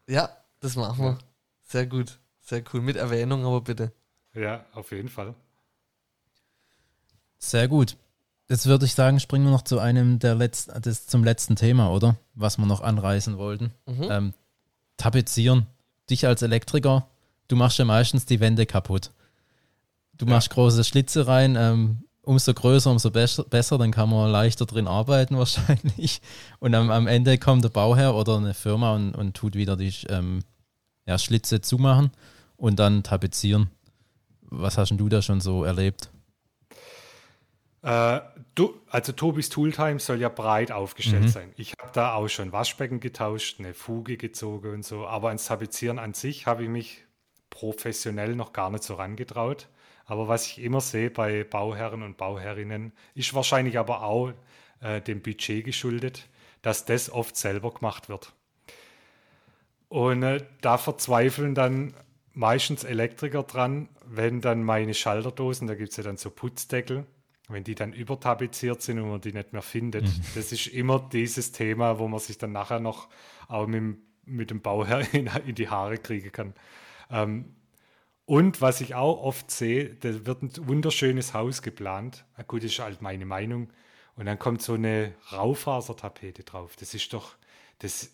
Ja, 0.07 0.29
das 0.59 0.75
machen 0.75 1.03
wir. 1.03 1.17
Sehr 1.63 1.88
gut. 1.88 2.19
Sehr 2.41 2.63
cool. 2.71 2.81
Mit 2.81 2.95
Erwähnung, 2.95 3.43
aber 3.43 3.62
bitte. 3.62 3.91
Ja, 4.36 4.65
auf 4.73 4.91
jeden 4.91 5.09
Fall. 5.09 5.33
Sehr 7.39 7.67
gut. 7.67 7.97
Jetzt 8.47 8.67
würde 8.67 8.86
ich 8.86 8.93
sagen, 8.93 9.19
springen 9.19 9.45
wir 9.45 9.51
noch 9.51 9.63
zu 9.63 9.79
einem 9.79 10.19
der 10.19 10.36
letzten, 10.36 10.79
das 10.83 11.07
zum 11.07 11.23
letzten 11.23 11.55
Thema, 11.55 11.89
oder? 11.91 12.15
Was 12.36 12.59
wir 12.59 12.67
noch 12.67 12.81
anreißen 12.81 13.39
wollten. 13.39 13.73
Mhm. 13.88 14.07
Ähm, 14.12 14.33
tapezieren. 15.04 15.68
Dich 16.10 16.26
als 16.28 16.42
Elektriker, 16.42 17.08
du 17.48 17.56
machst 17.56 17.78
ja 17.78 17.86
meistens 17.86 18.26
die 18.26 18.39
Wände 18.39 18.66
kaputt. 18.66 19.12
Du 20.13 20.26
machst 20.26 20.50
große 20.50 20.84
Schlitze 20.84 21.28
rein, 21.28 21.56
ähm, 21.58 22.04
umso 22.22 22.54
größer, 22.54 22.89
umso 22.89 23.12
besser, 23.12 23.44
besser, 23.44 23.78
dann 23.78 23.92
kann 23.92 24.10
man 24.10 24.32
leichter 24.32 24.66
drin 24.66 24.88
arbeiten 24.88 25.38
wahrscheinlich. 25.44 26.22
Und 26.60 26.74
am, 26.76 26.89
am 26.89 27.08
Ende 27.08 27.38
kommt 27.38 27.63
der 27.63 27.70
Bauherr 27.70 28.16
oder 28.16 28.38
eine 28.38 28.54
Firma 28.54 28.96
und, 28.96 29.13
und 29.13 29.34
tut 29.34 29.56
wieder 29.56 29.76
die 29.76 29.94
ähm, 30.08 30.44
ja, 31.06 31.18
Schlitze 31.18 31.60
zumachen 31.62 32.12
und 32.56 32.80
dann 32.80 33.04
tapezieren. 33.04 33.70
Was 34.42 34.78
hast 34.78 34.89
denn 34.89 34.98
du 34.98 35.10
da 35.10 35.22
schon 35.22 35.42
so 35.42 35.63
erlebt? 35.63 36.10
Äh, 37.84 38.22
du, 38.56 38.80
also 38.89 39.12
Tobis 39.12 39.50
Tooltime 39.50 40.00
soll 40.00 40.19
ja 40.22 40.30
breit 40.30 40.72
aufgestellt 40.72 41.24
Mhm. 41.24 41.28
sein. 41.28 41.54
Ich 41.58 41.74
habe 41.80 41.91
da 41.93 42.13
auch 42.13 42.30
schon 42.30 42.52
Waschbecken 42.54 43.00
getauscht, 43.00 43.60
eine 43.60 43.74
Fuge 43.74 44.17
gezogen 44.17 44.72
und 44.74 44.86
so. 44.86 45.06
Aber 45.06 45.28
ans 45.28 45.46
Tapezieren 45.46 46.00
an 46.00 46.13
sich 46.13 46.48
habe 46.48 46.63
ich 46.63 46.69
mich 46.69 47.04
professionell 47.50 48.36
noch 48.36 48.54
gar 48.54 48.69
nicht 48.69 48.84
so 48.84 48.96
rangetraut. 48.96 49.67
Aber 50.06 50.28
was 50.28 50.48
ich 50.48 50.62
immer 50.62 50.82
sehe 50.82 51.10
bei 51.10 51.43
Bauherren 51.43 52.04
und 52.04 52.17
Bauherrinnen, 52.17 52.93
ist 53.15 53.34
wahrscheinlich 53.34 53.78
aber 53.78 54.04
auch 54.04 54.32
äh, 54.82 55.02
dem 55.02 55.22
Budget 55.22 55.63
geschuldet, 55.65 56.28
dass 56.62 56.86
das 56.86 57.10
oft 57.10 57.36
selber 57.36 57.74
gemacht 57.74 58.10
wird. 58.10 58.34
Und 59.89 60.24
äh, 60.24 60.46
da 60.62 60.78
verzweifeln 60.78 61.54
dann 61.54 61.93
meistens 62.34 62.84
Elektriker 62.84 63.43
dran, 63.43 63.89
wenn 64.06 64.41
dann 64.41 64.63
meine 64.63 64.93
Schalterdosen, 64.93 65.67
da 65.67 65.76
gibt 65.76 65.91
es 65.91 65.98
ja 65.98 66.04
dann 66.04 66.17
so 66.17 66.32
Putzdeckel, 66.32 67.06
wenn 67.49 67.63
die 67.63 67.75
dann 67.75 67.93
übertapeziert 67.93 68.82
sind 68.82 68.99
und 68.99 69.10
man 69.10 69.21
die 69.21 69.34
nicht 69.34 69.53
mehr 69.53 69.62
findet. 69.62 70.06
Das 70.36 70.51
ist 70.51 70.67
immer 70.67 70.99
dieses 71.12 71.51
Thema, 71.51 71.99
wo 71.99 72.08
man 72.08 72.19
sich 72.19 72.38
dann 72.38 72.51
nachher 72.53 72.79
noch 72.79 73.10
auch 73.47 73.67
mit, 73.67 73.75
dem- 73.77 73.97
mit 74.25 74.49
dem 74.49 74.62
Bauherr 74.62 75.01
in, 75.13 75.27
in 75.45 75.56
die 75.56 75.69
Haare 75.69 75.97
kriegen 75.97 76.32
kann. 76.32 76.53
Ähm, 77.10 77.56
und 78.25 78.62
was 78.62 78.79
ich 78.79 78.95
auch 78.95 79.21
oft 79.21 79.51
sehe, 79.51 79.95
da 79.95 80.25
wird 80.25 80.41
ein 80.43 80.51
wunderschönes 80.67 81.34
Haus 81.34 81.62
geplant. 81.62 82.23
Na 82.38 82.43
gut, 82.43 82.63
das 82.63 82.71
ist 82.71 82.79
halt 82.79 83.01
meine 83.01 83.25
Meinung. 83.25 83.69
Und 84.15 84.25
dann 84.27 84.39
kommt 84.39 84.62
so 84.62 84.75
eine 84.75 85.13
Raufasertapete 85.34 86.43
drauf. 86.43 86.75
Das 86.77 86.93
ist 86.93 87.12
doch, 87.13 87.36
das, 87.79 88.12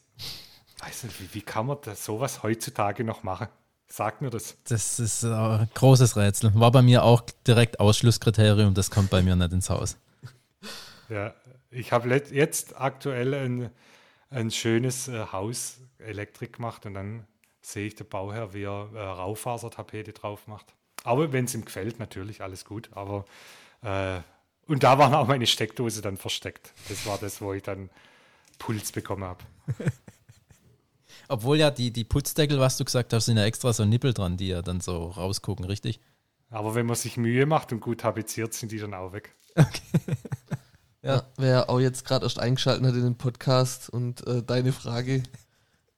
weiß 0.83 1.03
nicht, 1.03 1.21
wie, 1.21 1.35
wie 1.35 1.41
kann 1.43 1.67
man 1.67 1.77
das 1.83 2.03
sowas 2.05 2.41
heutzutage 2.41 3.03
noch 3.03 3.21
machen? 3.21 3.47
Sag 3.91 4.21
mir 4.21 4.29
das. 4.29 4.55
Das 4.67 4.99
ist 4.99 5.23
äh, 5.23 5.27
ein 5.27 5.69
großes 5.73 6.15
Rätsel. 6.15 6.51
War 6.53 6.71
bei 6.71 6.81
mir 6.81 7.03
auch 7.03 7.21
direkt 7.47 7.79
Ausschlusskriterium, 7.79 8.73
das 8.73 8.91
kommt 8.91 9.09
bei 9.09 9.21
mir 9.21 9.35
nicht 9.35 9.51
ins 9.51 9.69
Haus. 9.69 9.97
Ja, 11.09 11.33
ich 11.71 11.91
habe 11.91 12.07
jetzt 12.31 12.79
aktuell 12.79 13.33
ein, 13.33 13.71
ein 14.29 14.51
schönes 14.51 15.07
äh, 15.07 15.25
Haus 15.31 15.79
Elektrik 15.97 16.53
gemacht 16.53 16.85
und 16.85 16.93
dann 16.93 17.25
sehe 17.61 17.87
ich 17.87 17.95
den 17.95 18.07
Bauherr, 18.07 18.53
wie 18.53 18.65
er 18.65 18.89
äh, 18.93 18.99
Raufasertapete 18.99 20.13
drauf 20.13 20.45
macht. 20.45 20.67
Aber 21.03 21.33
wenn 21.33 21.45
es 21.45 21.55
ihm 21.55 21.65
gefällt, 21.65 21.97
natürlich 21.97 22.43
alles 22.43 22.63
gut. 22.63 22.89
Aber 22.93 23.25
äh, 23.81 24.19
und 24.67 24.83
da 24.83 24.99
war 24.99 25.17
auch 25.17 25.27
meine 25.27 25.47
Steckdose 25.47 26.01
dann 26.03 26.15
versteckt. 26.15 26.73
Das 26.89 27.07
war 27.07 27.17
das, 27.17 27.41
wo 27.41 27.53
ich 27.53 27.63
dann 27.63 27.89
Puls 28.59 28.91
bekommen 28.91 29.23
habe. 29.23 29.43
Obwohl 31.29 31.57
ja 31.57 31.71
die, 31.71 31.91
die 31.91 32.03
Putzdeckel, 32.03 32.59
was 32.59 32.77
du 32.77 32.83
gesagt 32.83 33.13
hast, 33.13 33.25
sind 33.25 33.37
ja 33.37 33.45
extra 33.45 33.71
so 33.71 33.85
Nippel 33.85 34.13
dran, 34.13 34.35
die 34.35 34.49
ja 34.49 34.61
dann 34.61 34.81
so 34.81 35.07
rausgucken, 35.07 35.65
richtig? 35.65 35.99
Aber 36.49 36.75
wenn 36.75 36.85
man 36.85 36.95
sich 36.95 37.15
Mühe 37.15 37.45
macht 37.45 37.71
und 37.71 37.79
gut 37.79 38.01
tapeziert, 38.01 38.53
sind 38.53 38.71
die 38.71 38.79
dann 38.79 38.93
auch 38.93 39.13
weg. 39.13 39.33
Ja. 41.01 41.23
Wer 41.37 41.69
auch 41.69 41.79
jetzt 41.79 42.05
gerade 42.05 42.25
erst 42.25 42.39
eingeschaltet 42.39 42.85
hat 42.85 42.93
in 42.93 43.03
den 43.03 43.15
Podcast 43.15 43.89
und 43.89 44.25
äh, 44.27 44.43
deine 44.43 44.73
Frage 44.73 45.23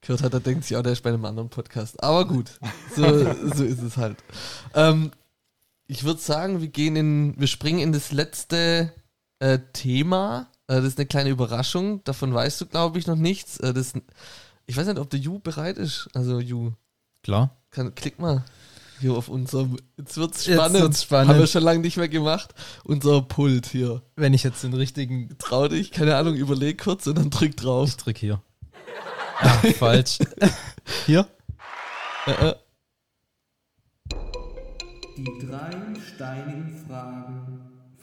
gehört 0.01 0.21
hat, 0.21 0.33
der 0.33 0.39
denkt 0.39 0.65
sich 0.65 0.77
auch, 0.77 0.83
der 0.83 0.91
ist 0.91 1.01
bei 1.01 1.09
einem 1.09 1.25
anderen 1.25 1.49
Podcast. 1.49 2.03
Aber 2.03 2.27
gut, 2.27 2.59
so, 2.95 3.03
so 3.53 3.63
ist 3.63 3.81
es 3.81 3.97
halt. 3.97 4.17
Ähm, 4.75 5.11
ich 5.87 6.03
würde 6.03 6.19
sagen, 6.19 6.61
wir 6.61 6.67
gehen 6.67 6.95
in, 6.95 7.39
wir 7.39 7.47
springen 7.47 7.79
in 7.79 7.93
das 7.93 8.11
letzte 8.11 8.93
äh, 9.39 9.59
Thema. 9.73 10.49
Äh, 10.67 10.75
das 10.75 10.85
ist 10.85 10.99
eine 10.99 11.07
kleine 11.07 11.29
Überraschung. 11.31 12.03
Davon 12.03 12.33
weißt 12.33 12.61
du, 12.61 12.67
glaube 12.67 12.99
ich, 12.99 13.07
noch 13.07 13.15
nichts. 13.15 13.57
Äh, 13.57 13.73
das, 13.73 13.93
ich 14.65 14.77
weiß 14.77 14.87
nicht, 14.87 14.99
ob 14.99 15.09
der 15.09 15.19
Ju 15.19 15.39
bereit 15.39 15.77
ist. 15.77 16.07
Also 16.13 16.39
Ju, 16.39 16.71
Klar. 17.23 17.61
kann, 17.71 17.93
klick 17.95 18.19
mal 18.19 18.43
hier 18.99 19.13
auf 19.13 19.29
unserem. 19.29 19.77
Jetzt 19.97 20.17
wird's 20.17 20.45
Jetzt 20.45 20.55
spannend. 20.57 20.81
wird's 20.81 21.03
spannend. 21.03 21.29
Haben 21.31 21.39
wir 21.39 21.47
schon 21.47 21.63
lange 21.63 21.79
nicht 21.79 21.97
mehr 21.97 22.07
gemacht. 22.09 22.53
Unser 22.83 23.23
Pult 23.23 23.65
hier. 23.65 24.03
Wenn 24.15 24.33
ich 24.33 24.43
jetzt 24.43 24.63
den 24.63 24.73
richtigen. 24.73 25.35
Trau 25.39 25.67
dich, 25.67 25.91
keine 25.91 26.15
Ahnung, 26.15 26.35
überleg 26.35 26.81
kurz 26.83 27.07
und 27.07 27.17
dann 27.17 27.29
drück 27.31 27.57
drauf. 27.57 27.89
Ich 27.89 27.97
drück 27.97 28.17
hier. 28.17 28.41
Ah, 29.39 29.57
falsch. 29.79 30.19
hier? 31.07 31.27
Äh, 32.27 32.49
äh. 32.49 32.55
Die 35.17 35.47
drei 35.47 35.71
steinigen 36.15 36.85
Fragen 36.87 37.59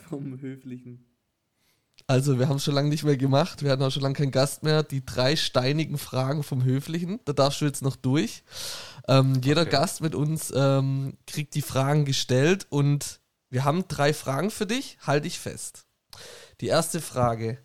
vom 0.09 0.41
Höflichen. 0.41 1.05
Also, 2.11 2.39
wir 2.39 2.49
haben 2.49 2.57
es 2.57 2.65
schon 2.65 2.75
lange 2.75 2.89
nicht 2.89 3.05
mehr 3.05 3.19
gemacht. 3.19 3.63
Wir 3.63 3.71
hatten 3.71 3.83
auch 3.83 3.91
schon 3.91 4.03
lange 4.03 4.15
keinen 4.15 4.31
Gast 4.31 4.63
mehr. 4.63 4.83
Die 4.83 5.05
drei 5.05 5.37
steinigen 5.37 5.99
Fragen 5.99 6.43
vom 6.43 6.65
Höflichen. 6.65 7.21
Da 7.27 7.35
darfst 7.35 7.61
du 7.61 7.67
jetzt 7.67 7.83
noch 7.83 7.97
durch. 7.97 8.45
Ähm, 9.07 9.43
jeder 9.45 9.63
Okay. 9.63 9.71
Gast 9.73 10.01
mit 10.01 10.15
uns 10.15 10.51
ähm, 10.57 11.19
kriegt 11.27 11.55
die 11.55 11.61
Fragen 11.61 12.07
gestellt 12.07 12.67
und 12.71 13.21
wir 13.51 13.65
haben 13.65 13.87
drei 13.89 14.15
Fragen 14.15 14.51
für 14.51 14.67
dich. 14.67 14.97
Halt 15.07 15.27
dich 15.27 15.39
fest. 15.39 15.85
Die 16.63 16.69
erste 16.69 17.03
Frage: 17.03 17.59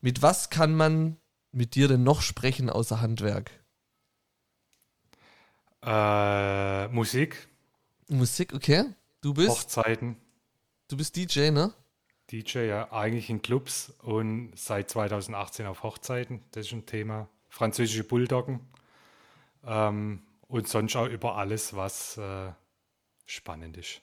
Mit 0.00 0.22
was 0.22 0.48
kann 0.48 0.74
man 0.74 1.18
mit 1.52 1.74
dir 1.74 1.86
denn 1.86 2.02
noch 2.02 2.22
sprechen 2.22 2.70
außer 2.70 3.02
Handwerk? 3.02 3.50
Äh, 5.82 6.88
Musik, 6.88 7.48
Musik, 8.08 8.54
okay. 8.54 8.84
Du 9.20 9.34
bist, 9.34 9.50
Hochzeiten, 9.50 10.16
du 10.88 10.96
bist 10.96 11.16
DJ, 11.16 11.50
ne? 11.50 11.74
DJ, 12.30 12.66
ja, 12.66 12.92
eigentlich 12.92 13.28
in 13.30 13.42
Clubs 13.42 13.92
und 14.02 14.52
seit 14.54 14.90
2018 14.90 15.66
auf 15.66 15.82
Hochzeiten. 15.82 16.40
Das 16.52 16.66
ist 16.66 16.72
ein 16.72 16.86
Thema. 16.86 17.28
Französische 17.48 18.04
Bulldoggen. 18.04 18.60
Ähm, 19.66 20.22
und 20.46 20.68
sonst 20.68 20.96
auch 20.96 21.06
über 21.06 21.36
alles, 21.36 21.74
was 21.74 22.16
äh, 22.18 22.52
spannend 23.26 23.76
ist. 23.76 24.00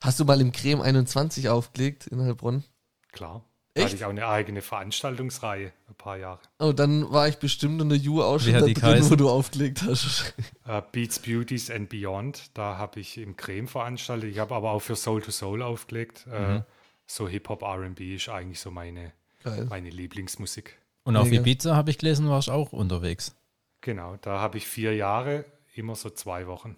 Hast 0.00 0.18
du 0.18 0.24
mal 0.24 0.40
im 0.40 0.52
Creme 0.52 0.80
21 0.80 1.48
aufgelegt 1.48 2.08
in 2.08 2.20
Heilbronn? 2.20 2.64
Klar. 3.12 3.44
Echt? 3.74 3.86
hatte 3.86 3.96
ich 3.96 4.04
auch 4.04 4.10
eine 4.10 4.26
eigene 4.26 4.60
Veranstaltungsreihe, 4.60 5.72
ein 5.88 5.94
paar 5.94 6.16
Jahre. 6.16 6.40
Oh, 6.58 6.72
dann 6.72 7.10
war 7.12 7.28
ich 7.28 7.36
bestimmt 7.36 7.80
in 7.80 7.88
der 7.88 7.98
Ju 7.98 8.22
auch 8.22 8.40
schon 8.40 8.54
da 8.54 8.60
drin, 8.60 8.74
geheißen? 8.74 9.10
wo 9.10 9.16
du 9.16 9.30
aufgelegt 9.30 9.82
hast. 9.82 10.34
Äh, 10.66 10.82
Beats, 10.92 11.18
Beauties 11.18 11.70
and 11.70 11.88
Beyond, 11.88 12.50
da 12.52 12.76
habe 12.76 13.00
ich 13.00 13.16
im 13.16 13.38
Creme 13.38 13.68
veranstaltet. 13.68 14.30
Ich 14.30 14.38
habe 14.38 14.54
aber 14.54 14.72
auch 14.72 14.80
für 14.80 14.96
Soul 14.96 15.22
to 15.22 15.30
Soul 15.30 15.62
aufgelegt. 15.62 16.26
Äh, 16.26 16.60
so 17.08 17.28
Hip-Hop, 17.28 17.62
RB 17.62 18.00
ist 18.00 18.28
eigentlich 18.28 18.60
so 18.60 18.70
meine, 18.70 19.12
Geil. 19.42 19.66
meine 19.68 19.90
Lieblingsmusik. 19.90 20.78
Und 21.04 21.16
auf 21.16 21.28
Mega. 21.28 21.40
Ibiza 21.40 21.74
habe 21.74 21.90
ich 21.90 21.98
gelesen, 21.98 22.28
warst 22.28 22.48
du 22.48 22.52
auch 22.52 22.72
unterwegs. 22.72 23.34
Genau, 23.80 24.16
da 24.20 24.40
habe 24.40 24.58
ich 24.58 24.66
vier 24.66 24.94
Jahre, 24.94 25.44
immer 25.74 25.94
so 25.94 26.10
zwei 26.10 26.46
Wochen 26.46 26.76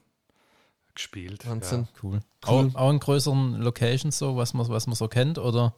gespielt. 0.94 1.48
Wahnsinn. 1.48 1.88
Cool. 2.02 2.20
Cool. 2.46 2.70
Auch, 2.74 2.74
auch 2.74 2.90
in 2.90 3.00
größeren 3.00 3.60
Locations 3.60 4.16
so, 4.16 4.36
was 4.36 4.54
man, 4.54 4.68
was 4.68 4.86
man 4.86 4.94
so 4.94 5.08
kennt, 5.08 5.38
oder? 5.38 5.74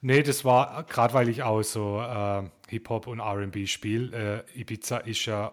Nee, 0.00 0.22
das 0.22 0.44
war 0.44 0.82
gerade, 0.84 1.14
weil 1.14 1.28
ich 1.28 1.42
auch 1.42 1.62
so 1.62 2.00
äh, 2.00 2.42
Hip-Hop 2.68 3.06
und 3.06 3.20
RB 3.20 3.66
spiele. 3.68 4.44
Äh, 4.54 4.60
Ibiza 4.60 4.98
ist 4.98 5.24
ja 5.26 5.52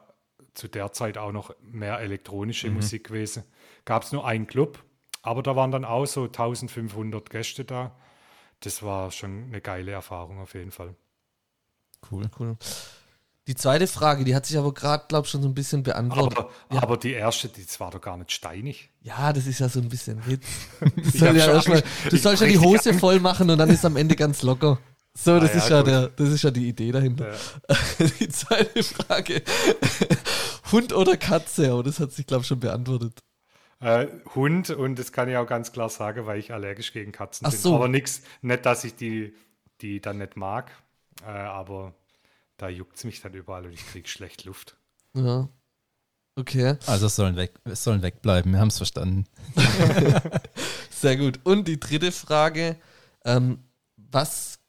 zu 0.53 0.67
der 0.67 0.91
Zeit 0.91 1.17
auch 1.17 1.31
noch 1.31 1.53
mehr 1.61 1.99
elektronische 1.99 2.69
Musik 2.69 3.05
gewesen. 3.07 3.43
Gab 3.85 4.03
es 4.03 4.11
nur 4.11 4.25
einen 4.25 4.47
Club, 4.47 4.83
aber 5.21 5.43
da 5.43 5.55
waren 5.55 5.71
dann 5.71 5.85
auch 5.85 6.05
so 6.05 6.23
1500 6.23 7.29
Gäste 7.29 7.65
da. 7.65 7.95
Das 8.61 8.81
war 8.83 9.11
schon 9.11 9.45
eine 9.45 9.61
geile 9.61 9.91
Erfahrung 9.91 10.39
auf 10.39 10.53
jeden 10.53 10.71
Fall. 10.71 10.95
Cool. 12.11 12.29
Cool. 12.39 12.57
Die 13.47 13.55
zweite 13.55 13.87
Frage, 13.87 14.23
die 14.23 14.35
hat 14.35 14.45
sich 14.45 14.57
aber 14.57 14.71
gerade, 14.73 15.05
glaube 15.07 15.25
ich, 15.25 15.31
schon 15.31 15.41
so 15.41 15.47
ein 15.49 15.55
bisschen 15.55 15.81
beantwortet. 15.83 16.37
Aber, 16.69 16.81
aber 16.83 16.97
die 16.97 17.11
erste, 17.13 17.49
die 17.49 17.65
war 17.79 17.89
doch 17.91 17.99
gar 17.99 18.15
nicht 18.17 18.31
steinig. 18.31 18.91
Ja, 19.01 19.33
das 19.33 19.47
ist 19.47 19.59
ja 19.59 19.67
so 19.67 19.79
ein 19.79 19.89
bisschen 19.89 20.25
Witz. 20.27 20.45
Du, 20.95 21.09
soll 21.17 21.35
ja 21.35 21.45
schon 21.45 21.53
erstmal, 21.55 21.83
du 22.09 22.17
sollst 22.17 22.41
ja 22.43 22.47
die 22.47 22.59
Hose 22.59 22.93
voll 22.93 23.19
machen 23.19 23.49
und 23.49 23.57
dann 23.57 23.69
ist 23.69 23.83
am 23.83 23.97
Ende 23.97 24.15
ganz 24.15 24.43
locker. 24.43 24.79
So, 25.17 25.39
das, 25.39 25.49
Ah, 25.49 25.53
ja, 25.53 25.59
ist, 25.59 25.69
ja 25.69 25.77
gut. 25.79 25.87
der, 25.87 26.07
das 26.09 26.29
ist 26.29 26.43
ja 26.43 26.51
die 26.51 26.67
Idee 26.69 26.91
dahinter. 26.91 27.33
Die 28.19 28.29
zweite 28.29 28.81
Frage. 28.83 29.41
Hund 30.71 30.93
oder 30.93 31.17
Katze? 31.17 31.71
Aber 31.71 31.83
das 31.83 31.99
hat 31.99 32.13
sich, 32.13 32.25
glaube 32.25 32.41
ich, 32.43 32.47
schon 32.47 32.59
beantwortet. 32.61 33.19
Äh, 33.81 34.07
Hund 34.35 34.69
und 34.69 34.97
das 34.99 35.11
kann 35.11 35.27
ich 35.27 35.37
auch 35.37 35.47
ganz 35.47 35.71
klar 35.71 35.89
sagen, 35.89 36.25
weil 36.25 36.39
ich 36.39 36.53
allergisch 36.53 36.93
gegen 36.93 37.11
Katzen 37.11 37.47
Ach 37.47 37.51
bin. 37.51 37.59
so. 37.59 37.75
Aber 37.75 37.87
nichts, 37.87 38.21
nicht, 38.41 38.65
dass 38.65 38.83
ich 38.83 38.95
die, 38.95 39.33
die 39.81 39.99
dann 39.99 40.19
nicht 40.19 40.37
mag, 40.37 40.71
äh, 41.23 41.31
aber 41.31 41.93
da 42.57 42.69
juckt 42.69 42.97
es 42.97 43.03
mich 43.03 43.21
dann 43.21 43.33
überall 43.33 43.65
und 43.65 43.73
ich 43.73 43.85
kriege 43.87 44.07
schlecht 44.07 44.45
Luft. 44.45 44.77
Ja. 45.15 45.49
Okay, 46.37 46.77
Also 46.85 47.07
es 47.07 47.15
sollen, 47.17 47.35
weg, 47.35 47.59
es 47.65 47.83
sollen 47.83 48.01
wegbleiben, 48.01 48.53
wir 48.53 48.59
haben 48.59 48.69
es 48.69 48.77
verstanden. 48.77 49.25
sehr 50.89 51.17
gut. 51.17 51.39
Und 51.43 51.67
die 51.67 51.79
dritte 51.79 52.11
Frage. 52.11 52.77
Ähm, 53.25 53.59
was 53.97 54.59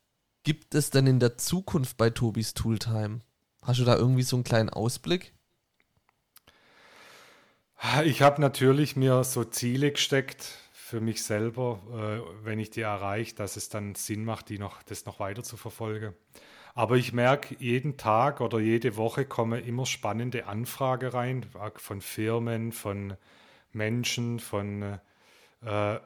gibt 0.42 0.74
es 0.74 0.90
denn 0.90 1.06
in 1.06 1.20
der 1.20 1.38
Zukunft 1.38 1.96
bei 1.96 2.10
Tobis 2.10 2.54
Tooltime? 2.54 3.20
Hast 3.62 3.78
du 3.80 3.84
da 3.84 3.96
irgendwie 3.96 4.22
so 4.22 4.36
einen 4.36 4.44
kleinen 4.44 4.70
Ausblick? 4.70 5.32
Ich 8.04 8.22
habe 8.22 8.40
natürlich 8.40 8.94
mir 8.94 9.24
so 9.24 9.42
Ziele 9.42 9.90
gesteckt 9.90 10.44
für 10.72 11.00
mich 11.00 11.24
selber, 11.24 11.80
äh, 11.90 12.44
wenn 12.44 12.60
ich 12.60 12.70
die 12.70 12.82
erreiche, 12.82 13.34
dass 13.34 13.56
es 13.56 13.70
dann 13.70 13.96
Sinn 13.96 14.24
macht, 14.24 14.50
die 14.50 14.58
noch, 14.58 14.84
das 14.84 15.04
noch 15.04 15.18
weiter 15.18 15.42
zu 15.42 15.56
verfolgen. 15.56 16.14
Aber 16.74 16.96
ich 16.96 17.12
merke, 17.12 17.56
jeden 17.58 17.96
Tag 17.96 18.40
oder 18.40 18.60
jede 18.60 18.96
Woche 18.96 19.24
kommen 19.24 19.64
immer 19.64 19.84
spannende 19.84 20.46
Anfragen 20.46 21.10
rein 21.10 21.46
äh, 21.54 21.70
von 21.76 22.00
Firmen, 22.00 22.70
von 22.70 23.16
Menschen, 23.72 24.38
von 24.38 25.00
äh, 25.64 25.98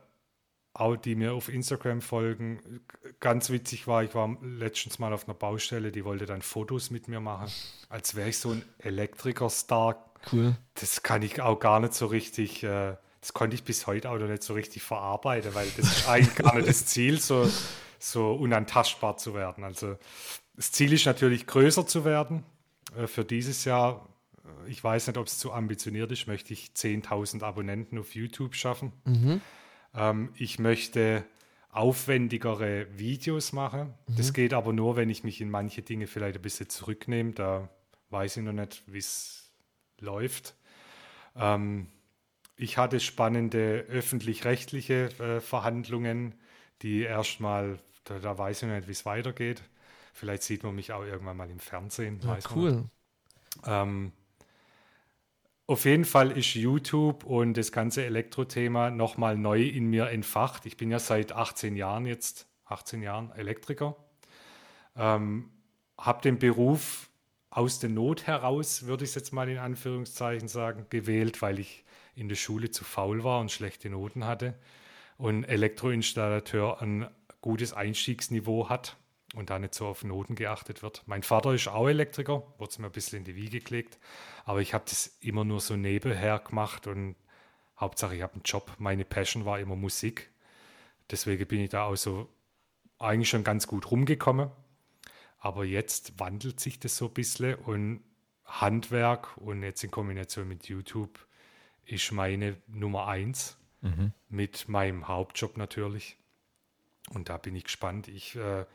auch 0.73 0.97
die 0.97 1.15
mir 1.15 1.35
auf 1.35 1.51
Instagram 1.51 2.01
folgen. 2.01 2.81
Ganz 3.21 3.51
witzig 3.51 3.87
war, 3.87 4.03
ich 4.03 4.15
war 4.15 4.37
letztens 4.41 4.99
mal 4.99 5.13
auf 5.13 5.25
einer 5.25 5.35
Baustelle, 5.35 5.93
die 5.93 6.05
wollte 6.05 6.25
dann 6.25 6.43
Fotos 6.43 6.91
mit 6.91 7.09
mir 7.09 7.21
machen, 7.21 7.51
als 7.91 8.15
wäre 8.15 8.31
ich 8.31 8.39
so 8.39 8.51
ein 8.53 8.65
Elektrikerstar 8.79 10.06
Cool. 10.33 10.57
das 10.75 11.03
kann 11.03 11.23
ich 11.23 11.41
auch 11.41 11.59
gar 11.59 11.81
nicht 11.81 11.95
so 11.95 12.07
richtig, 12.07 12.63
äh, 12.63 12.97
das 13.21 13.33
konnte 13.33 13.55
ich 13.55 13.65
bis 13.65 13.87
heute 13.87 14.11
auch 14.11 14.19
noch 14.19 14.29
nicht 14.29 14.43
so 14.43 14.55
richtig 14.55 14.83
verarbeiten, 14.83 15.55
weil 15.55 15.69
das 15.77 15.87
ist 15.87 16.09
eigentlich 16.09 16.35
gar 16.35 16.55
nicht 16.55 16.69
das 16.69 16.87
Ziel, 16.87 17.21
so, 17.21 17.49
so 17.99 18.33
unantastbar 18.33 19.17
zu 19.17 19.35
werden. 19.35 19.65
Also 19.65 19.97
das 20.55 20.73
Ziel 20.73 20.93
ist 20.93 21.07
natürlich 21.07 21.47
größer 21.47 21.87
zu 21.87 22.05
werden. 22.05 22.45
Äh, 22.97 23.07
für 23.07 23.25
dieses 23.25 23.65
Jahr, 23.65 24.09
äh, 24.45 24.71
ich 24.71 24.83
weiß 24.83 25.09
nicht, 25.09 25.17
ob 25.19 25.27
es 25.27 25.39
zu 25.39 25.53
ambitioniert 25.53 26.11
ist, 26.13 26.27
möchte 26.27 26.53
ich 26.53 26.71
10.000 26.75 27.43
Abonnenten 27.43 27.99
auf 27.99 28.15
YouTube 28.15 28.55
schaffen. 28.55 28.93
Ähm, 29.95 30.31
ich 30.37 30.59
möchte 30.59 31.25
aufwendigere 31.71 32.87
Videos 32.97 33.53
machen. 33.53 33.93
Das 34.09 34.33
geht 34.33 34.55
aber 34.55 34.73
nur, 34.73 34.97
wenn 34.97 35.11
ich 35.11 35.25
mich 35.25 35.43
in 35.43 35.51
manche 35.51 35.83
Dinge 35.83 36.07
vielleicht 36.07 36.37
ein 36.37 36.43
bisschen 36.43 36.71
zurücknehme. 36.71 37.33
Da 37.33 37.69
weiß 38.09 38.39
ich 38.39 38.43
noch 38.43 38.55
nicht, 38.55 38.83
wie 38.87 38.99
es 38.99 39.46
läuft. 40.01 40.55
Ähm, 41.35 41.89
ich 42.57 42.79
hatte 42.79 43.01
spannende 43.01 43.85
öffentlich-rechtliche 43.89 45.11
äh, 45.19 45.41
Verhandlungen, 45.41 46.35
die 46.83 47.03
erstmal, 47.03 47.79
da, 48.05 48.19
da 48.19 48.39
weiß 48.39 48.63
ich 48.63 48.69
nicht, 48.69 48.89
wie 48.89 48.93
es 48.93 49.05
weitergeht. 49.05 49.63
Vielleicht 50.13 50.43
sieht 50.43 50.63
man 50.63 50.75
mich 50.75 50.93
auch 50.93 51.05
irgendwann 51.05 51.37
mal 51.37 51.51
im 51.51 51.59
Fernsehen. 51.59 52.21
Ja, 52.25 52.39
cool. 52.55 52.85
Ähm, 53.67 54.13
auf 55.67 55.85
jeden 55.85 56.05
Fall 56.05 56.31
ist 56.31 56.55
YouTube 56.55 57.25
und 57.25 57.55
das 57.55 57.73
ganze 57.73 58.05
Elektrothema 58.05 58.91
nochmal 58.91 59.37
neu 59.37 59.63
in 59.63 59.87
mir 59.91 60.09
entfacht. 60.11 60.65
Ich 60.65 60.77
bin 60.77 60.91
ja 60.91 61.01
seit 61.01 61.33
18 61.33 61.75
Jahren 61.77 62.07
jetzt, 62.07 62.47
18 62.67 63.03
Jahren 63.03 63.33
Elektriker. 63.33 63.97
Ähm, 64.95 65.51
habe 65.99 66.23
den 66.23 66.39
Beruf 66.39 67.11
aus 67.57 67.79
der 67.79 67.89
Not 67.89 68.27
heraus, 68.27 68.85
würde 68.85 69.05
ich 69.05 69.11
es 69.11 69.15
jetzt 69.15 69.33
mal 69.33 69.49
in 69.49 69.57
Anführungszeichen 69.57 70.47
sagen, 70.47 70.85
gewählt, 70.91 71.41
weil 71.41 71.59
ich 71.59 71.85
in 72.15 72.29
der 72.29 72.37
Schule 72.37 72.71
zu 72.71 72.85
faul 72.85 73.25
war 73.25 73.41
und 73.41 73.51
schlechte 73.51 73.89
Noten 73.89 74.27
hatte 74.27 74.55
und 75.17 75.45
Elektroinstallateur 75.45 76.83
ein 76.83 77.09
gutes 77.41 77.73
Einstiegsniveau 77.73 78.69
hat 78.69 78.99
und 79.35 79.49
da 79.49 79.59
nicht 79.59 79.75
so 79.75 79.87
auf 79.87 80.05
Noten 80.05 80.35
geachtet 80.35 80.83
wird. 80.83 81.03
Mein 81.07 81.23
Vater 81.23 81.55
ist 81.55 81.69
auch 81.69 81.89
Elektriker, 81.89 82.43
wurde 82.59 82.71
es 82.71 82.79
mir 82.79 82.87
ein 82.87 82.93
bisschen 82.93 83.21
in 83.21 83.25
die 83.25 83.37
Wiege 83.37 83.61
gelegt, 83.61 83.99
aber 84.45 84.61
ich 84.61 84.75
habe 84.75 84.85
das 84.87 85.17
immer 85.21 85.47
nur 85.47 85.61
so 85.61 85.77
nebenher 85.77 86.39
gemacht 86.41 86.87
und 86.87 87.17
Hauptsache 87.81 88.17
ich 88.17 88.23
habe 88.23 88.35
einen 88.35 88.43
Job. 88.43 88.71
Meine 88.77 89.07
Passion 89.07 89.47
war 89.47 89.61
immer 89.61 89.77
Musik. 89.77 90.31
Deswegen 91.11 91.47
bin 91.47 91.61
ich 91.61 91.71
da 91.71 91.85
auch 91.85 91.97
so 91.97 92.29
eigentlich 92.99 93.31
schon 93.31 93.45
ganz 93.45 93.67
gut 93.67 93.91
rumgekommen. 93.91 94.51
Aber 95.47 95.65
jetzt 95.65 96.19
wandelt 96.19 96.59
sich 96.59 96.81
das 96.81 96.97
so 96.97 97.07
ein 97.07 97.15
bisschen 97.15 97.55
und 97.55 98.03
Handwerk 98.45 99.37
und 99.37 99.63
jetzt 99.63 99.85
in 99.85 99.93
Kombination 99.93 100.49
mit 100.49 100.67
YouTube 100.67 101.25
ist 101.85 102.11
meine 102.11 102.57
Nummer 102.67 103.07
eins 103.07 103.57
mit 104.29 104.69
meinem 104.69 105.07
Hauptjob 105.07 105.57
natürlich. 105.57 106.17
Und 107.11 107.29
da 107.29 107.37
bin 107.37 107.55
ich 107.55 107.63
gespannt. 107.63 108.09
Ich 108.09 108.35
äh, 108.35 108.67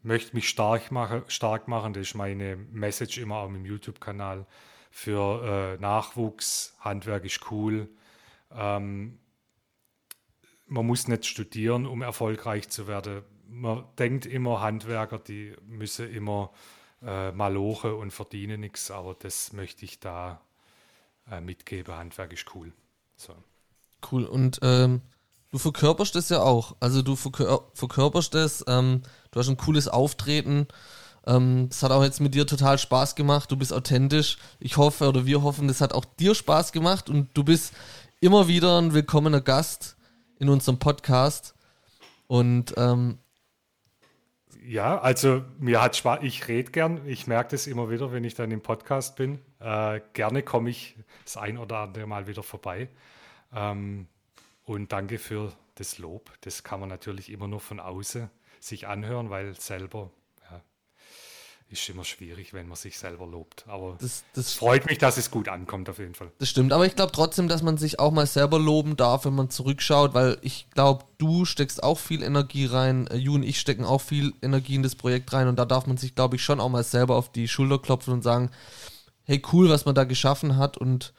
möchte 0.00 0.34
mich 0.34 0.48
stark, 0.48 0.90
mache, 0.90 1.22
stark 1.28 1.68
machen. 1.68 1.92
Das 1.92 2.08
ist 2.08 2.14
meine 2.14 2.56
Message 2.56 3.18
immer 3.18 3.36
auch 3.36 3.48
im 3.48 3.66
YouTube-Kanal. 3.66 4.46
Für 4.90 5.76
äh, 5.76 5.82
Nachwuchs, 5.82 6.74
Handwerk 6.80 7.26
ist 7.26 7.50
cool. 7.50 7.90
Ähm, 8.50 9.18
man 10.64 10.86
muss 10.86 11.08
nicht 11.08 11.26
studieren, 11.26 11.84
um 11.84 12.00
erfolgreich 12.00 12.70
zu 12.70 12.86
werden. 12.86 13.22
Man 13.58 13.84
denkt 13.98 14.26
immer, 14.26 14.60
Handwerker, 14.60 15.18
die 15.18 15.54
müssen 15.66 16.12
immer 16.12 16.50
äh, 17.02 17.32
malochen 17.32 17.94
und 17.94 18.10
verdienen 18.10 18.60
nichts, 18.60 18.90
aber 18.90 19.14
das 19.14 19.54
möchte 19.54 19.86
ich 19.86 19.98
da 19.98 20.42
äh, 21.30 21.40
mitgeben. 21.40 21.94
Handwerk 21.94 22.34
ist 22.34 22.54
cool. 22.54 22.72
So. 23.16 23.34
Cool. 24.10 24.24
Und 24.24 24.58
ähm, 24.60 25.00
du 25.50 25.56
verkörperst 25.56 26.14
das 26.14 26.28
ja 26.28 26.42
auch. 26.42 26.76
Also 26.80 27.00
du 27.00 27.16
verkör 27.16 27.70
verkörperst 27.72 28.34
das, 28.34 28.62
ähm, 28.68 29.02
du 29.30 29.40
hast 29.40 29.48
ein 29.48 29.56
cooles 29.56 29.88
Auftreten. 29.88 30.68
Ähm, 31.26 31.70
das 31.70 31.82
hat 31.82 31.92
auch 31.92 32.04
jetzt 32.04 32.20
mit 32.20 32.34
dir 32.34 32.46
total 32.46 32.76
Spaß 32.76 33.14
gemacht. 33.14 33.50
Du 33.50 33.56
bist 33.56 33.72
authentisch. 33.72 34.36
Ich 34.60 34.76
hoffe 34.76 35.08
oder 35.08 35.24
wir 35.24 35.42
hoffen, 35.42 35.66
das 35.66 35.80
hat 35.80 35.94
auch 35.94 36.04
dir 36.04 36.34
Spaß 36.34 36.72
gemacht 36.72 37.08
und 37.08 37.30
du 37.32 37.42
bist 37.42 37.72
immer 38.20 38.48
wieder 38.48 38.78
ein 38.78 38.92
willkommener 38.92 39.40
Gast 39.40 39.96
in 40.38 40.50
unserem 40.50 40.78
Podcast. 40.78 41.54
Und 42.26 42.74
ähm, 42.76 43.18
Ja, 44.68 44.98
also 44.98 45.44
mir 45.60 45.80
hat 45.80 45.94
Spaß, 45.94 46.20
ich 46.22 46.48
rede 46.48 46.72
gern, 46.72 47.06
ich 47.06 47.28
merke 47.28 47.50
das 47.50 47.68
immer 47.68 47.88
wieder, 47.88 48.10
wenn 48.10 48.24
ich 48.24 48.34
dann 48.34 48.50
im 48.50 48.62
Podcast 48.62 49.14
bin. 49.14 49.38
Äh, 49.60 50.00
gerne 50.12 50.42
komme 50.42 50.70
ich 50.70 50.96
das 51.24 51.36
ein 51.36 51.56
oder 51.56 51.78
andere 51.78 52.08
Mal 52.08 52.26
wieder 52.26 52.42
vorbei. 52.42 52.88
Ähm, 53.54 54.08
und 54.64 54.90
danke 54.90 55.18
für 55.18 55.52
das 55.76 55.98
Lob. 55.98 56.32
Das 56.40 56.64
kann 56.64 56.80
man 56.80 56.88
natürlich 56.88 57.30
immer 57.30 57.46
nur 57.46 57.60
von 57.60 57.78
außen 57.78 58.28
sich 58.58 58.88
anhören, 58.88 59.30
weil 59.30 59.54
selber 59.54 60.10
ist 61.68 61.88
immer 61.88 62.04
schwierig, 62.04 62.52
wenn 62.52 62.68
man 62.68 62.76
sich 62.76 62.96
selber 62.98 63.26
lobt. 63.26 63.64
Aber 63.66 63.96
Das, 63.98 64.04
es 64.08 64.24
das, 64.34 64.52
freut 64.54 64.86
mich, 64.86 64.98
dass 64.98 65.16
es 65.16 65.30
gut 65.30 65.48
ankommt 65.48 65.88
auf 65.88 65.98
jeden 65.98 66.14
Fall. 66.14 66.30
das 66.38 66.48
stimmt. 66.48 66.72
Aber 66.72 66.86
ich 66.86 66.94
glaube 66.94 67.12
trotzdem, 67.12 67.48
dass 67.48 67.62
man 67.62 67.76
sich 67.76 67.98
auch 67.98 68.12
mal 68.12 68.26
selber 68.26 68.58
loben 68.58 68.96
darf, 68.96 69.24
wenn 69.24 69.34
man 69.34 69.50
zurückschaut, 69.50 70.14
weil 70.14 70.38
ich 70.42 70.68
glaube, 70.70 71.04
du 71.18 71.44
steckst 71.44 71.82
auch 71.82 71.98
viel 71.98 72.22
Energie 72.22 72.66
rein, 72.66 73.08
äh, 73.08 73.16
Ju 73.16 73.34
und 73.34 73.42
ich 73.42 73.58
stecken 73.58 73.84
auch 73.84 74.00
viel 74.00 74.32
Energie 74.42 74.76
in 74.76 74.84
das 74.84 74.94
Projekt 74.94 75.32
rein 75.32 75.48
und 75.48 75.58
da 75.58 75.64
darf 75.64 75.86
man 75.86 75.96
sich, 75.96 76.14
glaube 76.14 76.36
ich, 76.36 76.44
schon 76.44 76.60
auch 76.60 76.68
mal 76.68 76.84
selber 76.84 77.16
auf 77.16 77.32
die 77.32 77.48
Schulter 77.48 77.78
klopfen 77.78 78.14
und 78.14 78.22
sagen, 78.22 78.50
hey, 79.24 79.42
cool, 79.52 79.68
was 79.68 79.84
man 79.84 79.96
da 79.96 80.04
geschaffen 80.04 80.56
hat 80.56 80.76
und 80.76 81.12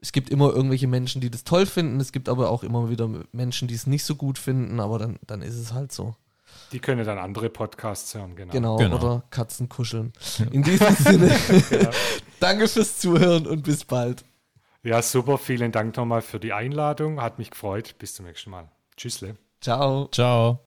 es 0.00 0.12
gibt 0.12 0.30
immer 0.30 0.52
irgendwelche 0.54 0.86
Menschen, 0.86 1.20
die 1.20 1.30
das 1.30 1.44
toll 1.44 1.66
finden, 1.66 1.98
es 1.98 2.12
gibt 2.12 2.28
aber 2.28 2.50
auch 2.50 2.62
immer 2.62 2.90
wieder 2.90 3.08
Menschen, 3.32 3.68
die 3.68 3.74
es 3.74 3.86
nicht 3.86 4.04
so 4.04 4.14
gut 4.14 4.38
finden, 4.38 4.78
aber 4.78 4.98
dann, 4.98 5.18
dann 5.26 5.42
ist 5.42 5.56
es 5.56 5.72
halt 5.72 5.92
so. 5.92 6.14
Die 6.74 6.80
können 6.80 7.06
dann 7.06 7.18
andere 7.18 7.48
Podcasts 7.50 8.14
hören, 8.14 8.34
genau. 8.36 8.52
Genau, 8.52 8.76
Genau. 8.76 8.96
oder 8.96 9.22
Katzen 9.30 9.68
kuscheln. 9.68 10.12
In 10.50 10.62
diesem 10.64 10.94
Sinne, 10.96 11.30
danke 12.40 12.66
fürs 12.68 12.98
Zuhören 12.98 13.46
und 13.46 13.62
bis 13.62 13.84
bald. 13.84 14.24
Ja, 14.82 15.00
super. 15.00 15.38
Vielen 15.38 15.72
Dank 15.72 15.96
nochmal 15.96 16.20
für 16.20 16.38
die 16.40 16.52
Einladung. 16.52 17.22
Hat 17.22 17.38
mich 17.38 17.50
gefreut. 17.50 17.94
Bis 17.98 18.14
zum 18.16 18.26
nächsten 18.26 18.50
Mal. 18.50 18.70
Tschüssle. 18.96 19.36
Ciao. 19.60 20.08
Ciao. 20.08 20.66